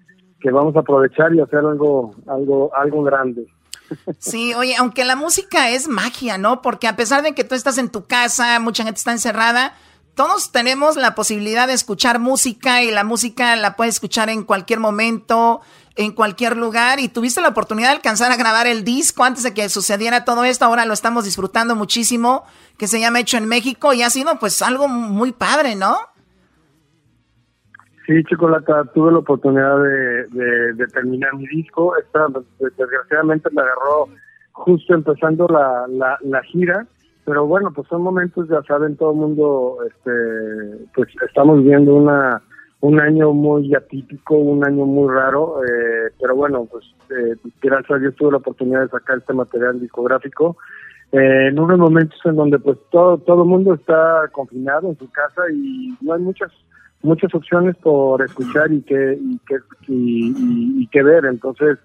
[0.40, 3.46] que vamos a aprovechar y hacer algo, algo, algo grande.
[4.18, 6.60] Sí, oye, aunque la música es magia, ¿no?
[6.60, 9.72] Porque a pesar de que tú estás en tu casa, mucha gente está encerrada,
[10.18, 14.80] todos tenemos la posibilidad de escuchar música y la música la puedes escuchar en cualquier
[14.80, 15.60] momento,
[15.94, 16.98] en cualquier lugar.
[16.98, 20.42] Y tuviste la oportunidad de alcanzar a grabar el disco antes de que sucediera todo
[20.44, 20.64] esto.
[20.64, 22.44] Ahora lo estamos disfrutando muchísimo,
[22.78, 25.96] que se llama Hecho en México y ha sido pues algo muy padre, ¿no?
[28.04, 31.94] Sí, Chocolata, tuve la oportunidad de, de- de terminar mi disco.
[31.96, 32.26] Esta,
[32.58, 34.08] desgraciadamente me agarró
[34.50, 36.86] justo empezando la, la, la gira,
[37.28, 42.40] pero bueno, pues son momentos, ya saben, todo el mundo, este, pues estamos viendo una
[42.80, 47.98] un año muy atípico, un año muy raro, eh, pero bueno, pues eh, gracias a
[47.98, 50.56] Dios tuve la oportunidad de sacar este material discográfico.
[51.12, 55.10] Eh, en unos momentos en donde pues todo todo el mundo está confinado en su
[55.10, 56.50] casa y no hay muchas
[57.02, 59.56] muchas opciones por escuchar y que y que
[59.88, 61.24] y, y- y ver.
[61.26, 61.78] Entonces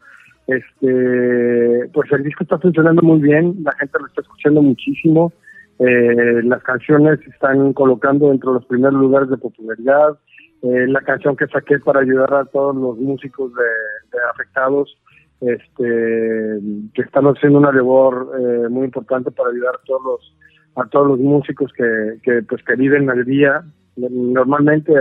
[0.48, 5.32] este pues el disco está funcionando muy bien la gente lo está escuchando muchísimo
[5.80, 10.18] eh, las canciones se están colocando dentro de los primeros lugares de popularidad
[10.64, 14.98] eh, la canción que saqué para ayudar a todos los músicos de, afectados
[15.40, 16.60] este
[16.94, 22.41] que están haciendo una labor eh, muy importante para ayudar a todos los músicos que,
[22.48, 23.61] pues que viven al día.
[23.98, 24.94] Normalmente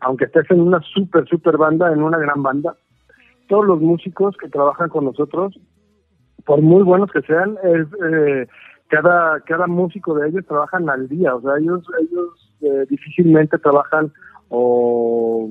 [0.00, 2.76] aunque estés en una super super banda en una gran banda
[3.48, 5.58] todos los músicos que trabajan con nosotros
[6.44, 8.46] por muy buenos que sean es eh,
[8.88, 14.12] cada cada músico de ellos trabajan al día o sea ellos ellos eh, difícilmente trabajan
[14.50, 15.48] o,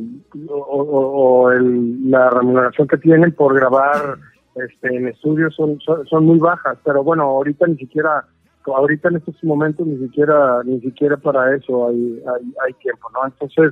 [1.51, 4.17] el- la remuneración que tienen por grabar
[4.55, 8.25] este, en estudios son, son, son muy bajas, pero bueno, ahorita ni siquiera,
[8.65, 12.23] ahorita en estos momentos ni siquiera, ni siquiera para eso hay,
[12.65, 13.19] hay tiempo, ¿no?
[13.27, 13.71] Entonces,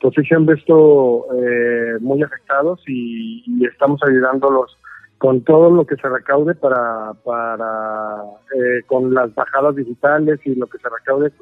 [0.00, 4.78] sí se han visto eh, muy afectados y, estamos ayudándolos
[5.18, 8.22] con todo lo que se recaude para, para
[8.54, 11.32] eh, con las bajadas digitales y lo que se recaude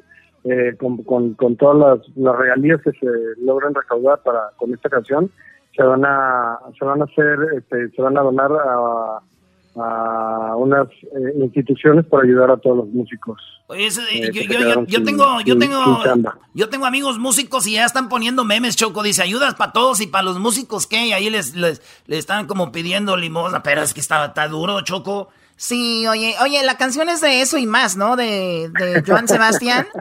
[0.45, 3.07] eh, con, con, con todas las, las regalías que se
[3.41, 5.29] logran recaudar para con esta canción
[5.75, 9.19] se van a se van a hacer este, se van a donar a,
[9.77, 13.41] a unas eh, instituciones para ayudar a todos los músicos
[13.75, 16.03] eh, yo, sin- tengo, yo tengo,
[16.53, 19.01] yo tengo amigos músicos y ya están poniendo memes, Choco.
[19.01, 21.07] Dice, ayudas para todos y para los músicos, ¿qué?
[21.07, 24.81] Y ahí les, les, les están como pidiendo limosna, pero es que está, está duro,
[24.81, 25.29] Choco.
[25.55, 28.15] Sí, oye, oye, la canción es de eso y más, ¿no?
[28.15, 29.87] De, de Joan Sebastián.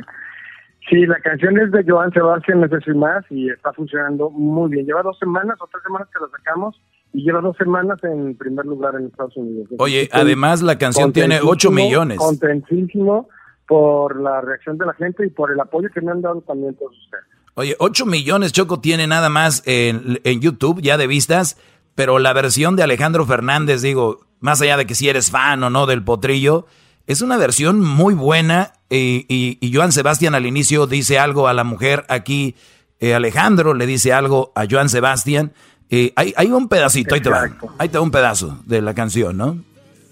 [0.91, 4.69] Sí, la canción es de Joan Sebastián, no sé si más, y está funcionando muy
[4.71, 4.85] bien.
[4.85, 6.79] Lleva dos semanas o tres semanas que la sacamos
[7.15, 9.69] y lleva dos semanas en primer lugar en Estados Unidos.
[9.79, 12.19] Oye, Estoy además la canción tiene 8 contentísimo, millones.
[12.19, 13.29] Contentísimo
[13.67, 16.75] por la reacción de la gente y por el apoyo que me han dado también
[16.75, 17.25] todos ustedes.
[17.55, 21.57] Oye, 8 millones Choco tiene nada más en, en YouTube ya de vistas,
[21.95, 25.71] pero la versión de Alejandro Fernández, digo, más allá de que si eres fan o
[25.71, 26.67] no del potrillo,
[27.07, 31.65] Es una versión muy buena y, y, Joan Sebastián al inicio dice algo a la
[31.65, 32.57] mujer aquí.
[32.99, 35.53] Eh, Alejandro le dice algo a Joan Sebastián.
[35.91, 37.49] Eh, hay, hay, un pedacito, ahí te va.
[37.79, 39.59] Ahí te va un pedazo de la canción, ¿no?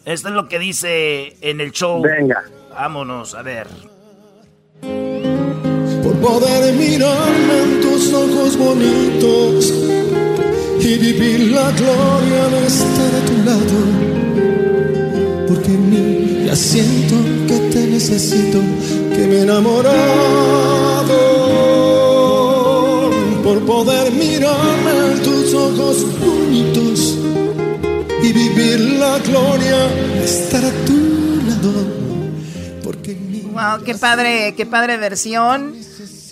[0.04, 2.02] Esto es lo que dice en el show.
[2.02, 2.42] Venga.
[2.70, 3.68] Vámonos, a ver.
[6.02, 9.72] Por poder mirarme en tus ojos bonitos
[10.80, 13.78] y vivir la gloria de estar a tu lado.
[15.46, 17.14] Porque en mí ya siento
[17.46, 18.58] que te necesito,
[19.14, 19.92] que me he enamorado.
[23.44, 24.81] Por poder tus
[25.72, 27.18] ojos bonitos
[28.22, 31.72] y vivir la gloria de estar a tu lado.
[32.82, 33.14] Porque
[33.52, 35.74] wow, qué padre, qué padre versión.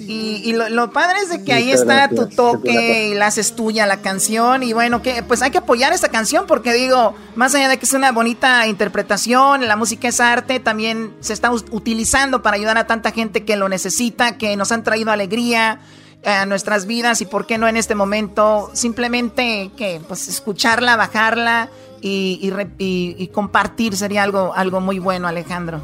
[0.03, 3.99] Y, lo, padre es de que ahí está tu toque y la haces tuya la
[3.99, 4.62] canción.
[4.62, 7.85] Y bueno, que pues hay que apoyar esta canción porque digo, más allá de que
[7.85, 12.87] es una bonita interpretación, la música es arte, también se está utilizando para ayudar a
[12.87, 15.81] tanta gente que lo necesita, que nos han traído alegría
[16.25, 21.69] a nuestras vidas y por qué no en este momento simplemente que pues escucharla, bajarla
[22.03, 22.39] y,
[22.79, 25.81] y compartir sería algo, algo muy bueno, Alejandro.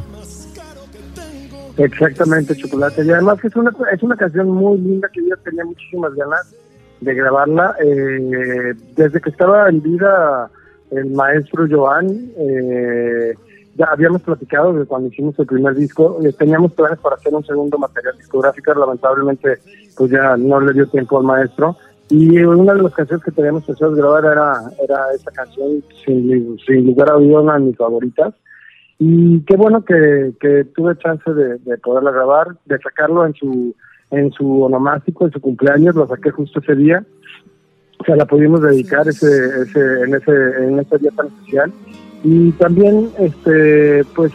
[1.77, 3.05] Exactamente, Chocolate.
[3.05, 6.55] Y además es una, es una canción muy linda que yo tenía muchísimas ganas
[7.01, 7.77] de grabarla.
[7.85, 10.51] Eh, desde que estaba en vida
[10.91, 13.35] el maestro Joan, eh,
[13.77, 17.45] ya habíamos platicado desde cuando hicimos el primer disco, eh, teníamos planes para hacer un
[17.45, 19.59] segundo material discográfico, lamentablemente
[19.97, 21.77] pues ya no le dio tiempo al maestro.
[22.09, 26.87] Y una de las canciones que teníamos pensado grabar era, era esta canción, sin, sin
[26.87, 28.33] lugar a duda, una de mis favoritas.
[28.99, 33.75] Y qué bueno que, que tuve chance de, de, poderla grabar, de sacarlo en su
[34.13, 37.05] en su onomástico, en su cumpleaños, lo saqué justo ese día.
[37.99, 39.27] O sea, la pudimos dedicar ese,
[39.63, 40.33] ese, en ese
[40.65, 41.73] en ese día tan especial.
[42.29, 44.33] Y también, este pues,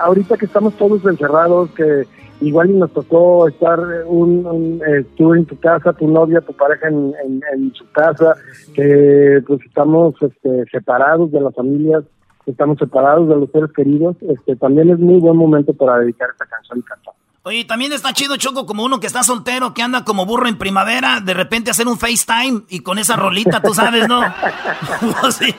[0.00, 2.06] ahorita que estamos todos encerrados, que
[2.40, 6.88] igual y nos tocó estar un, eh, tú en tu casa, tu novia, tu pareja
[6.88, 8.34] en, su casa,
[8.72, 12.04] que pues estamos este, separados de las familias,
[12.46, 16.46] estamos separados de los seres queridos, este, también es muy buen momento para dedicar esta
[16.46, 17.12] canción y cantar.
[17.46, 20.56] Oye, también está chido, Choco, como uno que está soltero, que anda como burro en
[20.56, 24.22] primavera, de repente hacer un FaceTime y con esa rolita, tú sabes, ¿no?
[25.30, 25.54] Sí,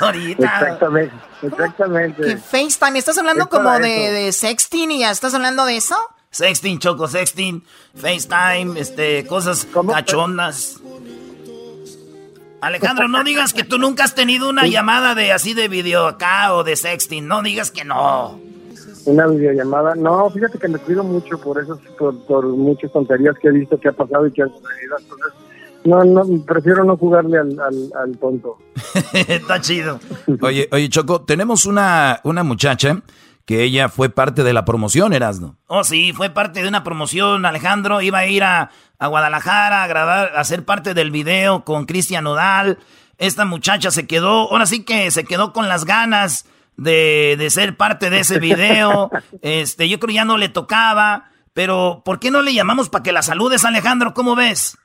[0.00, 0.44] ahorita.
[0.44, 2.22] Exactamente, exactamente.
[2.22, 2.98] ¿Qué FaceTime?
[2.98, 5.96] ¿Estás hablando como de, de, sexting y ya estás hablando de eso?
[6.30, 7.62] Sexting, Choco, sexting,
[7.94, 10.80] FaceTime, este, cosas cachondas.
[12.62, 16.54] Alejandro, no digas que tú nunca has tenido una llamada de así de video acá
[16.54, 17.26] o de sexting.
[17.26, 18.40] No digas que no.
[19.04, 19.96] Una videollamada.
[19.96, 23.88] No, fíjate que me cuido mucho por eso, por, muchas tonterías que he visto que
[23.88, 24.96] ha pasado y que han sucedido.
[24.96, 25.32] Entonces,
[25.84, 28.58] no, no, prefiero no jugarle al, al, tonto.
[29.12, 30.00] Está chido.
[30.40, 33.02] Oye, oye, Choco, tenemos una, una muchacha
[33.44, 35.56] que ella fue parte de la promoción, Erasno.
[35.66, 37.44] Oh, sí, fue parte de una promoción.
[37.44, 41.86] Alejandro iba a ir a, a Guadalajara a grabar, a ser parte del video con
[41.86, 42.78] Cristian Nodal.
[43.18, 46.46] Esta muchacha se quedó, ahora sí que se quedó con las ganas
[46.76, 49.10] de, de ser parte de ese video.
[49.42, 51.28] este, yo creo ya no le tocaba.
[51.54, 54.14] Pero, ¿por qué no le llamamos para que la saludes, Alejandro?
[54.14, 54.78] ¿Cómo ves?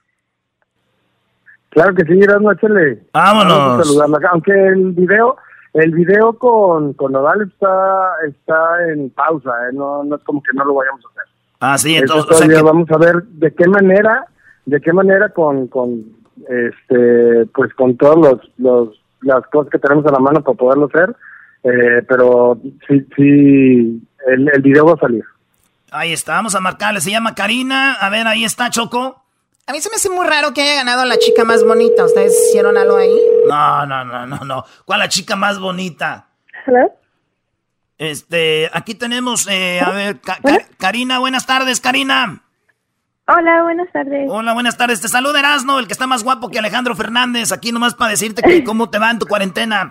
[1.70, 3.04] Claro que sí, Erasmo, échale.
[3.14, 4.02] Vámonos.
[4.32, 5.38] Aunque el video
[5.74, 9.74] el video con, con Nodal está, está en pausa, ¿eh?
[9.74, 11.24] no, no es como que no lo vayamos a hacer.
[11.60, 12.64] Ah, sí, entonces.
[12.64, 14.26] Vamos a ver de qué manera,
[14.66, 16.04] de qué manera con, con
[16.50, 20.86] este, pues con todos los, los, las cosas que tenemos a la mano para poderlo
[20.88, 21.16] hacer,
[21.64, 25.24] eh, pero sí, sí, el, el video va a salir.
[25.92, 29.24] Ahí está, vamos a marcarle, se llama Karina, a ver, ahí está Choco.
[29.68, 32.06] A mí se me hace muy raro que haya ganado la chica más bonita.
[32.06, 33.20] ¿Ustedes hicieron algo ahí?
[33.50, 34.64] No, no, no, no, no.
[34.86, 36.30] ¿Cuál la chica más bonita?
[36.66, 36.90] ¿Hello?
[37.98, 40.22] Este, aquí tenemos, eh, a ver,
[40.78, 42.44] Karina, buenas tardes, Karina.
[43.28, 44.30] Hola, buenas tardes.
[44.30, 45.02] Hola, buenas tardes.
[45.02, 47.52] Te saluda Erasno, el que está más guapo que Alejandro Fernández.
[47.52, 49.90] Aquí nomás para decirte que cómo te va en tu cuarentena.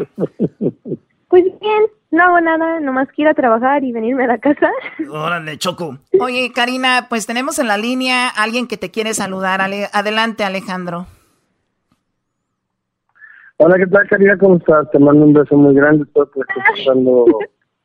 [1.28, 4.70] Pues bien, no hago nada, nomás quiero trabajar y venirme a la casa.
[5.10, 5.98] Órale, Choco.
[6.20, 9.60] Oye, Karina, pues tenemos en la línea a alguien que te quiere saludar.
[9.60, 11.06] adelante, Alejandro.
[13.58, 14.36] Hola, ¿qué tal, Karina?
[14.38, 14.90] ¿Cómo estás?
[14.90, 16.04] Te mando un beso muy grande.
[16.04, 17.24] Espero que estés pasando,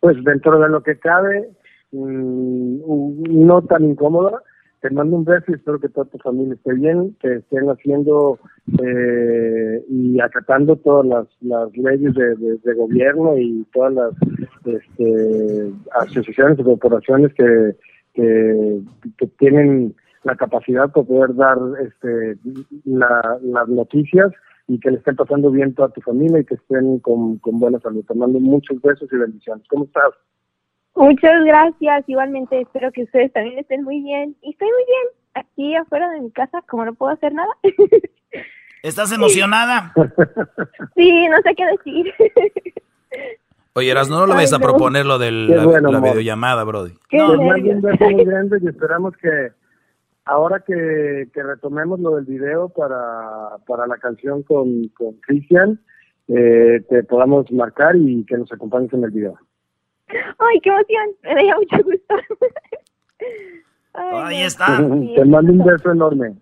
[0.02, 1.50] pues, dentro de lo que cabe,
[1.92, 4.44] mm, no tan incómoda
[4.82, 8.40] te mando un beso y espero que toda tu familia esté bien, que estén haciendo
[8.84, 11.06] eh, y acatando todas
[11.42, 14.14] las, leyes de, gobierno y todas las
[14.66, 17.76] este, asociaciones y corporaciones que,
[19.38, 22.38] tienen la capacidad de poder dar este,
[22.86, 24.32] las noticias
[24.68, 28.04] y que le estén pasando bien toda tu familia y que estén con buena salud.
[28.06, 29.66] Te mando muchos besos y bendiciones.
[29.70, 30.12] ¿Cómo estás?
[30.96, 32.04] Muchas gracias.
[32.08, 34.36] Igualmente espero que ustedes también estén muy bien.
[34.42, 37.52] Y estoy muy bien aquí afuera de mi casa, como no puedo hacer nada.
[38.84, 39.94] ¿Estás emocionada?
[40.96, 42.14] Sí, no sé qué decir.
[43.74, 45.66] Oye, Eras, no lo ves a proponer lo de la,
[46.02, 46.94] videollamada, Brody.
[47.14, 49.52] No, un beso muy grande y esperamos que
[50.26, 55.80] ahora que, retomemos lo del video para, para la canción con, con Cristian,
[56.28, 59.38] eh, te podamos marcar y que nos acompañes en el video.
[60.40, 62.16] Ay, qué emoción, me da mucho gusto.
[63.94, 64.78] Ahí está.
[64.78, 66.36] Te mando un beso enorme.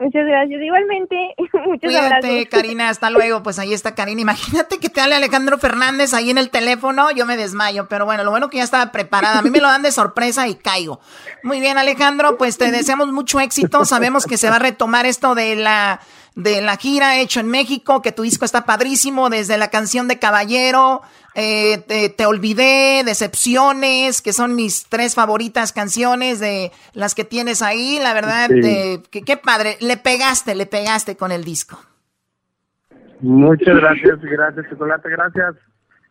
[0.00, 0.62] Muchas gracias.
[0.62, 1.34] Igualmente,
[1.66, 2.88] muchas Cuídate, Karina.
[2.88, 3.42] Hasta luego.
[3.42, 4.20] Pues ahí está Karina.
[4.20, 7.10] Imagínate que te hable Alejandro Fernández ahí en el teléfono.
[7.10, 7.88] Yo me desmayo.
[7.88, 9.40] Pero bueno, lo bueno que ya estaba preparada.
[9.40, 11.00] A mí me lo dan de sorpresa y caigo.
[11.42, 12.38] Muy bien, Alejandro.
[12.38, 13.84] Pues te deseamos mucho éxito.
[13.84, 16.00] Sabemos que se va a retomar esto de la
[16.38, 20.20] de la gira hecho en México, que tu disco está padrísimo, desde la canción de
[20.20, 21.02] Caballero,
[21.40, 27.98] eh, te, olvidé, Decepciones, que son mis tres favoritas canciones de las que tienes ahí,
[28.02, 31.78] la verdad, qué padre, le pegaste, le pegaste con el disco.
[33.20, 35.54] Muchas gracias, gracias, Chocolate, gracias.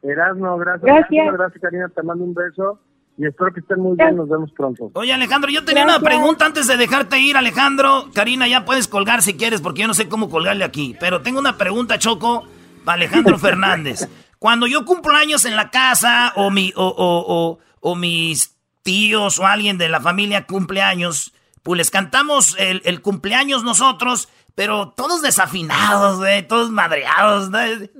[0.03, 0.83] Erasmo, gracias.
[0.83, 1.33] Gracias.
[1.33, 2.79] Gracias, Karina, te mando un beso
[3.17, 4.15] y espero que estén muy bien.
[4.15, 4.91] Nos vemos pronto.
[4.93, 8.05] Oye, Alejandro, yo tenía una pregunta antes de dejarte ir, Alejandro.
[8.13, 10.95] Karina, ya puedes colgar si quieres, porque yo no sé cómo colgarle aquí.
[10.99, 12.45] Pero tengo una pregunta, Choco,
[12.85, 14.07] para Alejandro Fernández.
[14.39, 19.47] Cuando yo cumplo años en la casa, o, mi, o, o, o, mis tíos o
[19.47, 21.33] alguien de la familia cumple años,
[21.63, 27.51] pues les cantamos el, el cumpleaños nosotros pero todos desafinados, todos madreados,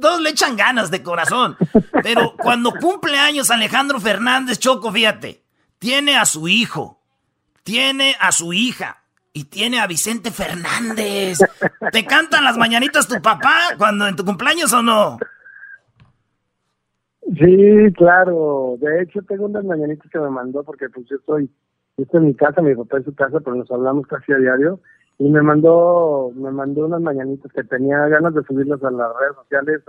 [0.02, 1.56] todos le echan ganas de corazón.
[2.02, 5.44] Pero cuando cumple años Alejandro Fernández Choco, fíjate,
[5.78, 7.00] tiene a su hijo,
[7.62, 9.04] tiene a su hija
[9.34, 11.38] y tiene a Vicente Fernández.
[11.92, 15.20] ¿Te cantan las mañanitas tu papá cuando en tu cumpleaños o no?
[17.36, 18.78] Sí, claro.
[18.80, 21.50] De hecho, tengo unas mañanitas que me mandó porque pues yo estoy,
[21.98, 24.80] estoy en mi casa, mi papá en su casa, pero nos hablamos casi a diario.
[25.20, 29.36] Y me mandó me mandó unas mañanitas que tenía ganas de subirlas a las redes
[29.36, 29.82] sociales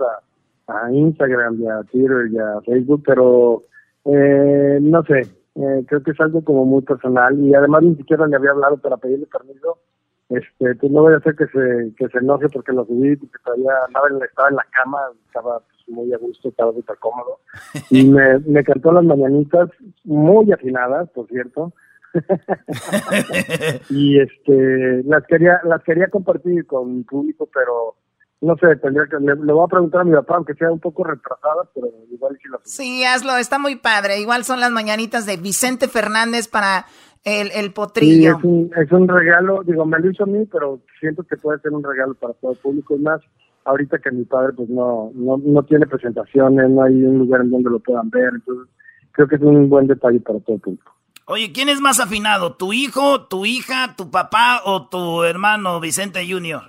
[0.67, 3.61] a, Instagram y a Twitter y a Facebook pero
[4.05, 5.21] eh, no sé.
[5.55, 7.39] Eh, creo que es algo como muy personal.
[7.39, 9.77] Y además ni siquiera le había hablado para pedirle permiso
[10.29, 13.37] este pues no voy a hacer que se que se enoje porque lo subí porque
[13.43, 14.07] todavía estaba
[14.49, 17.39] en la cama estaba pues, muy a gusto estaba súper cómodo.
[17.89, 19.69] Y me, me cantó las mañanitas
[20.03, 21.73] muy afinadas por cierto.
[23.89, 27.95] Y este las quería las quería compartir con mi público, pero
[28.41, 31.03] no sé, tendría que le, voy a preguntar a mi papá, aunque sea un poco
[31.03, 34.19] retrasada, pero igual sí lo Sí, hazlo, está muy padre.
[34.19, 36.85] Igual son las mañanitas de Vicente Fernández para
[37.23, 38.37] el, el potrillo.
[38.37, 41.59] es, un, es un regalo, digo, me lo hizo a mí, pero siento que puede
[41.59, 42.95] ser un regalo para todo el público.
[42.95, 43.21] Es más,
[43.65, 47.51] ahorita que mi padre pues no, no, no tiene presentaciones, no hay un lugar en
[47.51, 48.67] donde lo puedan ver, entonces
[49.11, 50.93] creo que es un buen detalle para todo el público.
[51.25, 52.55] Oye, ¿quién es más afinado?
[52.55, 56.63] ¿Tu hijo, tu hija, tu papá o tu hermano Vicente Junior?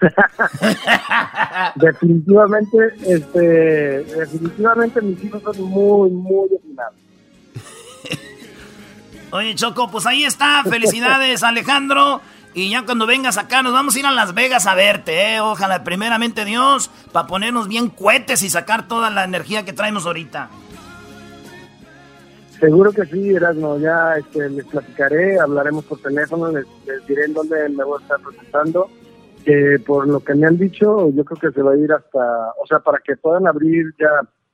[1.76, 2.76] definitivamente,
[3.06, 7.05] este, definitivamente mis hijos son muy, muy afinados.
[9.36, 10.62] Oye, Choco, pues ahí está.
[10.68, 12.20] Felicidades, Alejandro.
[12.54, 15.40] Y ya cuando vengas acá, nos vamos a ir a Las Vegas a verte, ¿eh?
[15.40, 20.48] Ojalá, primeramente Dios, para ponernos bien cohetes y sacar toda la energía que traemos ahorita.
[22.58, 26.66] Seguro que sí, Erasmo, ya este, les platicaré, hablaremos por teléfono, les,
[27.06, 28.88] diré en dónde me voy a estar presentando.
[29.44, 32.52] Que por lo que me han dicho, yo creo que se va a ir hasta,
[32.58, 34.08] o sea, para que puedan abrir ya,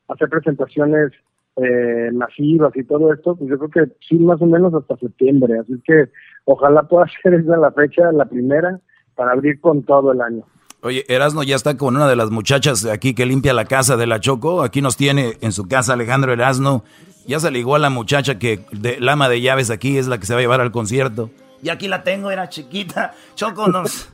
[0.09, 1.13] hacer presentaciones
[1.57, 5.59] eh, masivas y todo esto, pues yo creo que sí, más o menos hasta septiembre.
[5.59, 6.09] Así que
[6.45, 8.81] ojalá pueda ser esa la fecha, la primera,
[9.15, 10.45] para abrir con todo el año.
[10.85, 14.07] Oye, Erasmo ya está con una de las muchachas aquí que limpia la casa de
[14.07, 14.63] la Choco.
[14.63, 16.83] Aquí nos tiene en su casa Alejandro Erasmo.
[17.25, 20.19] Ya se ligó a la muchacha que de, la ama de llaves aquí es la
[20.19, 21.31] que se va a llevar al concierto.
[21.63, 23.15] Y aquí la tengo, era chiquita.
[23.37, 24.13] Choco nos...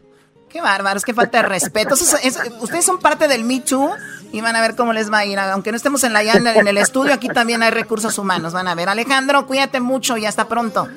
[0.48, 1.94] Qué bárbaros, qué falta de respeto.
[1.94, 3.90] ustedes son parte del Me Too
[4.32, 5.38] y van a ver cómo les va a ir.
[5.38, 8.52] Aunque no estemos en la en el estudio, aquí también hay recursos humanos.
[8.52, 8.88] Van a ver.
[8.88, 10.88] Alejandro, cuídate mucho y hasta pronto.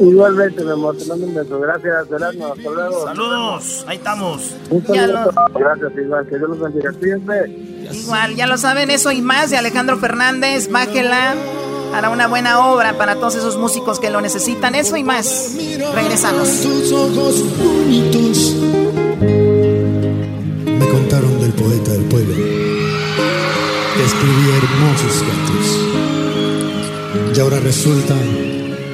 [0.00, 1.60] Igualmente, me amor, te mando un beso.
[1.60, 3.04] Gracias, Hasta luego.
[3.04, 4.54] Saludos, ahí estamos.
[4.70, 5.30] Un saludo.
[5.54, 6.26] Gracias, igual.
[6.26, 6.92] Que Dios los bendiga.
[7.92, 10.70] Igual, ya lo saben, eso y más de Alejandro Fernández.
[10.70, 11.34] Bájela.
[11.94, 14.74] Hará una buena obra para todos esos músicos que lo necesitan.
[14.74, 15.52] Eso y más.
[15.94, 16.48] Regresamos.
[16.62, 18.54] Tus ojos bonitos
[20.64, 22.34] me contaron del poeta del pueblo
[23.96, 25.66] que escribía hermosos cantos.
[27.36, 28.14] Y ahora resulta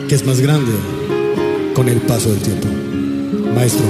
[0.08, 0.72] que es más grande
[1.74, 2.68] con el paso del tiempo.
[3.54, 3.86] Maestro,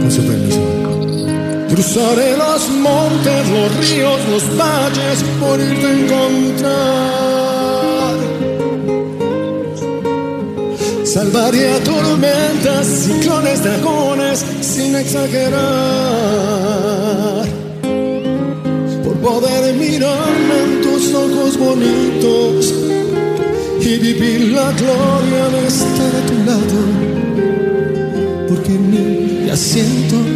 [0.00, 1.05] con su permiso.
[1.68, 7.26] Cruzaré los montes, los ríos, los valles por irte a encontrar.
[11.04, 15.56] Salvaría tormentas, ciclones, dragones, sin exagerar.
[19.02, 22.74] Por poder mirarme en tus ojos bonitos
[23.80, 26.80] y vivir la gloria de estar a tu lado.
[28.48, 30.35] Porque en mí ya siento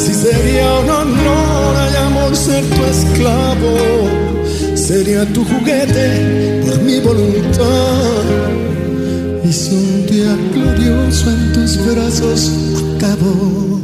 [0.00, 3.76] Si sería un honor y amor ser tu esclavo,
[4.74, 8.24] sería tu juguete por mi voluntad.
[9.44, 12.50] Y si un día glorioso en tus brazos
[12.96, 13.80] acabo,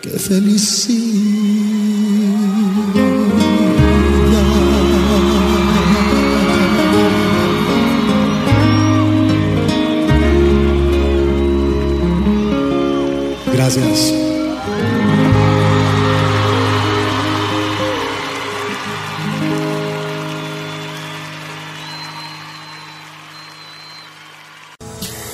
[0.00, 1.35] qué felicidad.
[13.56, 14.12] Gracias.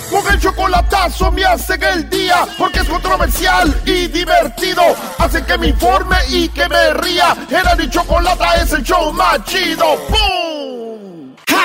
[0.08, 4.82] Con el chocolatazo me hacen el día porque es controversial y divertido.
[5.18, 7.36] Hace que me informe y que me ría.
[7.50, 9.96] Era mi chocolata es el show más chido.
[10.08, 10.41] ¡Pum!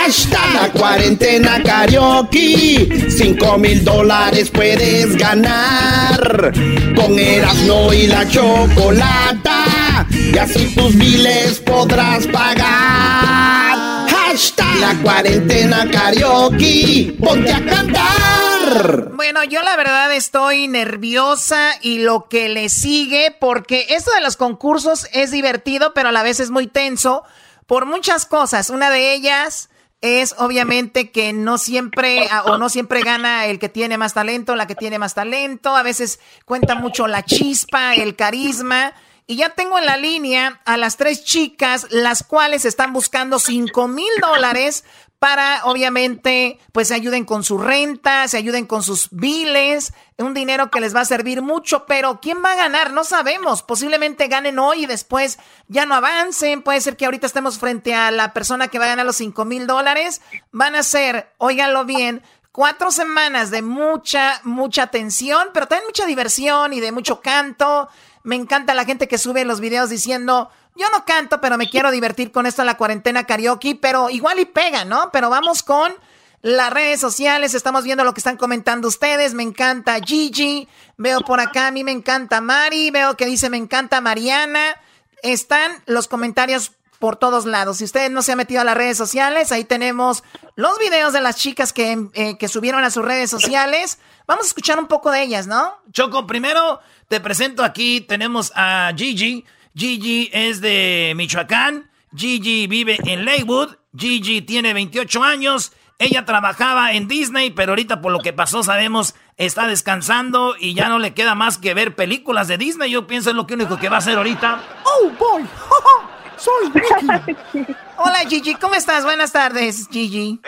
[0.08, 3.10] Hashtag la cuarentena karaoke.
[3.10, 6.54] Cinco mil dólares puedes ganar.
[6.96, 10.08] Con Erasmo y la chocolata.
[10.10, 14.08] Y así tus miles podrás pagar.
[14.10, 17.14] Hashtag la cuarentena karaoke.
[17.20, 19.12] Ponte a cantar.
[19.12, 24.38] Bueno, yo la verdad estoy nerviosa y lo que le sigue, porque esto de los
[24.38, 27.26] concursos es divertido, pero a la vez es muy tenso
[27.66, 28.70] por muchas cosas.
[28.70, 29.68] Una de ellas
[30.02, 34.56] es obviamente que no siempre a- o no siempre gana el que tiene más talento,
[34.56, 35.76] la que tiene más talento.
[35.76, 38.94] A veces cuenta mucho la chispa, el carisma.
[39.30, 43.88] Y ya tengo en la línea a las tres chicas, las cuales están buscando 5
[43.90, 44.86] mil dólares
[45.19, 50.69] para, obviamente, pues se ayuden con su renta, se ayuden con sus biles, un dinero
[50.69, 52.94] que les va a servir mucho, pero ¿quién va a ganar?
[52.94, 53.64] No sabemos.
[53.64, 56.61] Posiblemente ganen hoy y después ya no avancen.
[56.61, 59.44] Puede ser que ahorita estemos frente a la persona que va a ganar los 5
[59.45, 60.22] mil dólares.
[60.52, 62.22] Van a ser, óiganlo bien,
[62.52, 67.88] cuatro semanas de mucha, mucha tensión, pero también mucha diversión y de mucho canto.
[68.23, 71.91] Me encanta la gente que sube los videos diciendo, yo no canto, pero me quiero
[71.91, 75.10] divertir con esto en la cuarentena karaoke, pero igual y pega, ¿no?
[75.12, 75.94] Pero vamos con
[76.41, 81.40] las redes sociales, estamos viendo lo que están comentando ustedes, me encanta Gigi, veo por
[81.40, 84.80] acá, a mí me encanta Mari, veo que dice me encanta Mariana,
[85.24, 87.78] están los comentarios por todos lados.
[87.78, 90.24] Si ustedes no se han metido a las redes sociales, ahí tenemos
[90.56, 93.99] los videos de las chicas que, eh, que subieron a sus redes sociales.
[94.26, 95.76] Vamos a escuchar un poco de ellas, ¿no?
[95.91, 99.45] Choco, primero te presento aquí, tenemos a Gigi.
[99.78, 101.91] Gigi es de Michoacán.
[102.16, 103.76] Gigi vive en Lakewood.
[103.95, 105.72] Gigi tiene 28 años.
[105.99, 110.90] Ella trabajaba en Disney, pero ahorita por lo que pasó sabemos está descansando y ya
[110.90, 112.90] no le queda más que ver películas de Disney.
[112.90, 114.64] Yo pienso es lo que único que va a hacer ahorita.
[114.84, 115.45] ¡Oh, boy!
[116.38, 117.76] ¡Soy Vicky!
[117.98, 118.56] Hola, Gigi.
[118.56, 119.04] ¿Cómo estás?
[119.04, 120.41] Buenas tardes, Gigi.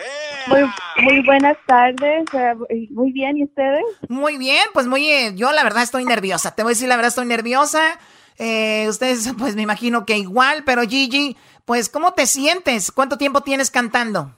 [0.47, 0.61] Muy,
[1.03, 3.83] muy buenas tardes, eh, muy bien, ¿y ustedes?
[4.07, 5.07] Muy bien, pues muy...
[5.07, 6.55] eh, yo la verdad estoy nerviosa.
[6.55, 7.99] Te voy a decir la verdad, estoy nerviosa.
[8.39, 11.35] Eh, ustedes, pues me imagino que igual, pero Gigi,
[11.65, 12.91] pues ¿cómo te sientes?
[12.91, 14.33] ¿Cuánto tiempo tienes cantando?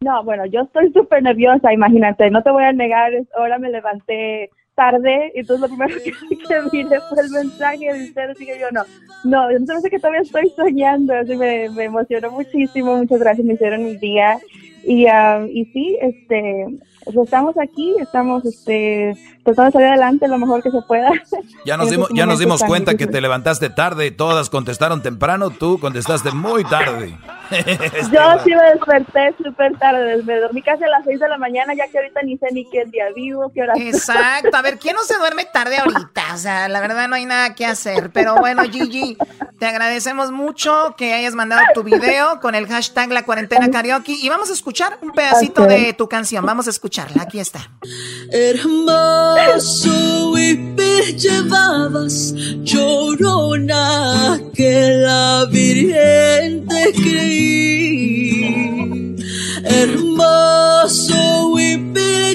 [0.00, 3.68] No, bueno, yo estoy súper nerviosa, imagínate, no te voy a negar, es- ahora me
[3.70, 6.12] levanté tarde, y entonces lo primero que,
[6.48, 8.82] que miré fue el mensaje de ustedes, y que yo no,
[9.24, 13.44] no, yo no sé que todavía estoy soñando, así me, me emocionó muchísimo, muchas gracias,
[13.46, 14.38] me hicieron mi día,
[14.84, 16.66] Y, uh, y sí, este,
[17.04, 21.10] pues estamos aquí, estamos este, tratando de salir adelante lo mejor que se pueda.
[21.66, 25.78] Ya nos dimos, ya nos dimos cuenta que te levantaste tarde, todas contestaron temprano, tú
[25.78, 27.14] contestaste muy tarde.
[27.50, 31.74] Yo sí me desperté súper tarde, me dormí casi a las 6 de la mañana,
[31.74, 33.74] ya que ahorita ni sé ni qué día vivo, qué hora.
[33.76, 36.22] Exacto, a ver, ¿quién no se duerme tarde ahorita?
[36.34, 39.18] O sea, la verdad no hay nada que hacer, pero bueno, Gigi,
[39.58, 44.28] te agradecemos mucho que hayas mandado tu video con el hashtag La Cuarentena Karaoke y
[44.30, 47.70] vamos a escuchar un pedacito de tu canción, vamos a escucharla, aquí está.
[48.30, 49.90] Hermoso
[50.38, 50.56] y
[51.16, 52.32] llevabas
[52.62, 58.56] llorona que la Virgen te creí.
[59.64, 61.76] Hermoso y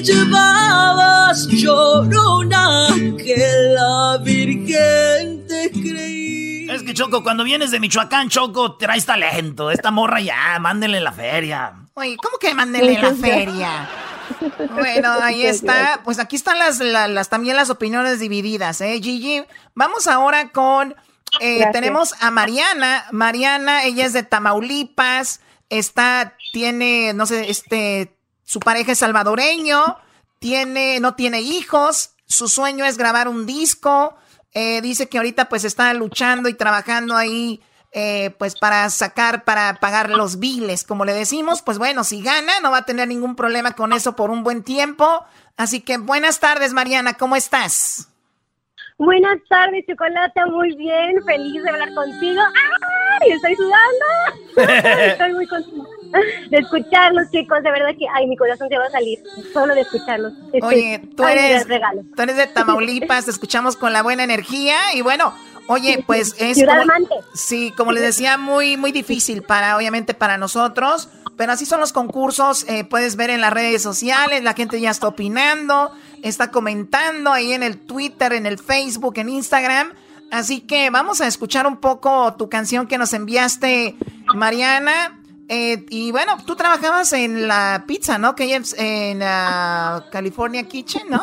[0.02, 6.45] llevabas llorona que la Virgen te creí.
[6.68, 9.70] Es que Choco, cuando vienes de Michoacán, Choco, traes talento.
[9.70, 11.74] Esta morra ya, mándenle la feria.
[11.94, 13.88] Oye, ¿cómo que mándenle la feria?
[14.74, 16.00] Bueno, ahí está.
[16.04, 19.44] Pues aquí están las, las, también las opiniones divididas, ¿eh, Gigi?
[19.74, 20.94] Vamos ahora con.
[21.40, 23.06] Eh, tenemos a Mariana.
[23.12, 25.40] Mariana, ella es de Tamaulipas.
[25.68, 29.96] Está, tiene, no sé, este, su pareja es salvadoreño.
[30.38, 32.10] Tiene, no tiene hijos.
[32.26, 34.16] Su sueño es grabar un disco.
[34.58, 37.60] Eh, dice que ahorita pues está luchando y trabajando ahí
[37.92, 42.52] eh, pues para sacar, para pagar los biles, como le decimos, pues bueno, si gana,
[42.62, 45.26] no va a tener ningún problema con eso por un buen tiempo.
[45.58, 48.08] Así que buenas tardes, Mariana, ¿cómo estás?
[48.96, 52.40] Buenas tardes, Chocolata, muy bien, feliz de hablar contigo.
[52.40, 53.32] ¡Ay!
[53.32, 54.72] Estoy sudando.
[55.02, 55.95] estoy muy contenta
[56.50, 59.18] de escucharlos, chicos, de verdad que, ay, mi corazón se va a salir
[59.52, 60.32] solo de escucharlos.
[60.62, 61.66] Oye, tú eres,
[62.14, 65.32] tú eres de Tamaulipas, te escuchamos con la buena energía y bueno,
[65.68, 71.08] Oye, pues es como, sí, como les decía, muy muy difícil para obviamente para nosotros,
[71.36, 72.64] pero así son los concursos.
[72.68, 75.90] Eh, puedes ver en las redes sociales, la gente ya está opinando,
[76.22, 79.92] está comentando ahí en el Twitter, en el Facebook, en Instagram.
[80.30, 83.96] Así que vamos a escuchar un poco tu canción que nos enviaste,
[84.34, 85.15] Mariana.
[85.48, 88.34] Eh, y bueno, tú trabajabas en la pizza, ¿no?
[88.34, 91.22] Que en uh, California Kitchen, ¿no?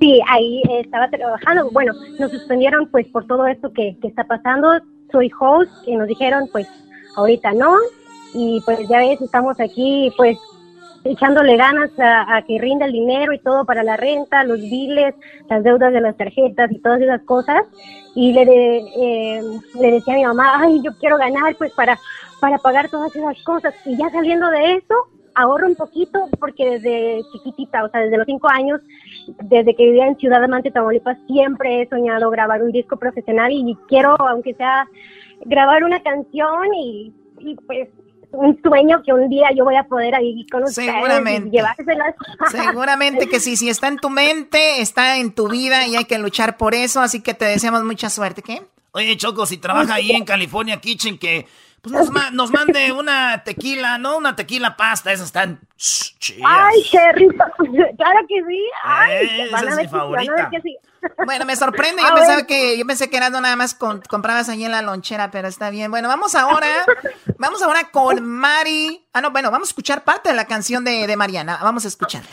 [0.00, 1.70] Sí, ahí estaba trabajando.
[1.70, 4.68] Bueno, nos suspendieron pues por todo esto que, que está pasando.
[5.12, 6.66] Soy host y nos dijeron pues
[7.16, 7.76] ahorita no.
[8.34, 10.36] Y pues ya ves, estamos aquí pues
[11.04, 15.14] echándole ganas a, que rinda el dinero y todo para la renta, los biles,
[15.48, 17.62] las deudas de las tarjetas y todas esas cosas.
[18.14, 19.42] Y le, eh,
[19.80, 21.98] le decía a mi mamá, ay, yo quiero ganar pues para,
[22.44, 23.72] para pagar todas esas cosas.
[23.86, 24.94] Y ya saliendo de eso,
[25.34, 28.82] ahorro un poquito porque desde chiquitita, o sea, desde los cinco años,
[29.44, 33.74] desde que vivía en Ciudad Amante, Tamaulipas, siempre he soñado grabar un disco profesional y
[33.88, 34.86] quiero, aunque sea,
[35.46, 37.14] grabar una canción y,
[37.66, 37.88] pues
[38.32, 41.56] un sueño que un día yo voy a poder ahí con ustedes Seguramente.
[41.56, 46.04] y Seguramente que sí, si está en tu mente, está en tu vida y hay
[46.04, 48.60] que luchar por eso, así que te deseamos mucha suerte, ¿qué?
[48.90, 51.46] Oye, Choco, si trabaja ahí en California Kitchen, que
[51.84, 54.16] pues nos, nos, mande una tequila, ¿no?
[54.16, 56.42] Una tequila pasta, esas están chidas.
[56.46, 57.44] Ay, qué rico.
[57.58, 58.64] Claro que sí.
[58.82, 60.50] Ay, esa es mi favorita.
[61.26, 62.00] Bueno, me sorprende.
[62.00, 65.30] Yo pensaba que yo pensé que era nada más con, comprabas ahí en la lonchera,
[65.30, 65.90] pero está bien.
[65.90, 66.66] Bueno, vamos ahora,
[67.38, 69.06] vamos ahora con Mari.
[69.12, 71.58] Ah, no, bueno, vamos a escuchar parte de la canción de, de Mariana.
[71.62, 72.30] Vamos a escucharla.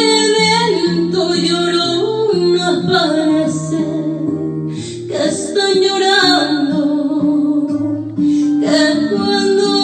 [0.00, 2.82] el viento lloró una
[9.10, 9.79] que cuando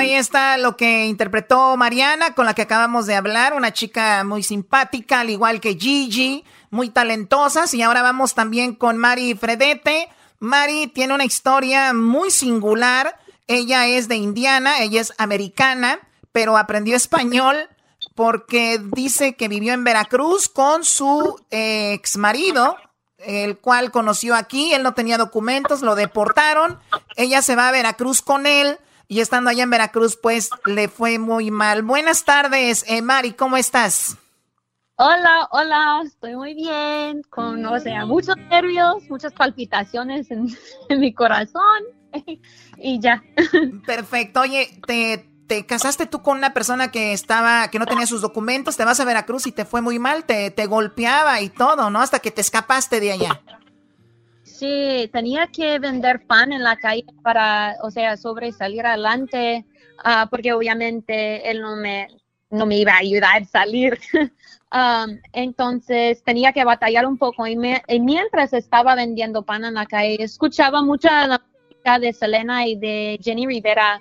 [0.00, 4.42] ahí está lo que interpretó Mariana, con la que acabamos de hablar, una chica muy
[4.42, 7.72] simpática, al igual que Gigi, muy talentosas.
[7.74, 10.08] Y ahora vamos también con Mari Fredete.
[10.38, 13.18] Mari tiene una historia muy singular.
[13.46, 16.00] Ella es de Indiana, ella es americana,
[16.32, 17.68] pero aprendió español
[18.14, 22.76] porque dice que vivió en Veracruz con su ex marido,
[23.18, 24.72] el cual conoció aquí.
[24.72, 26.78] Él no tenía documentos, lo deportaron.
[27.16, 28.78] Ella se va a Veracruz con él
[29.10, 31.82] y estando allá en Veracruz, pues le fue muy mal.
[31.82, 34.16] Buenas tardes, eh, Mari, ¿cómo estás?
[34.94, 40.46] Hola, hola, estoy muy bien, con, o sea, muchos nervios, muchas palpitaciones en,
[41.00, 41.82] mi corazón
[42.78, 43.20] y ya.
[43.84, 48.20] Perfecto, oye, te, te casaste tú con una persona que estaba, que no tenía sus
[48.20, 51.90] documentos, te vas a Veracruz y te fue muy mal, te, te golpeaba y todo,
[51.90, 52.00] ¿no?
[52.00, 53.40] Hasta que te escapaste de allá.
[54.60, 59.64] Sí, tenía que vender pan en la calle para, o sea, sobresalir adelante,
[60.04, 62.08] ah, porque obviamente él no me,
[62.50, 63.98] no me iba a ayudar a salir.
[64.12, 70.22] Um, entonces tenía que batallar un poco y, mientras estaba vendiendo pan en la calle,
[70.22, 73.98] escuchaba mucha la música de Selena y de Jenny Rivera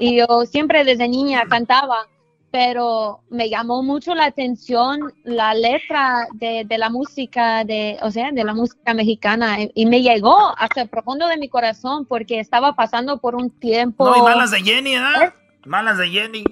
[0.00, 2.08] y yo siempre desde niña cantaba,
[2.50, 8.32] pero me llamó mucho la atención la letra de, de la música, de, o sea,
[8.32, 12.74] de la música mexicana y, me llegó hasta el profundo de mi corazón porque estaba
[12.74, 14.04] pasando por un tiempo...
[14.04, 15.32] No, y malas de Jenny, ¿eh?
[15.64, 16.44] Malas de Jenny.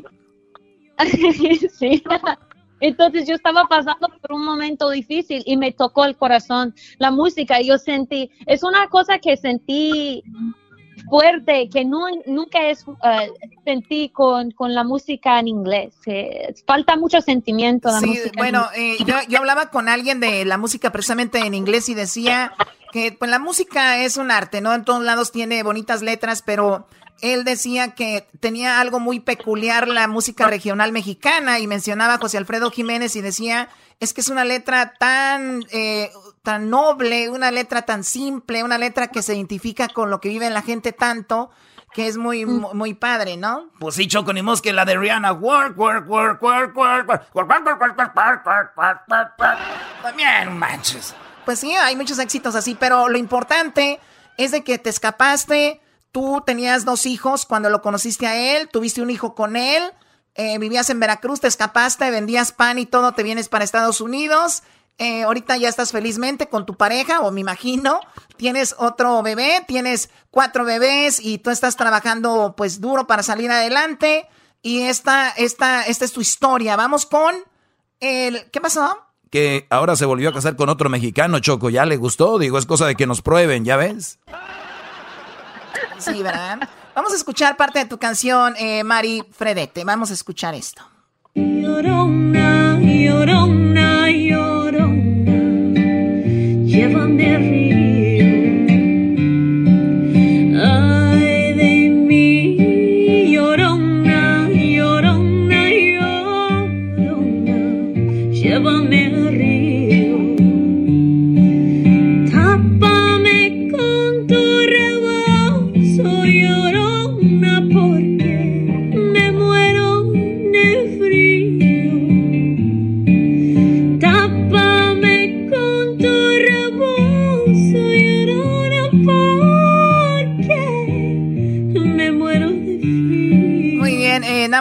[1.72, 2.02] sí.
[2.80, 7.60] Entonces yo estaba pasando por un momento difícil y me tocó el corazón la música.
[7.60, 10.22] Yo sentí, es una cosa que sentí
[11.08, 13.30] fuerte, que no, nunca es, eh,
[13.64, 15.94] sentí con, la música en inglés.
[16.66, 17.88] falta mucho sentimiento.
[17.88, 21.88] La sí, bueno, eh, yo, yo hablaba con alguien de la música precisamente en inglés
[21.88, 22.52] y decía
[22.92, 24.74] que pues la música es un arte, ¿no?
[24.74, 26.86] En todos lados tiene bonitas letras, pero
[27.20, 32.38] él decía que tenía algo muy peculiar la música regional mexicana y mencionaba a José
[32.38, 33.68] Alfredo Jiménez y decía,
[34.00, 36.10] es que es una letra tan, eh,
[36.42, 40.48] tan noble, una letra tan simple, una letra que se identifica con lo que vive
[40.50, 41.50] la gente tanto,
[41.92, 43.70] que es muy, muy padre, ¿no?
[43.80, 47.50] Pues sí, Choco, ni que la de Rihanna, work, work, work, work, work, work, work,
[47.50, 49.08] work, work, work,
[49.38, 49.58] work,
[50.02, 51.14] También manches.
[51.44, 54.00] Pues sí, hay muchos éxitos así, pero lo importante
[54.36, 55.80] es de que te escapaste,
[56.18, 59.84] Tú tenías dos hijos cuando lo conociste a él, tuviste un hijo con él,
[60.34, 64.64] eh, vivías en Veracruz, te escapaste, vendías pan y todo, te vienes para Estados Unidos.
[64.98, 68.00] Eh, ahorita ya estás felizmente con tu pareja, o me imagino,
[68.36, 74.26] tienes otro bebé, tienes cuatro bebés y tú estás trabajando pues duro para salir adelante.
[74.60, 76.74] Y esta, esta, esta es tu historia.
[76.74, 77.32] Vamos con
[78.00, 78.50] el...
[78.50, 78.98] ¿Qué pasó?
[79.30, 81.70] Que ahora se volvió a casar con otro mexicano, Choco.
[81.70, 82.40] ¿Ya le gustó?
[82.40, 84.18] Digo, es cosa de que nos prueben, ¿ya ves?
[85.98, 86.68] Sí, ¿verdad?
[86.94, 89.84] Vamos a escuchar parte de tu canción, eh, Mari Fredete.
[89.84, 90.82] Vamos a escuchar esto.
[91.34, 95.82] Llorona, llorona, llorona,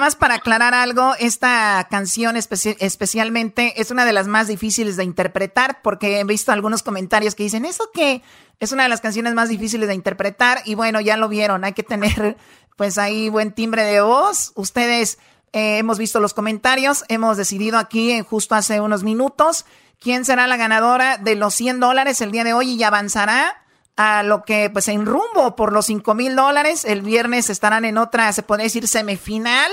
[0.07, 5.81] a para aclarar algo, esta canción especialmente es una de las más difíciles de interpretar
[5.81, 8.21] porque he visto algunos comentarios que dicen, ¿eso qué?
[8.59, 11.73] Es una de las canciones más difíciles de interpretar y bueno, ya lo vieron, hay
[11.73, 12.37] que tener
[12.77, 14.53] pues ahí buen timbre de voz.
[14.55, 15.19] Ustedes
[15.51, 19.65] eh, hemos visto los comentarios, hemos decidido aquí en justo hace unos minutos
[19.99, 23.63] quién será la ganadora de los 100 dólares el día de hoy y avanzará
[23.97, 26.85] a lo que pues en rumbo por los 5 mil dólares.
[26.85, 29.71] El viernes estarán en otra, se puede decir, semifinal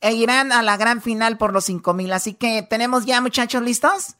[0.00, 2.12] e irán a la gran final por los 5 mil.
[2.12, 4.14] Así que tenemos ya muchachos listos.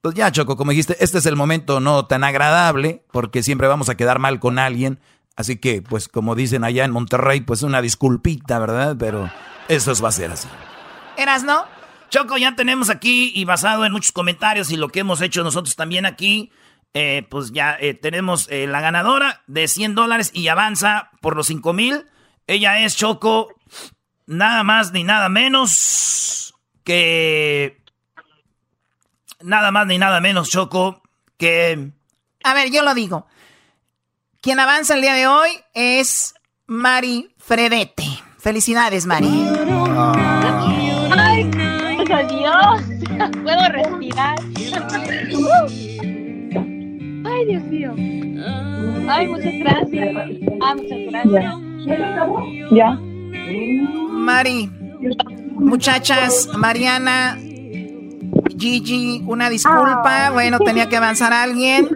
[0.00, 3.90] Pues ya, Choco, como dijiste, este es el momento no tan agradable porque siempre vamos
[3.90, 4.98] a quedar mal con alguien.
[5.36, 8.96] Así que, pues como dicen allá en Monterrey, pues una disculpita, ¿verdad?
[8.98, 9.30] Pero
[9.68, 10.48] eso va a ser así.
[11.16, 11.64] ¿Eras, no?
[12.10, 15.76] Choco, ya tenemos aquí y basado en muchos comentarios y lo que hemos hecho nosotros
[15.76, 16.50] también aquí,
[16.92, 21.46] eh, pues ya eh, tenemos eh, la ganadora de 100 dólares y avanza por los
[21.46, 22.06] 5 mil.
[22.46, 23.54] Ella es Choco,
[24.26, 26.54] nada más ni nada menos
[26.84, 27.78] que...
[29.42, 31.02] Nada más ni nada menos, Choco,
[31.38, 31.92] que...
[32.42, 33.26] A ver, yo lo digo.
[34.42, 36.34] Quien avanza el día de hoy es
[36.66, 38.04] Mari Fredete.
[38.38, 39.28] Felicidades, Mari.
[41.10, 41.50] Ay,
[42.12, 42.82] adiós.
[43.42, 43.99] Puedo respirar.
[47.50, 47.92] Dios mío.
[49.08, 50.16] Ay, muchas gracias.
[50.62, 51.54] Ah, muchas gracias.
[52.70, 52.98] Ya.
[54.10, 54.70] Mari,
[55.54, 57.38] muchachas, Mariana,
[58.56, 60.28] Gigi, una disculpa.
[60.28, 60.30] Ah.
[60.32, 61.88] Bueno, tenía que avanzar alguien.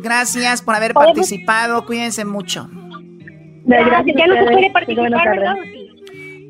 [0.00, 1.86] Gracias por haber participado.
[1.86, 2.68] Cuídense mucho.
[3.64, 4.16] Gracias.
[4.16, 5.58] Ya no se puede participar,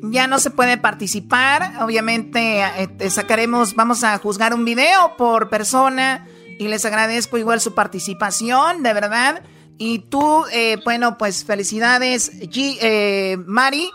[0.03, 1.71] Ya no se puede participar.
[1.81, 2.61] Obviamente
[2.99, 6.25] eh, sacaremos, vamos a juzgar un video por persona
[6.59, 9.41] y les agradezco igual su participación, de verdad.
[9.77, 13.89] Y tú, eh, bueno, pues felicidades, G, eh, Mari.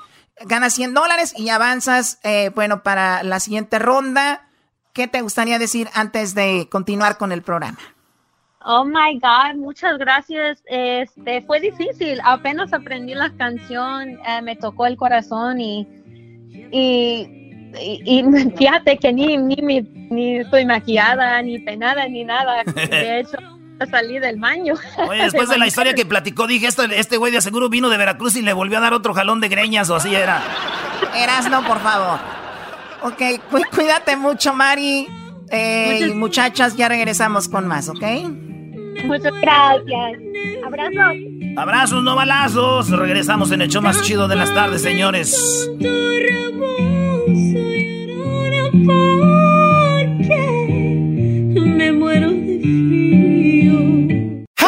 [0.46, 4.48] ganas 100 dólares y avanzas, eh, bueno, para la siguiente ronda.
[4.94, 7.78] ¿Qué te gustaría decir antes de continuar con el programa?
[8.64, 10.62] Oh my God, muchas gracias.
[10.66, 12.18] Este fue difícil.
[12.24, 15.86] Apenas aprendí la canción, eh, me tocó el corazón y,
[16.72, 17.43] y,
[17.80, 18.24] y,
[18.56, 19.56] fíjate que ni, ni,
[20.10, 22.62] ni estoy maquillada, ni penada, ni nada.
[22.90, 23.38] De hecho,
[23.90, 24.74] salí del baño.
[25.08, 27.96] Oye, después de la historia que platicó, dije, este, este güey de seguro vino de
[27.96, 30.42] Veracruz y le volvió a dar otro jalón de greñas o así era.
[31.16, 32.18] Eras, no, por favor.
[33.02, 33.22] Ok,
[33.74, 35.06] cuídate mucho, Mari.
[35.50, 38.02] Eh, muchachas, ya regresamos con más, ¿ok?
[39.04, 40.18] Muchas gracias.
[40.64, 41.16] Abrazos.
[41.56, 42.90] Abrazos, no balazos.
[42.90, 45.68] Regresamos en el show más chido de las tardes, señores.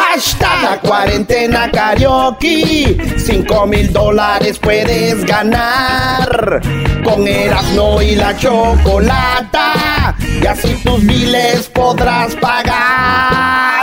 [0.09, 2.97] Hashtag cuarentena karaoke.
[3.17, 6.61] Cinco mil dólares puedes ganar.
[7.03, 10.15] Con Erasmo y la chocolata.
[10.41, 13.76] Y así tus miles podrás pagar.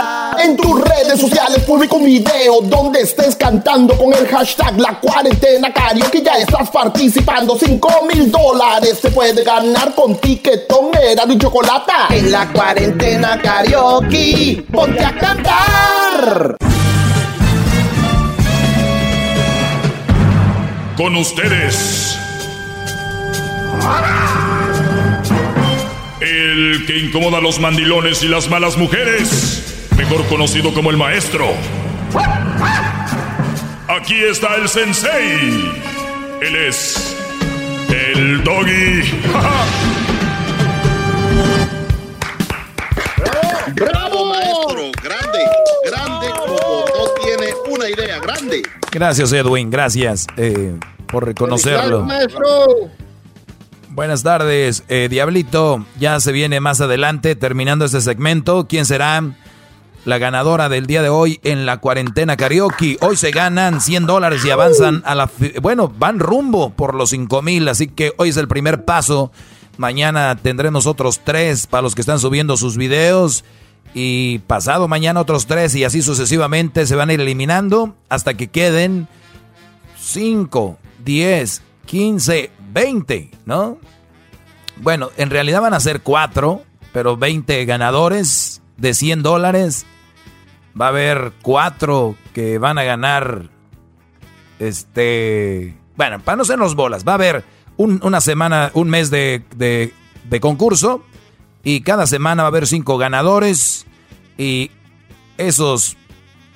[0.45, 5.73] En tus redes sociales publico un video donde estés cantando con el hashtag La Cuarentena
[6.11, 7.57] que Ya estás participando.
[7.57, 11.93] 5 mil dólares se puede ganar con tiquetón, era y chocolate.
[12.11, 16.57] En la cuarentena karaoke, ponte a cantar.
[20.95, 22.19] Con ustedes.
[26.21, 31.53] El que incomoda a los mandilones y las malas mujeres mejor conocido como el maestro.
[33.87, 35.71] Aquí está el sensei.
[36.41, 37.15] Él es
[37.89, 39.01] el doggy.
[43.75, 44.91] ¡Bravo, maestro!
[45.03, 45.39] Grande,
[45.85, 48.63] grande como no tiene una idea, grande.
[48.91, 50.77] Gracias, Edwin, gracias eh,
[51.07, 52.07] por reconocerlo.
[53.89, 55.85] Buenas tardes, eh, Diablito.
[55.97, 58.67] Ya se viene más adelante, terminando este segmento.
[58.67, 59.23] ¿Quién será?
[60.05, 62.97] La ganadora del día de hoy en la cuarentena karaoke.
[63.01, 65.29] Hoy se ganan 100 dólares y avanzan a la...
[65.61, 69.31] Bueno, van rumbo por los 5 mil, así que hoy es el primer paso.
[69.77, 73.43] Mañana tendremos otros tres para los que están subiendo sus videos.
[73.93, 78.47] Y pasado mañana otros tres y así sucesivamente se van a ir eliminando hasta que
[78.47, 79.07] queden
[79.97, 83.77] 5, 10, 15, 20, ¿no?
[84.77, 86.61] Bueno, en realidad van a ser 4,
[86.91, 89.85] pero 20 ganadores de 100 dólares
[90.79, 93.49] Va a haber cuatro que van a ganar.
[94.59, 95.75] Este.
[95.95, 97.43] Bueno, para no los bolas, va a haber
[97.77, 101.03] una semana, un mes de, de, concurso.
[101.63, 103.85] Y cada semana va a haber cinco ganadores.
[104.37, 104.71] Y
[105.37, 105.97] esos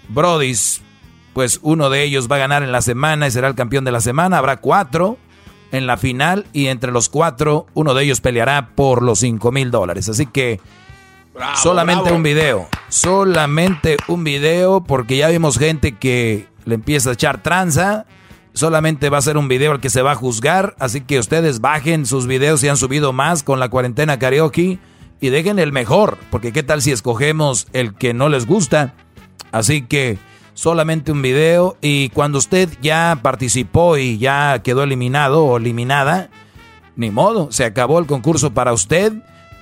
[0.09, 0.81] brodis,
[1.33, 3.91] pues uno de ellos va a ganar en la semana y será el campeón de
[3.91, 4.37] la semana.
[4.37, 5.17] Habrá cuatro
[5.71, 6.45] en la final.
[6.51, 10.09] Y entre los cuatro, uno de ellos peleará por los cinco mil dólares.
[10.09, 10.59] Así que
[11.55, 12.67] solamente un video.
[12.89, 18.05] Solamente un video porque ya vimos gente que le empieza a echar tranza.
[18.53, 20.75] Solamente va a ser un video el que se va a juzgar.
[20.79, 24.79] Así que ustedes bajen sus videos si han subido más con la cuarentena karaoke.
[25.21, 26.17] Y dejen el mejor.
[26.29, 28.93] Porque qué tal si escogemos el que no les gusta.
[29.51, 30.17] Así que
[30.53, 31.77] solamente un video.
[31.81, 36.29] Y cuando usted ya participó y ya quedó eliminado o eliminada.
[36.95, 39.13] Ni modo, se acabó el concurso para usted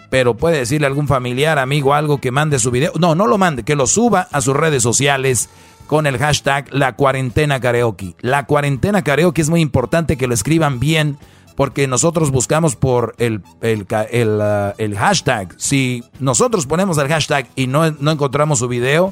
[0.09, 2.91] pero puede decirle a algún familiar, amigo, algo que mande su video.
[2.99, 5.49] No, no lo mande, que lo suba a sus redes sociales
[5.87, 8.15] con el hashtag La Cuarentena Karaoke.
[8.19, 11.17] La Cuarentena Karaoke es muy importante que lo escriban bien
[11.55, 15.55] porque nosotros buscamos por el, el, uh, el, hashtag.
[15.57, 19.11] Si nosotros ponemos el hashtag y no, no encontramos su video,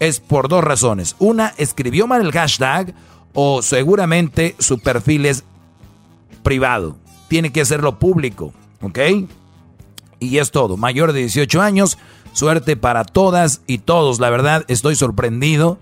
[0.00, 1.16] es por dos razones.
[1.18, 2.94] Una, escribió mal el hashtag
[3.34, 5.44] o seguramente su perfil es
[6.42, 6.96] privado.
[7.28, 8.98] Tiene que hacerlo público, ¿ok?
[10.22, 10.76] Y es todo.
[10.76, 11.98] Mayor de 18 años,
[12.32, 14.20] suerte para todas y todos.
[14.20, 15.78] La verdad, estoy sorprendido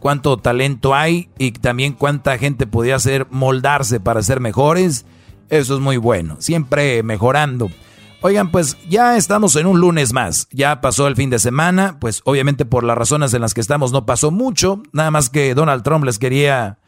[0.00, 5.06] cuánto talento hay y también cuánta gente podría hacer moldarse para ser mejores.
[5.48, 7.70] Eso es muy bueno, siempre mejorando.
[8.20, 10.48] Oigan, pues ya estamos en un lunes más.
[10.50, 13.92] Ya pasó el fin de semana, pues obviamente por las razones en las que estamos
[13.92, 16.78] no pasó mucho, nada más que Donald Trump les quería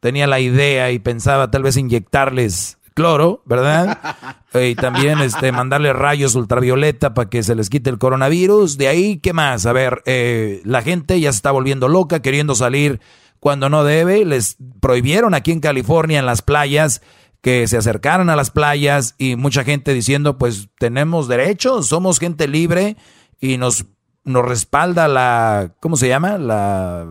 [0.00, 4.16] tenía la idea y pensaba tal vez inyectarles cloro, ¿verdad?
[4.54, 8.78] y también este, mandarle rayos ultravioleta para que se les quite el coronavirus.
[8.78, 9.66] De ahí, ¿qué más?
[9.66, 13.00] A ver, eh, la gente ya se está volviendo loca, queriendo salir
[13.40, 14.24] cuando no debe.
[14.24, 17.02] Les prohibieron aquí en California, en las playas,
[17.40, 22.46] que se acercaran a las playas y mucha gente diciendo, pues tenemos derechos, somos gente
[22.46, 22.96] libre
[23.40, 23.86] y nos,
[24.24, 26.38] nos respalda la, ¿cómo se llama?
[26.38, 27.04] La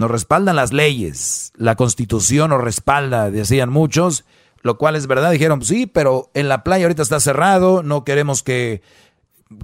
[0.00, 4.24] nos respaldan las leyes, la constitución nos respalda, decían muchos,
[4.62, 8.42] lo cual es verdad, dijeron, sí, pero en la playa ahorita está cerrado, no queremos
[8.42, 8.80] que,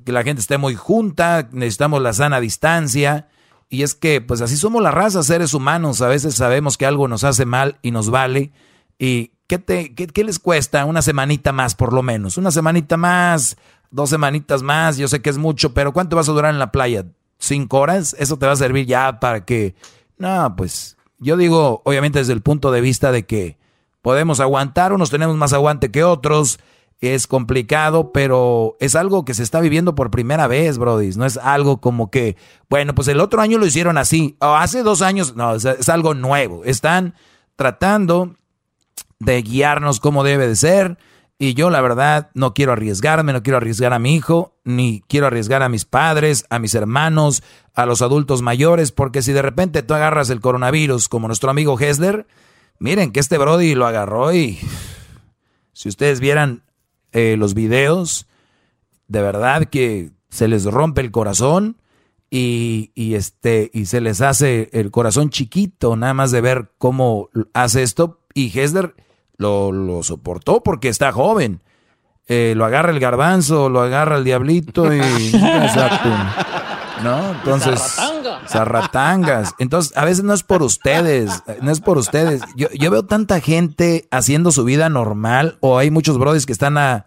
[0.04, 3.28] que la gente esté muy junta, necesitamos la sana distancia.
[3.70, 6.02] Y es que, pues así somos la raza, seres humanos.
[6.02, 8.52] A veces sabemos que algo nos hace mal y nos vale.
[8.98, 10.84] ¿Y qué, te, qué, les cuesta?
[10.84, 12.36] Una semanita más, por lo menos.
[12.36, 13.56] Una semanita más,
[13.90, 14.98] dos semanitas más.
[14.98, 17.06] Yo sé que es mucho, pero ¿cuánto vas a durar en la playa?
[17.38, 18.14] ¿Cinco horas?
[18.18, 19.74] Eso te va a servir ya para que...
[20.18, 23.58] No, pues yo digo, obviamente desde el punto de vista de que
[24.02, 26.58] podemos aguantar, unos tenemos más aguante que otros
[27.00, 31.10] es complicado, pero es algo que se está viviendo por primera vez, Brody.
[31.16, 32.36] No es algo como que,
[32.70, 36.14] bueno, pues el otro año lo hicieron así, o hace dos años, no, es, algo
[36.14, 36.64] nuevo.
[36.64, 37.14] Están
[37.54, 38.34] tratando
[39.18, 40.98] de guiarnos como debe de ser.
[41.38, 45.26] Y yo la verdad no quiero arriesgarme, no quiero arriesgar a mi hijo, ni quiero
[45.26, 47.42] arriesgar a mis padres, a mis hermanos,
[47.74, 51.78] a los adultos mayores, porque si de repente tú agarras el coronavirus como nuestro amigo
[51.78, 52.26] Hessler,
[52.78, 54.58] miren que este Brody lo agarró y
[55.72, 56.64] si ustedes vieran
[57.12, 58.26] eh, los videos,
[59.08, 61.76] de verdad que se les rompe el corazón
[62.30, 67.82] y, este, y se les hace el corazón chiquito nada más de ver cómo hace
[67.82, 68.20] esto.
[68.34, 68.94] Y Hesler
[69.36, 71.62] lo, lo soportó porque está joven.
[72.28, 75.00] Eh, lo agarra el garbanzo, lo agarra el diablito y...
[77.02, 77.32] ¿No?
[77.32, 77.98] Entonces...
[78.48, 79.54] Zarratangas.
[79.58, 82.42] Entonces, a veces no es por ustedes, no es por ustedes.
[82.56, 86.78] Yo, yo veo tanta gente haciendo su vida normal o hay muchos brodis que están
[86.78, 87.06] a,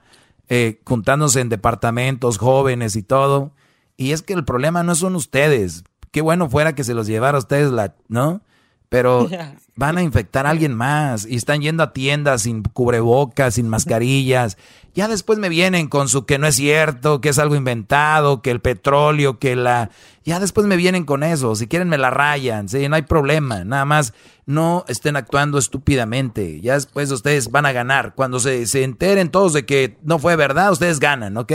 [0.52, 3.52] eh, juntándose en departamentos jóvenes y todo.
[3.98, 5.84] Y es que el problema no son ustedes.
[6.12, 8.42] Qué bueno fuera que se los llevara a ustedes, la, ¿no?
[8.90, 9.30] Pero
[9.76, 14.58] van a infectar a alguien más y están yendo a tiendas sin cubrebocas, sin mascarillas.
[14.94, 18.52] Ya después me vienen con su que no es cierto, que es algo inventado, que
[18.52, 19.92] el petróleo, que la...
[20.26, 21.56] Ya después me vienen con eso.
[21.56, 23.64] Si quieren me la rayan, sí, no hay problema.
[23.64, 24.14] Nada más
[24.46, 26.60] no estén actuando estúpidamente.
[26.62, 28.16] Ya después ustedes van a ganar.
[28.16, 31.54] Cuando se, se enteren todos de que no fue verdad, ustedes ganan, ¿ok?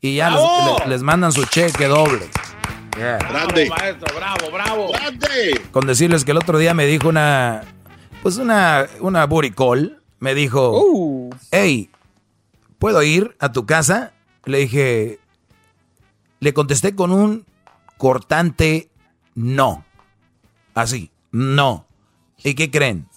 [0.00, 0.30] Y ya
[0.86, 2.28] les mandan su cheque doble.
[2.96, 3.70] Grande.
[4.16, 4.92] Bravo, bravo,
[5.70, 7.62] Con decirles que el otro día me dijo una,
[8.22, 11.30] pues una, una buricol, me dijo, uh.
[11.50, 11.90] hey,
[12.78, 14.12] ¿puedo ir a tu casa?
[14.44, 15.18] Le dije,
[16.40, 17.44] le contesté con un
[17.98, 18.90] cortante
[19.34, 19.84] no.
[20.74, 21.86] Así, no.
[22.42, 23.08] ¿Y qué creen?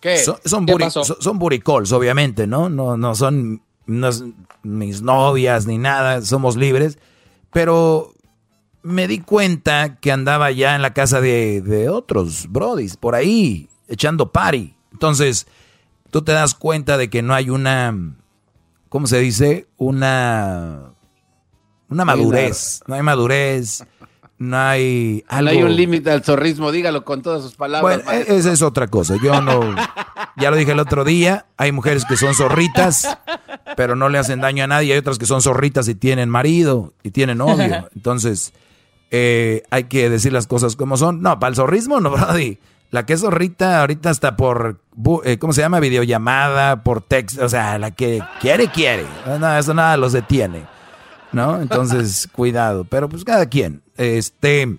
[0.00, 0.18] ¿Qué?
[0.18, 2.68] Son, son, buricols, obviamente, ¿no?
[2.68, 3.62] No, no son
[4.62, 6.98] mis novias ni nada, somos libres.
[7.52, 8.12] Pero
[8.86, 14.30] me di cuenta que andaba ya en la casa de, otros brodis, por ahí, echando
[14.30, 14.76] party.
[14.92, 15.48] Entonces,
[16.12, 18.14] tú te das cuenta de que no hay una,
[18.88, 19.66] ¿cómo se dice?
[19.76, 20.92] Una,
[21.88, 22.80] una madurez.
[22.86, 23.84] No hay madurez,
[24.38, 25.50] no hay algo.
[25.50, 28.04] No hay un límite al zorrismo, dígalo con todas sus palabras.
[28.04, 29.16] Bueno, esa es otra cosa.
[29.20, 29.74] Yo no,
[30.36, 33.18] ya lo dije el otro día, hay mujeres que son zorritas,
[33.76, 34.92] pero no le hacen daño a nadie.
[34.92, 37.88] Hay otras que son zorritas y tienen marido y tienen novio.
[37.92, 38.52] Entonces,
[39.10, 41.22] eh, hay que decir las cosas como son.
[41.22, 42.58] No, para el zorrismo no, Brody.
[42.90, 44.80] La que es zorrita ahorita está por,
[45.24, 45.80] eh, ¿cómo se llama?
[45.80, 49.04] Videollamada, por texto, o sea, la que quiere, quiere.
[49.40, 50.66] No, eso nada los detiene,
[51.32, 51.60] ¿no?
[51.60, 52.84] Entonces, cuidado.
[52.84, 53.82] Pero pues cada quien.
[53.96, 54.76] Este,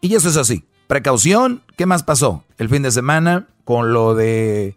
[0.00, 0.64] y eso es así.
[0.86, 2.44] Precaución, ¿qué más pasó?
[2.58, 4.76] El fin de semana con lo de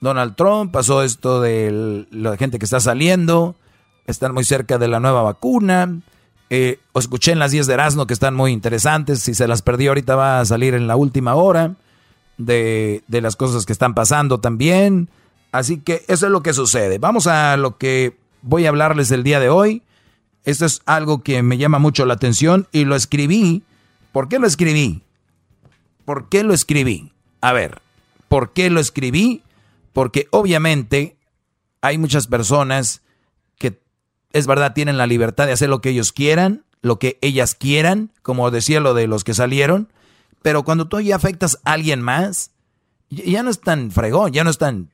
[0.00, 3.54] Donald Trump, pasó esto de la gente que está saliendo,
[4.06, 6.00] están muy cerca de la nueva vacuna,
[6.50, 9.20] eh, os escuché en las 10 de Erasmo que están muy interesantes.
[9.20, 11.76] Si se las perdió ahorita va a salir en la última hora
[12.38, 15.08] de, de las cosas que están pasando también.
[15.52, 16.98] Así que eso es lo que sucede.
[16.98, 19.82] Vamos a lo que voy a hablarles el día de hoy.
[20.44, 23.62] Esto es algo que me llama mucho la atención y lo escribí.
[24.12, 25.02] ¿Por qué lo escribí?
[26.04, 27.12] ¿Por qué lo escribí?
[27.40, 27.80] A ver,
[28.28, 29.42] ¿por qué lo escribí?
[29.92, 31.16] Porque obviamente
[31.80, 33.02] hay muchas personas
[34.32, 38.12] es verdad, tienen la libertad de hacer lo que ellos quieran, lo que ellas quieran,
[38.22, 39.88] como decía lo de los que salieron,
[40.42, 42.52] pero cuando tú ya afectas a alguien más,
[43.10, 44.90] ya no es tan fregón, ya no es tan,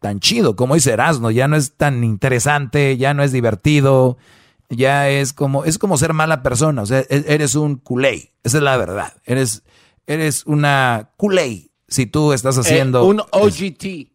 [0.00, 4.18] tan chido, como dice Erasmo, ya no es tan interesante, ya no es divertido,
[4.68, 8.58] ya es como, es como ser mala persona, o sea, e-, eres un culé, esa
[8.58, 9.62] es la verdad, eres,
[10.06, 13.04] eres una culé si tú estás haciendo...
[13.04, 14.10] un OGT.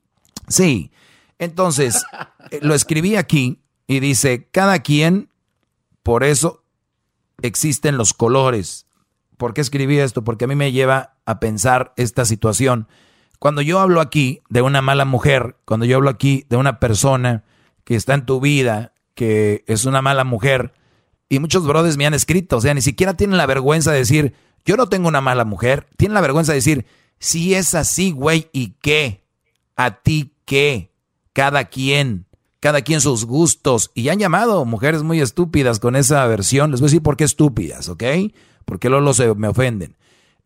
[0.47, 0.91] sí,
[1.39, 2.03] entonces,
[2.51, 3.60] eh, lo escribí aquí
[3.91, 5.27] y dice, cada quien,
[6.01, 6.63] por eso
[7.41, 8.85] existen los colores.
[9.35, 10.23] ¿Por qué escribí esto?
[10.23, 12.87] Porque a mí me lleva a pensar esta situación.
[13.37, 17.43] Cuando yo hablo aquí de una mala mujer, cuando yo hablo aquí de una persona
[17.83, 20.71] que está en tu vida, que es una mala mujer,
[21.27, 24.35] y muchos brothers me han escrito, o sea, ni siquiera tienen la vergüenza de decir,
[24.63, 25.89] Yo no tengo una mala mujer.
[25.97, 26.85] Tiene la vergüenza de decir,
[27.19, 29.25] si es así, güey, ¿y qué?
[29.75, 30.93] ¿A ti qué?
[31.33, 32.25] Cada quien,
[32.61, 33.91] cada quien sus gustos.
[33.93, 36.71] Y han llamado mujeres muy estúpidas con esa versión.
[36.71, 38.03] Les voy a decir por qué estúpidas, ¿ok?
[38.63, 39.97] Porque luego se me ofenden.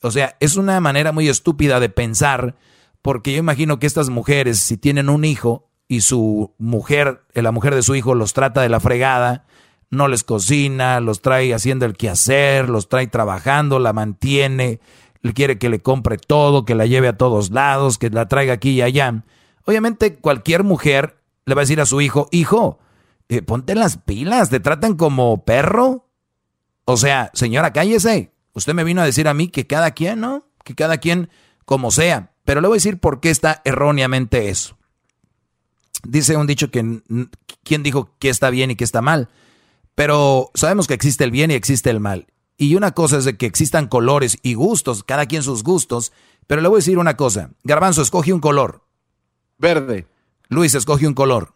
[0.01, 2.55] O sea, es una manera muy estúpida de pensar,
[3.03, 7.51] porque yo imagino que estas mujeres, si tienen un hijo y su mujer, eh, la
[7.51, 9.45] mujer de su hijo, los trata de la fregada,
[9.91, 14.79] no les cocina, los trae haciendo el quehacer, los trae trabajando, la mantiene,
[15.33, 18.71] quiere que le compre todo, que la lleve a todos lados, que la traiga aquí
[18.71, 19.23] y allá.
[19.65, 22.79] Obviamente cualquier mujer le va a decir a su hijo, hijo,
[23.29, 26.07] eh, ponte las pilas, te tratan como perro.
[26.85, 28.31] O sea, señora, cállese.
[28.53, 30.47] Usted me vino a decir a mí que cada quien, ¿no?
[30.63, 31.29] Que cada quien
[31.65, 32.31] como sea.
[32.43, 34.77] Pero le voy a decir por qué está erróneamente eso.
[36.03, 37.01] Dice un dicho que
[37.63, 39.29] quién dijo que está bien y que está mal.
[39.95, 42.27] Pero sabemos que existe el bien y existe el mal.
[42.57, 46.13] Y una cosa es de que existan colores y gustos, cada quien sus gustos.
[46.47, 47.51] Pero le voy a decir una cosa.
[47.63, 48.83] Garbanzo, escoge un color.
[49.57, 50.07] Verde.
[50.49, 51.53] Luis, escoge un color.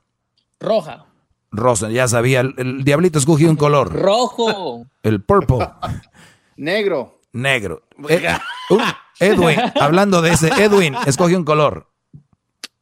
[0.60, 1.06] Roja.
[1.52, 2.42] Rosa, ya sabía.
[2.42, 3.94] El, diablito escoge un color.
[3.94, 4.86] Rojo.
[5.04, 5.70] El purple.
[6.58, 7.20] Negro.
[7.32, 7.84] Negro.
[8.08, 8.28] Eh,
[9.20, 11.88] Edwin, hablando de ese, Edwin, escoge un color.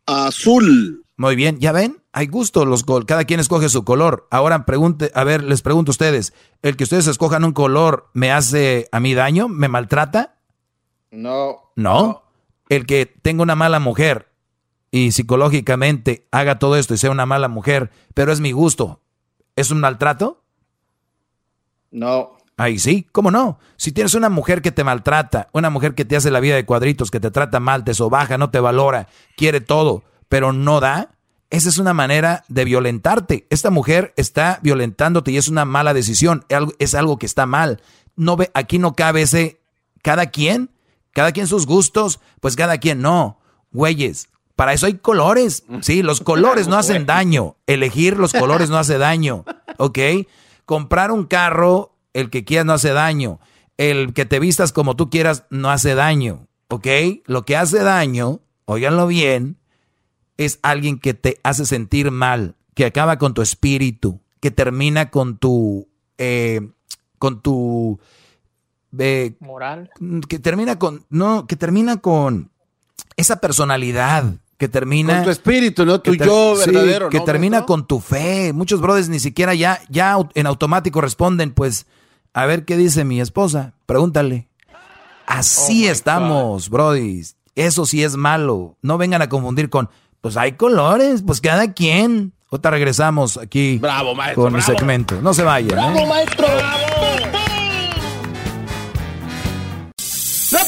[0.06, 1.04] Azul.
[1.18, 2.02] Muy bien, ¿ya ven?
[2.14, 4.28] Hay gusto, los cada quien escoge su color.
[4.32, 8.32] Ahora pregunte, a ver, les pregunto a ustedes, ¿el que ustedes escojan un color me
[8.32, 9.48] hace a mí daño?
[9.48, 10.38] ¿Me maltrata?
[11.12, 11.72] No.
[11.76, 12.24] ¿No?
[12.70, 14.30] El que tenga una mala mujer
[14.92, 19.02] y psicológicamente haga todo esto y sea una mala mujer, pero es mi gusto,
[19.56, 20.44] ¿es un maltrato?
[21.92, 22.38] No.
[22.58, 23.60] Ahí sí, ¿cómo no?
[23.76, 26.66] Si tienes una mujer que te maltrata, una mujer que te hace la vida de
[26.66, 31.12] cuadritos, que te trata mal, te sobaja, no te valora, quiere todo, pero no da,
[31.50, 33.46] esa es una manera de violentarte.
[33.50, 36.46] Esta mujer está violentándote y es una mala decisión,
[36.80, 37.82] es algo que está mal.
[38.16, 39.62] No ve, aquí no cabe ese
[40.02, 40.72] cada quien,
[41.12, 43.40] cada quien sus gustos, pues cada quien no.
[43.72, 45.66] Güeyes, para eso hay colores.
[45.82, 47.58] Sí, los colores no hacen daño.
[47.68, 49.46] Elegir los colores no hace daño.
[49.78, 50.00] ¿Ok?
[50.66, 53.40] Comprar un carro, el que quieras no hace daño.
[53.78, 56.48] El que te vistas como tú quieras no hace daño.
[56.70, 56.88] ¿Ok?
[57.26, 59.58] Lo que hace daño, óiganlo bien,
[60.38, 65.38] es alguien que te hace sentir mal, que acaba con tu espíritu, que termina con
[65.38, 65.88] tu...
[66.18, 66.68] Eh,
[67.20, 68.00] con tu...
[68.98, 69.92] Eh, Moral.
[70.28, 71.06] Que termina con...
[71.12, 72.50] No, que termina con
[73.18, 78.00] esa personalidad que termina con tu espíritu, no tu yo verdadero, que termina con tu
[78.00, 78.54] fe.
[78.54, 81.86] Muchos brothers ni siquiera ya ya en automático responden, pues
[82.34, 84.48] a ver qué dice mi esposa, pregúntale.
[85.26, 87.36] Así oh estamos, brodis.
[87.56, 88.78] Eso sí es malo.
[88.82, 89.90] No vengan a confundir con
[90.22, 92.34] pues hay colores, pues cada quien.
[92.50, 95.22] Otra regresamos aquí bravo, maestro, con el segmento.
[95.22, 95.72] No se vayan.
[95.72, 96.06] ¡Bravo, ¿eh?
[96.08, 96.48] maestro!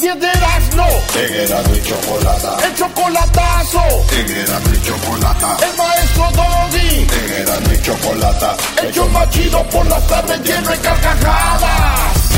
[0.02, 0.88] La piedras no.
[1.20, 2.58] Erasmo y chocolata.
[2.66, 3.82] El chocolatazo.
[4.14, 5.58] Erasmo y chocolata.
[5.62, 7.08] El maestro Doggy.
[7.42, 8.58] Erasmo y chocolata.
[8.82, 12.30] El chido por las tardes lleno de carcajadas.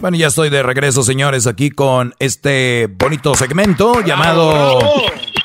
[0.00, 4.78] Bueno, ya estoy de regreso, señores, aquí con este bonito segmento llamado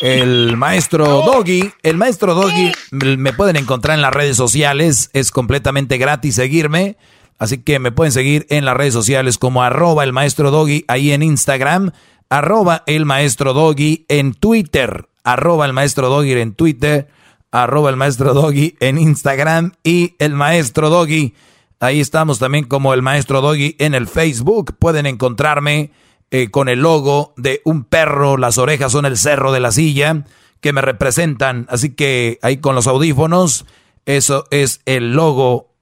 [0.02, 1.72] El Maestro Doggy.
[1.84, 6.98] El Maestro Doggy me pueden encontrar en las redes sociales, es completamente gratis seguirme.
[7.38, 11.12] Así que me pueden seguir en las redes sociales como arroba el maestro doggy ahí
[11.12, 11.92] en Instagram,
[12.30, 17.08] arroba el maestro doggy en Twitter, arroba el maestro doggy en Twitter,
[17.52, 21.34] arroba el maestro doggy en Instagram y el maestro doggy
[21.82, 24.76] Ahí estamos también como el maestro Doggy en el Facebook.
[24.78, 25.90] Pueden encontrarme
[26.32, 28.38] eh, con el logo de un perro.
[28.38, 30.26] Las orejas son el cerro de la silla
[30.62, 31.68] que me representan.
[31.70, 33.66] Así que ahí con los audífonos,
[34.06, 35.74] eso es el logo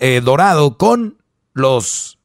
[0.00, 1.18] eh, dorado con
[1.54, 2.18] los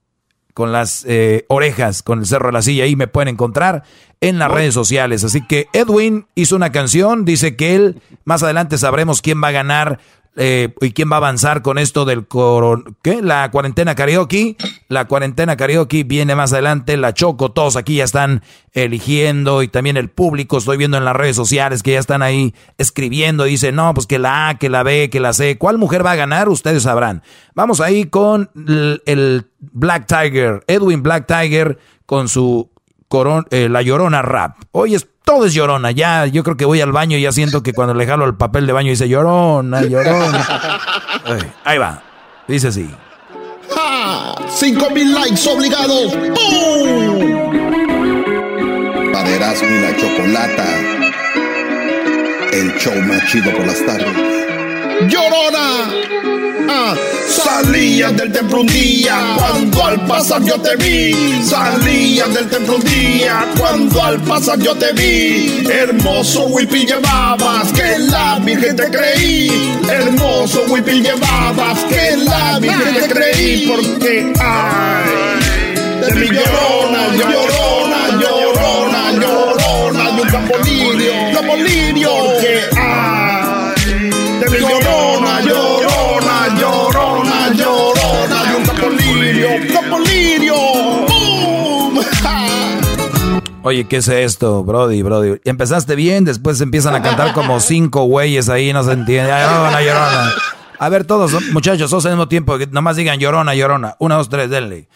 [0.54, 2.86] con las eh, orejas, con el cerro de la silla.
[2.86, 3.84] Ahí me pueden encontrar
[4.22, 5.24] en las redes sociales.
[5.24, 9.52] Así que Edwin hizo una canción, dice que él, más adelante sabremos quién va a
[9.52, 10.00] ganar
[10.40, 13.24] eh, ¿Y quién va a avanzar con esto del coron ¿qué?
[13.24, 14.56] La cuarentena karaoke.
[14.88, 16.96] La cuarentena karaoke viene más adelante.
[16.96, 18.44] La Choco, todos aquí ya están
[18.74, 20.60] eligiendo y también el público.
[20.60, 23.46] Estoy viendo en las redes sociales que ya están ahí escribiendo.
[23.46, 25.58] Dice, no, pues que la A, que la B, que la C.
[25.58, 26.50] ¿Cuál mujer va a ganar?
[26.50, 27.24] Ustedes sabrán.
[27.56, 28.52] Vamos ahí con
[29.08, 32.70] el, Black Tiger, Edwin Black Tiger con su
[33.08, 34.58] coron, eh, La Llorona Rap.
[34.72, 35.92] Hoy es todo es llorona.
[35.92, 38.36] Ya, yo creo que voy al baño y ya siento que cuando le jalo el
[38.36, 40.80] papel de baño dice llorona, llorona.
[41.66, 42.02] ahí va.
[42.48, 42.90] Dice así.
[43.76, 44.36] ¡Ja!
[44.48, 46.16] ¡Cinco mil likes obligados!
[46.16, 47.52] ¡Pum!
[49.12, 50.66] Para Erasmo y la chocolata.
[52.54, 54.37] El show más chido por las tardes.
[55.02, 55.92] Llorona.
[56.70, 56.96] Ah,
[57.28, 61.42] salías del templo un día cuando al pasar yo te vi.
[61.44, 65.66] Salías del templo un día cuando al pasar yo te vi.
[65.70, 69.80] Hermoso huipil llevabas que la Virgen te creí.
[69.90, 73.68] Hermoso huipil llevabas que la Virgen te creí.
[73.68, 82.10] Porque ay, de mi llorona, llorona, llorona, llorona, de un campo lirio, campo lirio.
[82.10, 82.97] Porque ay,
[93.68, 95.42] Oye, ¿qué es esto, Brody, Brody?
[95.44, 99.30] Empezaste bien, después empiezan a cantar como cinco güeyes ahí, no se entiende.
[99.30, 100.32] Llorona, llorona.
[100.80, 103.98] A ver, todos, muchachos, todos al mismo tiempo, que nomás digan llorona, llorona.
[104.00, 104.88] Una, dos, tres, denle.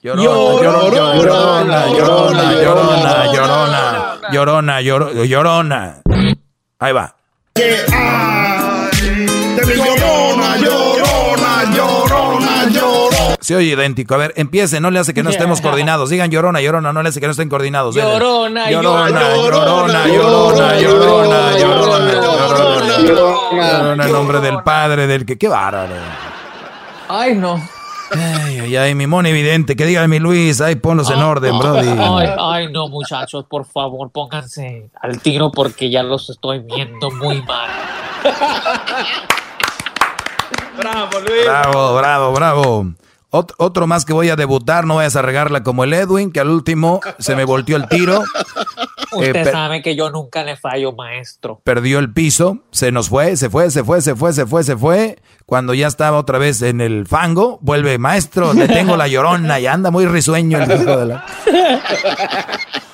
[0.00, 0.22] Llorona,
[0.62, 6.02] llorona, llorona, llorona, llorona, llorona, llorona, llorona.
[6.78, 7.16] Ahí va.
[9.56, 10.99] Llorona, llorona.
[13.40, 14.14] Se oye idéntico.
[14.14, 16.10] A ver, empiece, no le hace que no estemos coordinados.
[16.10, 17.94] Digan llorona, llorona, no le hace que no estén coordinados.
[17.94, 24.04] Llorona, llorona, llorona, llorona, llorona, llorona, llorona.
[24.04, 25.38] En nombre del padre, del que.
[25.38, 25.94] ¡Qué bárbaro!
[27.08, 27.60] Ay, no.
[28.12, 31.28] Ay, ay, ay, mi mono evidente, que diga mi Luis, ay, ponlos en ah.
[31.28, 31.88] orden, Brody.
[31.88, 37.40] Ay, ay, no, muchachos, por favor, pónganse al tiro porque ya los estoy viendo muy
[37.42, 37.70] mal.
[40.76, 41.44] Bravo, Luis.
[41.44, 42.86] Bravo, bravo, bravo.
[43.30, 46.40] Ot- otro más que voy a debutar, no vayas a regarla como el Edwin, que
[46.40, 48.22] al último se me volteó el tiro.
[49.12, 51.60] Usted Eh, per- sabe que yo nunca le fallo, maestro.
[51.64, 54.76] perdió el piso, se nos fue, se fue, se fue, se fue, se fue, se
[54.76, 55.18] fue.
[55.46, 59.66] Cuando ya estaba otra vez en el fango, vuelve, maestro, le tengo la llorona y
[59.66, 61.24] anda muy risueño el hijo de la...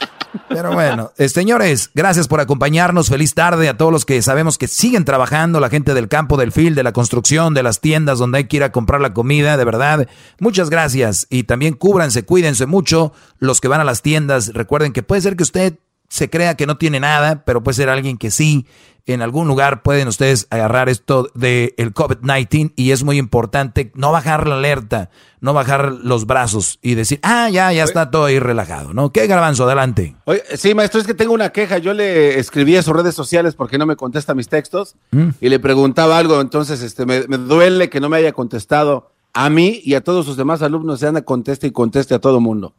[0.48, 3.08] Pero bueno, eh, señores, gracias por acompañarnos.
[3.08, 6.52] Feliz tarde a todos los que sabemos que siguen trabajando, la gente del campo, del
[6.52, 9.56] field, de la construcción, de las tiendas donde hay que ir a comprar la comida,
[9.56, 10.08] de verdad.
[10.38, 14.52] Muchas gracias y también cúbranse, cuídense mucho los que van a las tiendas.
[14.54, 15.78] Recuerden que puede ser que usted
[16.08, 18.66] se crea que no tiene nada, pero puede ser alguien que sí.
[19.08, 24.10] En algún lugar pueden ustedes agarrar esto del el COVID-19 y es muy importante no
[24.10, 25.10] bajar la alerta,
[25.40, 29.12] no bajar los brazos y decir, ah, ya, ya está todo ahí relajado, ¿no?
[29.12, 29.62] ¿Qué garbanzo?
[29.64, 30.16] Adelante.
[30.24, 31.78] Oye, sí, maestro, es que tengo una queja.
[31.78, 35.28] Yo le escribí a sus redes sociales porque no me contesta mis textos Mm.
[35.40, 36.40] y le preguntaba algo.
[36.40, 40.26] Entonces, este, me, me duele que no me haya contestado a mí y a todos
[40.26, 40.98] sus demás alumnos.
[40.98, 42.72] Se anda conteste y conteste a todo mundo.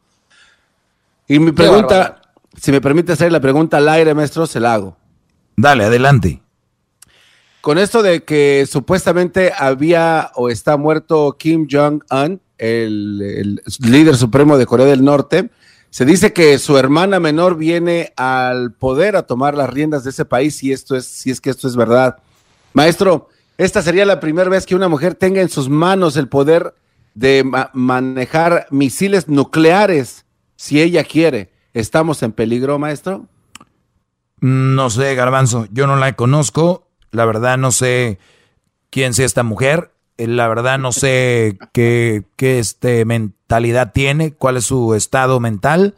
[1.29, 2.16] Y mi pregunta,
[2.57, 4.97] si me permite hacer la pregunta al aire, maestro, se la hago.
[5.55, 6.41] Dale, adelante.
[7.61, 13.61] Con esto de que supuestamente había o está muerto Kim Jong-un, el, el
[13.91, 15.49] líder supremo de Corea del Norte,
[15.89, 20.25] se dice que su hermana menor viene al poder a tomar las riendas de ese
[20.25, 22.17] país, si esto es, si es que esto es verdad.
[22.73, 26.73] Maestro, esta sería la primera vez que una mujer tenga en sus manos el poder
[27.15, 30.25] de ma- manejar misiles nucleares,
[30.55, 31.51] si ella quiere.
[31.77, 33.27] ¿Estamos en peligro, maestro?
[34.41, 36.87] No sé, Garbanzo, yo no la conozco.
[37.11, 38.17] La verdad no sé
[38.89, 39.91] quién sea esta mujer.
[40.17, 45.93] Eh, La verdad no sé qué, qué este, mentalidad tiene, cuál es su estado mental.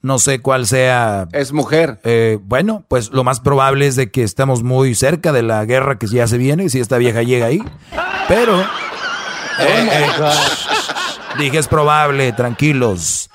[0.00, 1.28] No sé cuál sea.
[1.32, 2.00] Es mujer.
[2.04, 5.98] Eh, bueno, pues lo más probable es de que estamos muy cerca de la guerra
[5.98, 7.62] que ya se viene, si esta vieja llega ahí.
[8.28, 8.60] Pero.
[8.62, 8.64] eh,
[9.92, 10.06] eh,
[11.38, 13.28] dije, es probable, tranquilos.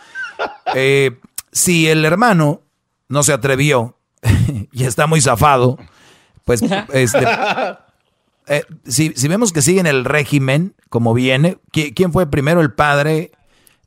[0.74, 1.20] Eh,
[1.54, 2.62] si el hermano
[3.08, 3.98] no se atrevió
[4.74, 5.78] y está muy zafado,
[6.44, 6.62] pues
[6.94, 7.26] este,
[8.48, 12.74] eh, si, si vemos que siguen el régimen como viene, ¿qui- ¿quién fue primero el
[12.74, 13.32] padre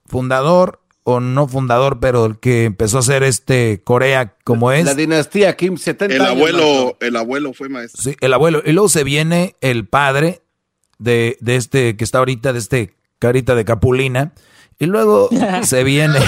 [0.06, 4.84] fundador o no fundador, pero el que empezó a hacer este Corea como es?
[4.86, 8.02] La dinastía Kim, 70 El años, abuelo, el abuelo fue maestro.
[8.02, 8.62] Sí, el abuelo.
[8.64, 10.43] Y luego se viene el padre
[10.98, 14.32] de, de este que está ahorita, de este carita de capulina.
[14.80, 15.28] Y luego
[15.62, 16.18] se viene.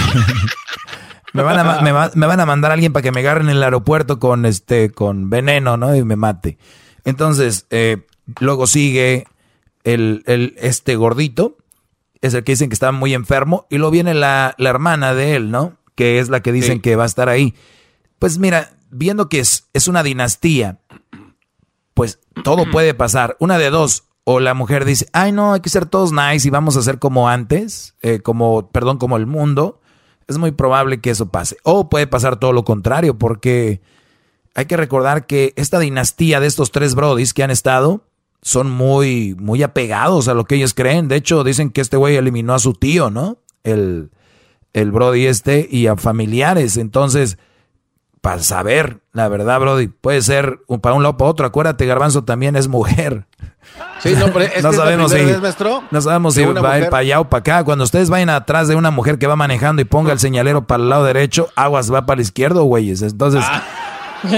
[1.32, 3.48] Me, van a, me, va- me van a mandar a alguien para que me agarren
[3.48, 5.94] en el aeropuerto con este, con veneno, ¿no?
[5.94, 6.58] Y me mate.
[7.04, 8.06] Entonces, eh,
[8.40, 9.26] luego sigue
[9.84, 11.56] el, el, este gordito.
[12.20, 13.66] Es el que dicen que está muy enfermo.
[13.70, 15.76] Y luego viene la, la hermana de él, ¿no?
[15.94, 16.80] Que es la que dicen Sí.
[16.80, 17.54] que va a estar ahí.
[18.18, 20.78] Pues mira, viendo que es, es una dinastía,
[21.94, 23.36] pues todo puede pasar.
[23.40, 24.04] Una de dos.
[24.24, 26.98] O la mujer dice, ay no, hay que ser todos nice y vamos a ser
[26.98, 29.77] como antes, eh, como, perdón, como el mundo.
[30.28, 31.56] Es muy probable que eso pase.
[31.64, 33.80] O puede pasar todo lo contrario, porque
[34.54, 38.04] hay que recordar que esta dinastía de estos tres brodis que han estado
[38.42, 41.08] son muy, muy apegados a lo que ellos creen.
[41.08, 43.38] De hecho, dicen que este güey eliminó a su tío, ¿no?
[43.64, 44.10] El,
[44.72, 46.76] el brody este y a familiares.
[46.76, 47.38] Entonces,
[48.20, 49.88] para saber, la verdad, Brody.
[49.88, 51.46] Puede ser para un lado para otro.
[51.46, 53.26] Acuérdate, Garbanzo también es mujer.
[54.00, 56.98] Sí, no, pero no sabemos si, vez, maestro, no sabemos si va a ir para
[56.98, 57.64] allá o para acá.
[57.64, 60.82] Cuando ustedes vayan atrás de una mujer que va manejando y ponga el señalero para
[60.82, 63.02] el lado derecho, aguas va para el izquierdo, güeyes.
[63.02, 63.44] Entonces,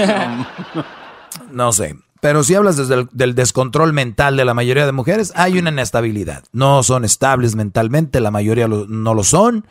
[1.51, 1.95] no sé.
[2.19, 5.71] Pero si hablas desde el del descontrol mental de la mayoría de mujeres, hay una
[5.71, 6.43] inestabilidad.
[6.51, 9.65] No son estables mentalmente, la mayoría lo- no lo son.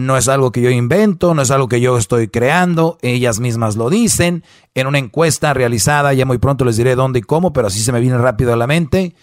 [0.00, 3.76] No es algo que yo invento, no es algo que yo estoy creando, ellas mismas
[3.76, 4.44] lo dicen.
[4.74, 7.92] En una encuesta realizada, ya muy pronto les diré dónde y cómo, pero así se
[7.92, 9.14] me viene rápido a la mente.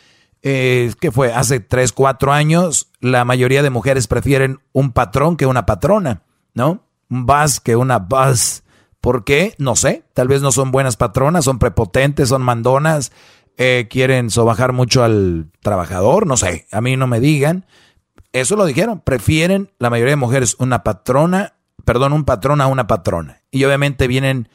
[0.43, 1.33] Eh, ¿Qué fue?
[1.33, 6.21] Hace 3, 4 años, la mayoría de mujeres prefieren un patrón que una patrona,
[6.53, 6.83] ¿no?
[7.09, 8.61] Un buzz que una buzz.
[9.01, 9.55] ¿Por qué?
[9.57, 10.03] No sé.
[10.13, 13.11] Tal vez no son buenas patronas, son prepotentes, son mandonas,
[13.57, 16.67] eh, quieren sobajar mucho al trabajador, no sé.
[16.71, 17.65] A mí no me digan.
[18.33, 18.99] Eso lo dijeron.
[19.01, 21.53] Prefieren la mayoría de mujeres una patrona,
[21.85, 23.41] perdón, un patrón a una patrona.
[23.51, 24.49] Y obviamente vienen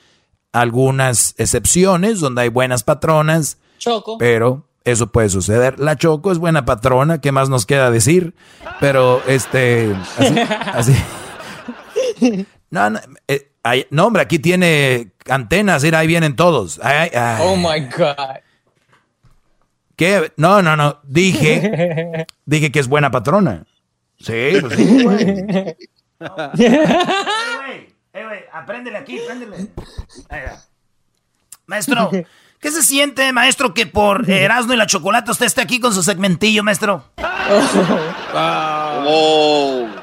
[0.52, 4.18] algunas excepciones donde hay buenas patronas, Choco.
[4.18, 5.80] pero eso puede suceder.
[5.80, 8.34] La Choco es buena patrona, ¿qué más nos queda decir?
[8.80, 10.34] Pero este, así,
[12.20, 12.44] así.
[12.70, 13.52] No, no, eh,
[13.90, 16.80] no, hombre, aquí tiene antenas, mira, ahí vienen todos.
[16.82, 18.16] Ay, ay, Oh my God.
[19.96, 20.32] ¿Qué?
[20.36, 23.64] No, no, no, dije, dije que es buena patrona.
[24.18, 25.28] Sí, pues sí, güey.
[28.14, 29.68] Eh, güey, apréndele aquí, apréndele.
[30.28, 30.60] Ahí va.
[31.66, 32.10] Maestro,
[32.60, 36.02] ¿qué se siente, maestro, que por Erasmo y la Chocolata usted esté aquí con su
[36.02, 37.04] segmentillo, maestro?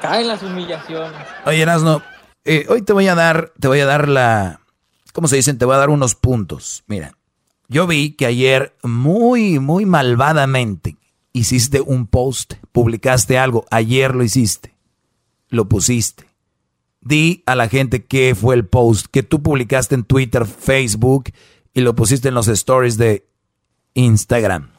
[0.00, 1.12] Caen las humillaciones.
[1.44, 2.02] Oye, Erasno,
[2.44, 4.60] eh, hoy te voy a dar, te voy a dar la,
[5.12, 5.58] ¿cómo se dicen?
[5.58, 6.82] Te voy a dar unos puntos.
[6.86, 7.12] Mira,
[7.70, 10.96] yo vi que ayer muy, muy malvadamente
[11.32, 14.74] hiciste un post, publicaste algo, ayer lo hiciste,
[15.48, 16.26] lo pusiste.
[17.00, 21.30] Di a la gente qué fue el post que tú publicaste en Twitter, Facebook
[21.72, 23.24] y lo pusiste en los stories de
[23.94, 24.72] Instagram.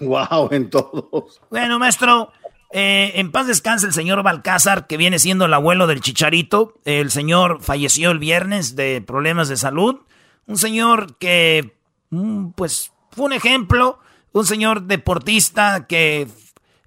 [0.00, 1.40] Wow, en todos.
[1.50, 2.30] Bueno, maestro,
[2.70, 6.74] eh, en paz descanse el señor Balcázar, que viene siendo el abuelo del Chicharito.
[6.84, 9.96] El señor falleció el viernes de problemas de salud.
[10.46, 11.76] Un señor que,
[12.10, 13.98] mm, pues, fue un ejemplo.
[14.32, 16.28] Un señor deportista que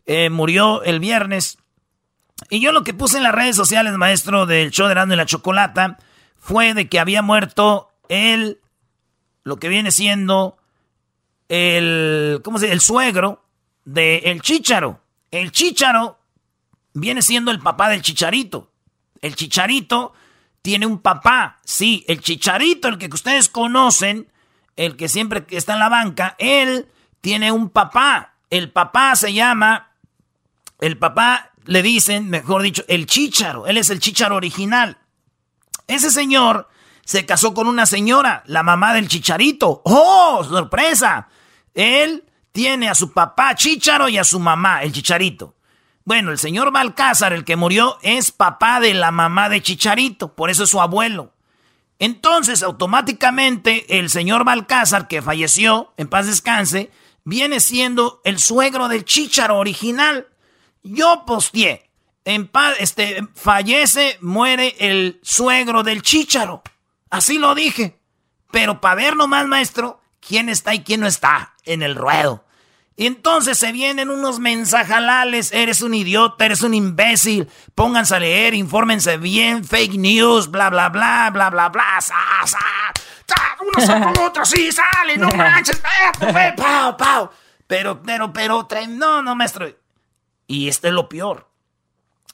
[0.06, 1.58] eh, murió el viernes.
[2.50, 5.18] Y yo lo que puse en las redes sociales, maestro, del show de Erasmo y
[5.18, 5.98] la Chocolata,
[6.38, 8.60] fue de que había muerto el,
[9.44, 10.58] lo que viene siendo
[11.50, 12.74] el, ¿cómo se dice?
[12.74, 13.46] El suegro
[13.86, 15.02] de el Chícharo.
[15.32, 16.20] El Chícharo
[16.94, 18.72] viene siendo el papá del Chicharito.
[19.22, 20.14] El Chicharito
[20.66, 21.60] tiene un papá.
[21.64, 24.32] Sí, el Chicharito, el que ustedes conocen,
[24.76, 26.88] el que siempre está en la banca, él
[27.22, 28.34] tiene un papá.
[28.50, 29.92] El papá se llama,
[30.80, 33.68] el papá le dicen, mejor dicho, el Chícharo.
[33.68, 34.98] Él es el Chícharo original.
[35.86, 36.68] Ese señor
[37.04, 39.84] se casó con una señora, la mamá del Chicharito.
[39.86, 41.28] ¡Oh, sorpresa!
[41.76, 45.54] Él tiene a su papá Chícharo y a su mamá, el Chicharito.
[46.06, 50.52] Bueno, el señor Balcázar, el que murió, es papá de la mamá de Chicharito, por
[50.52, 51.34] eso es su abuelo.
[51.98, 56.92] Entonces, automáticamente, el señor Balcázar, que falleció, en paz descanse,
[57.24, 60.28] viene siendo el suegro del Chícharo original.
[60.84, 61.90] Yo posteé,
[62.24, 66.62] en paz, este, fallece, muere el suegro del Chícharo.
[67.10, 68.00] Así lo dije.
[68.52, 72.45] Pero para ver nomás, maestro, quién está y quién no está en el ruedo.
[72.98, 78.54] Y entonces se vienen unos mensajalales, eres un idiota, eres un imbécil, pónganse a leer,
[78.54, 82.16] infórmense bien, fake news, bla, bla, bla, bla, bla, bla, sa,
[82.46, 82.58] sa,
[83.28, 85.82] sa, uno saca con otro, sí, sale, no manches,
[86.22, 87.30] eh, pau, pau.
[87.68, 89.68] Pero, pero, pero, no, no, maestro.
[90.48, 91.50] Y este es lo peor.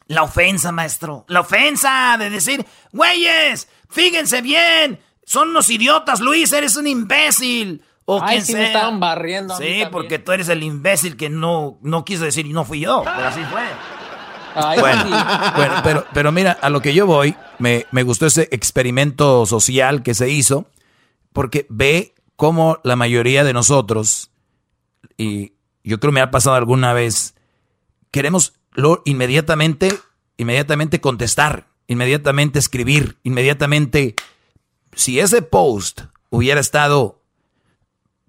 [0.08, 1.26] La ofensa, maestro.
[1.28, 7.84] La ofensa de decir, güeyes, fíjense bien, son unos idiotas, Luis, eres un imbécil.
[8.06, 11.30] O Ay, quien sí me estaban barriendo a Sí, porque tú eres el imbécil que
[11.30, 13.64] no, no quiso decir y no fui yo, pero así fue.
[14.56, 15.10] Ay, Bueno, sí.
[15.56, 20.04] bueno, pero, pero mira, a lo que yo voy, me, me gustó ese experimento social
[20.04, 20.66] que se hizo,
[21.32, 24.32] porque ve cómo la mayoría de nosotros,
[25.18, 25.54] y
[25.84, 27.36] yo creo me ha pasado alguna vez,
[28.10, 29.94] queremos lo, inmediatamente,
[30.38, 34.16] inmediatamente contestar, inmediatamente escribir, inmediatamente,
[34.94, 37.21] si ese post hubiera estado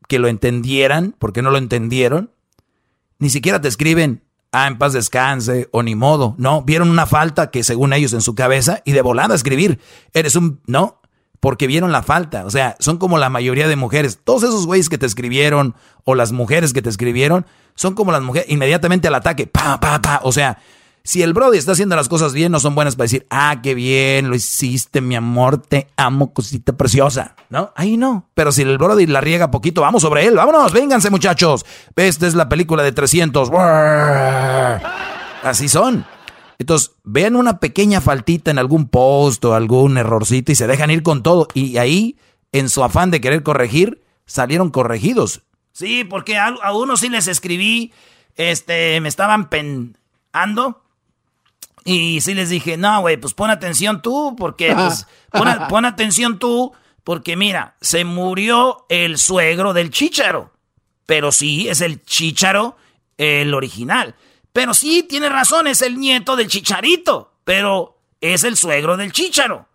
[0.08, 2.30] que lo entendieran, porque no lo entendieron,
[3.18, 4.22] ni siquiera te escriben,
[4.52, 6.34] ah, en paz descanse, o ni modo.
[6.38, 9.80] No, vieron una falta que según ellos en su cabeza y de volada escribir,
[10.12, 11.00] eres un, no,
[11.42, 12.44] porque vieron la falta.
[12.44, 14.20] O sea, son como la mayoría de mujeres.
[14.22, 15.74] Todos esos güeyes que te escribieron
[16.04, 20.00] o las mujeres que te escribieron son como las mujeres, inmediatamente al ataque, pa, pa,
[20.00, 20.20] pa.
[20.22, 20.58] O sea,
[21.04, 23.74] Si el Brody está haciendo las cosas bien, no son buenas para decir, ah, qué
[23.74, 27.34] bien, lo hiciste, mi amor, te amo, cosita preciosa.
[27.50, 27.72] ¿No?
[27.74, 28.28] Ahí no.
[28.34, 31.66] Pero si el Brody la riega poquito, vamos sobre él, vámonos, vénganse, muchachos.
[31.96, 33.50] Esta es la película de 300.
[35.42, 36.06] Así son.
[36.58, 41.02] Entonces, vean una pequeña faltita en algún post o algún errorcito y se dejan ir
[41.02, 41.48] con todo.
[41.54, 42.16] Y ahí,
[42.52, 45.42] en su afán de querer corregir, salieron corregidos.
[45.72, 47.92] Sí, porque a, a unos sí les escribí,
[48.36, 50.81] este, me estaban penando.
[51.84, 56.38] Y sí les dije, no, güey, pues pon atención tú, porque, pues, pon, pon atención
[56.38, 56.72] tú,
[57.04, 60.52] porque mira, se murió el suegro del chícharo.
[61.06, 62.76] Pero sí, es el chícharo
[63.18, 64.14] el original.
[64.52, 69.66] Pero sí, tiene razón, es el nieto del chicharito, pero es el suegro del chicharo.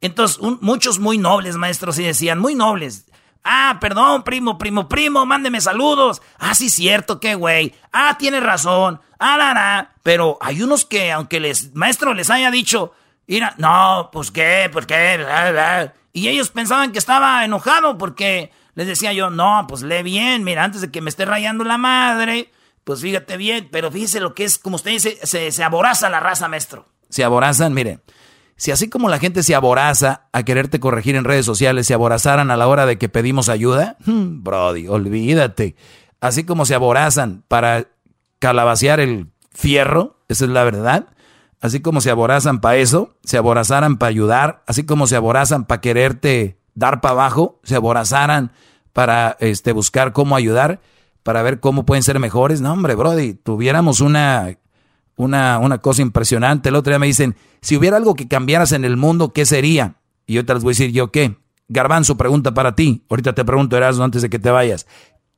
[0.00, 3.06] Entonces, muchos muy nobles, maestros, y decían, muy nobles.
[3.44, 6.22] Ah, perdón, primo, primo, primo, mándeme saludos.
[6.38, 7.74] Ah, sí, cierto, qué güey.
[7.92, 9.00] Ah, tiene razón.
[9.18, 9.92] Ah, la, la.
[10.02, 12.92] Pero hay unos que, aunque les, maestro les haya dicho,
[13.26, 19.12] mira, no, pues qué, pues qué, y ellos pensaban que estaba enojado porque les decía
[19.12, 22.50] yo, no, pues lee bien, mira, antes de que me esté rayando la madre,
[22.84, 26.20] pues fíjate bien, pero fíjese lo que es, como usted dice, se, se aboraza la
[26.20, 26.86] raza, maestro.
[27.10, 27.98] Se aborazan, mire.
[28.56, 32.50] Si así como la gente se aboraza a quererte corregir en redes sociales, se aborazaran
[32.50, 35.76] a la hora de que pedimos ayuda, hmm, Brody, olvídate.
[36.20, 37.88] Así como se aborazan para
[38.38, 41.08] calabacear el fierro, esa es la verdad.
[41.60, 45.80] Así como se aborazan para eso, se aborazaran para ayudar, así como se aborazan para
[45.80, 48.52] quererte dar para abajo, se aborazaran
[48.92, 50.80] para este, buscar cómo ayudar
[51.22, 52.60] para ver cómo pueden ser mejores.
[52.60, 54.56] No, hombre, Brody, tuviéramos una,
[55.16, 56.68] una, una cosa impresionante.
[56.68, 59.96] El otro día me dicen, si hubiera algo que cambiaras en el mundo, ¿qué sería?
[60.26, 61.36] Y yo te les voy a decir, ¿yo qué?
[61.68, 63.04] Garbanzo, pregunta para ti.
[63.08, 64.86] Ahorita te pregunto, Erasmo, antes de que te vayas.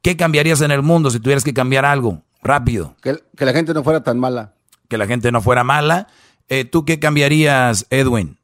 [0.03, 2.23] ¿Qué cambiarías en el mundo si tuvieras que cambiar algo?
[2.43, 2.97] Rápido.
[3.03, 4.55] Que, la gente no fuera tan mala.
[4.89, 6.09] Que la gente no fuera mala.
[6.49, 8.39] Eh, ¿Tú qué cambiarías, Edwin?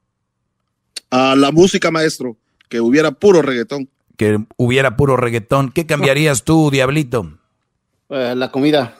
[1.10, 2.36] A la música, maestro.
[2.68, 5.70] Que hubiera puro reggaetón que hubiera puro reggaetón.
[5.70, 7.38] ¿Qué cambiarías tú, Diablito?
[8.08, 8.96] Eh, la comida.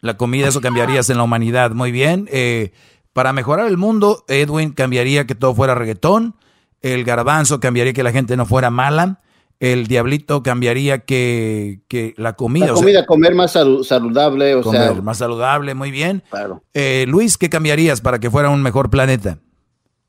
[0.00, 1.72] La comida, eso cambiarías en la humanidad.
[1.72, 2.28] Muy bien.
[2.30, 2.72] Eh,
[3.12, 6.36] para mejorar el mundo, Edwin cambiaría que todo fuera reggaetón.
[6.82, 9.20] El garbanzo cambiaría que la gente no fuera mala.
[9.58, 12.66] El diablito cambiaría que, que la comida.
[12.66, 14.54] La comida, comer más saludable.
[14.54, 16.22] O comer sea, más saludable, muy bien.
[16.30, 16.62] Claro.
[16.74, 19.38] Eh, Luis, ¿qué cambiarías para que fuera un mejor planeta?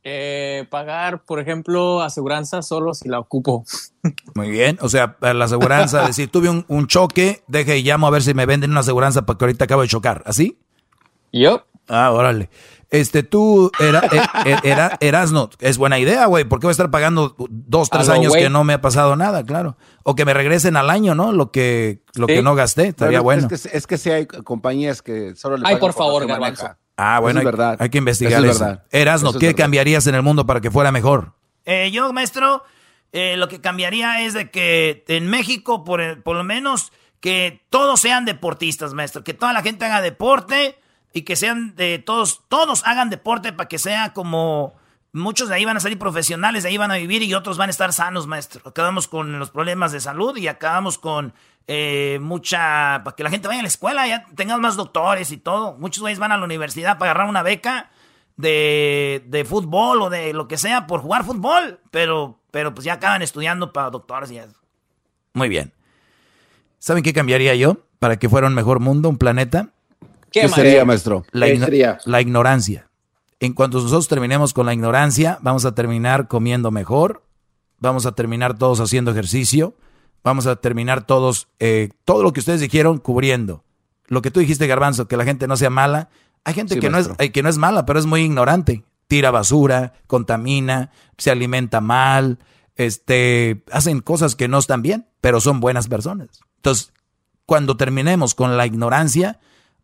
[0.03, 3.65] Eh, pagar, por ejemplo, aseguranza solo si la ocupo.
[4.33, 8.23] Muy bien, o sea, la aseguranza, decir, tuve un, choque, deje y llamo a ver
[8.23, 10.57] si me venden una aseguranza porque ahorita acabo de chocar, ¿así?
[11.33, 11.65] Yo.
[11.89, 12.49] Ah, órale.
[12.91, 14.01] Este, tú, era,
[14.45, 18.33] eh, era, Erasno, es buena idea, güey, porque voy a estar pagando dos, tres años
[18.33, 19.77] que no me ha pasado nada, claro.
[20.03, 21.31] O que me regresen al año, ¿no?
[21.31, 23.47] Lo que, lo que no gasté, estaría bueno.
[23.51, 26.69] Es que, es que sí hay compañías que solo le pagan Ay, por favor, Garbanzo.
[27.01, 27.77] Ah, bueno, hay, verdad.
[27.79, 28.65] hay, que investigar eso.
[28.65, 28.81] eso.
[28.91, 31.33] Erasno, ¿qué cambiarías en el mundo para que fuera mejor?
[31.65, 32.63] Eh, yo, maestro,
[33.13, 38.01] eh, lo que cambiaría es de que en México, por, por lo menos, que todos
[38.01, 39.23] sean deportistas, maestro.
[39.23, 40.77] Que toda la gente haga deporte
[41.13, 44.73] y que sean de todos, todos hagan deporte para que sea como
[45.13, 47.69] muchos de ahí van a salir profesionales, de ahí van a vivir y otros van
[47.69, 48.61] a estar sanos, maestro.
[48.65, 51.33] Acabamos con los problemas de salud y acabamos con
[51.67, 55.37] eh, mucha, para que la gente vaya a la escuela, ya tengamos más doctores y
[55.37, 55.75] todo.
[55.77, 57.91] Muchos güeyes van a la universidad para agarrar una beca
[58.37, 62.93] de, de, fútbol o de lo que sea por jugar fútbol, pero, pero pues ya
[62.93, 64.55] acaban estudiando para doctores y eso.
[65.33, 65.73] Muy bien.
[66.79, 69.69] ¿Saben qué cambiaría yo para que fuera un mejor mundo, un planeta?
[70.31, 71.25] ¿Qué, sería, maestro?
[71.31, 71.47] La,
[72.05, 72.88] la ignorancia.
[73.39, 77.23] En cuanto nosotros terminemos con la ignorancia, vamos a terminar comiendo mejor,
[77.79, 79.75] vamos a terminar todos haciendo ejercicio,
[80.23, 83.63] vamos a terminar todos, eh, todo lo que ustedes dijeron cubriendo.
[84.07, 86.09] Lo que tú dijiste, Garbanzo, que la gente no sea mala.
[86.43, 88.83] Hay gente que, no es, que no es mala, pero es muy ignorante.
[89.07, 92.39] Tira basura, contamina, se alimenta mal,
[92.75, 96.29] este, hacen cosas que no están bien, pero son buenas personas.
[96.57, 96.91] Entonces,
[97.45, 99.39] cuando terminemos con la ignorancia,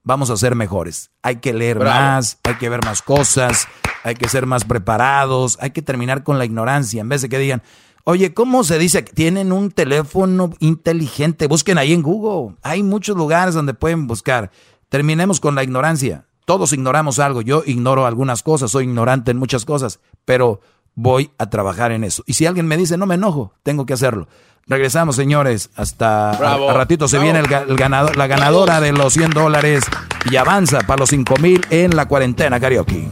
[0.06, 1.12] vamos a ser mejores.
[1.22, 3.68] Hay que leer más, hay que ver más cosas,
[4.04, 7.40] hay que ser más preparados, hay que terminar con la ignorancia, en vez de que
[7.40, 7.62] digan,
[8.08, 9.02] Oye, ¿cómo se dice?
[9.02, 11.48] Tienen un teléfono inteligente.
[11.48, 12.56] Busquen ahí en Google.
[12.62, 14.52] Hay muchos lugares donde pueden buscar.
[14.90, 16.28] Terminemos con la ignorancia.
[16.46, 17.42] Todos ignoramos algo.
[17.42, 20.62] Yo ignoro algunas cosas, soy ignorante en muchas cosas, pero
[20.96, 22.24] voy a trabajar en eso.
[22.26, 24.28] Y si alguien me dice, no me enojo, tengo que hacerlo.
[24.68, 25.70] Regresamos, señores.
[25.76, 29.84] Hasta a, ratito se viene el, ganador, la ganadora de los 100 dólares
[30.32, 33.08] y avanza para los 5 mil en la cuarentena karaoke.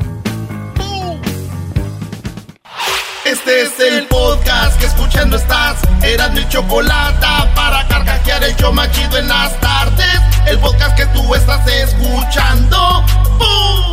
[3.26, 5.78] Este es el podcast que escuchando estás.
[6.04, 10.20] Eran mi chocolate para carcajear el yo machido en las tardes.
[10.48, 13.06] El podcast que tú estás escuchando.
[13.38, 13.93] ¡Bum!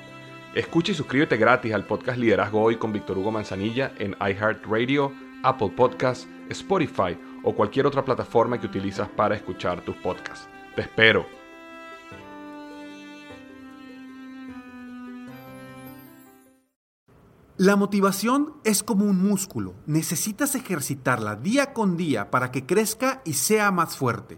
[0.55, 5.13] Escucha y suscríbete gratis al podcast Liderazgo Hoy con Víctor Hugo Manzanilla en iHeartRadio,
[5.43, 10.49] Apple Podcasts, Spotify o cualquier otra plataforma que utilizas para escuchar tus podcasts.
[10.75, 11.25] Te espero.
[17.55, 19.75] La motivación es como un músculo.
[19.85, 24.37] Necesitas ejercitarla día con día para que crezca y sea más fuerte.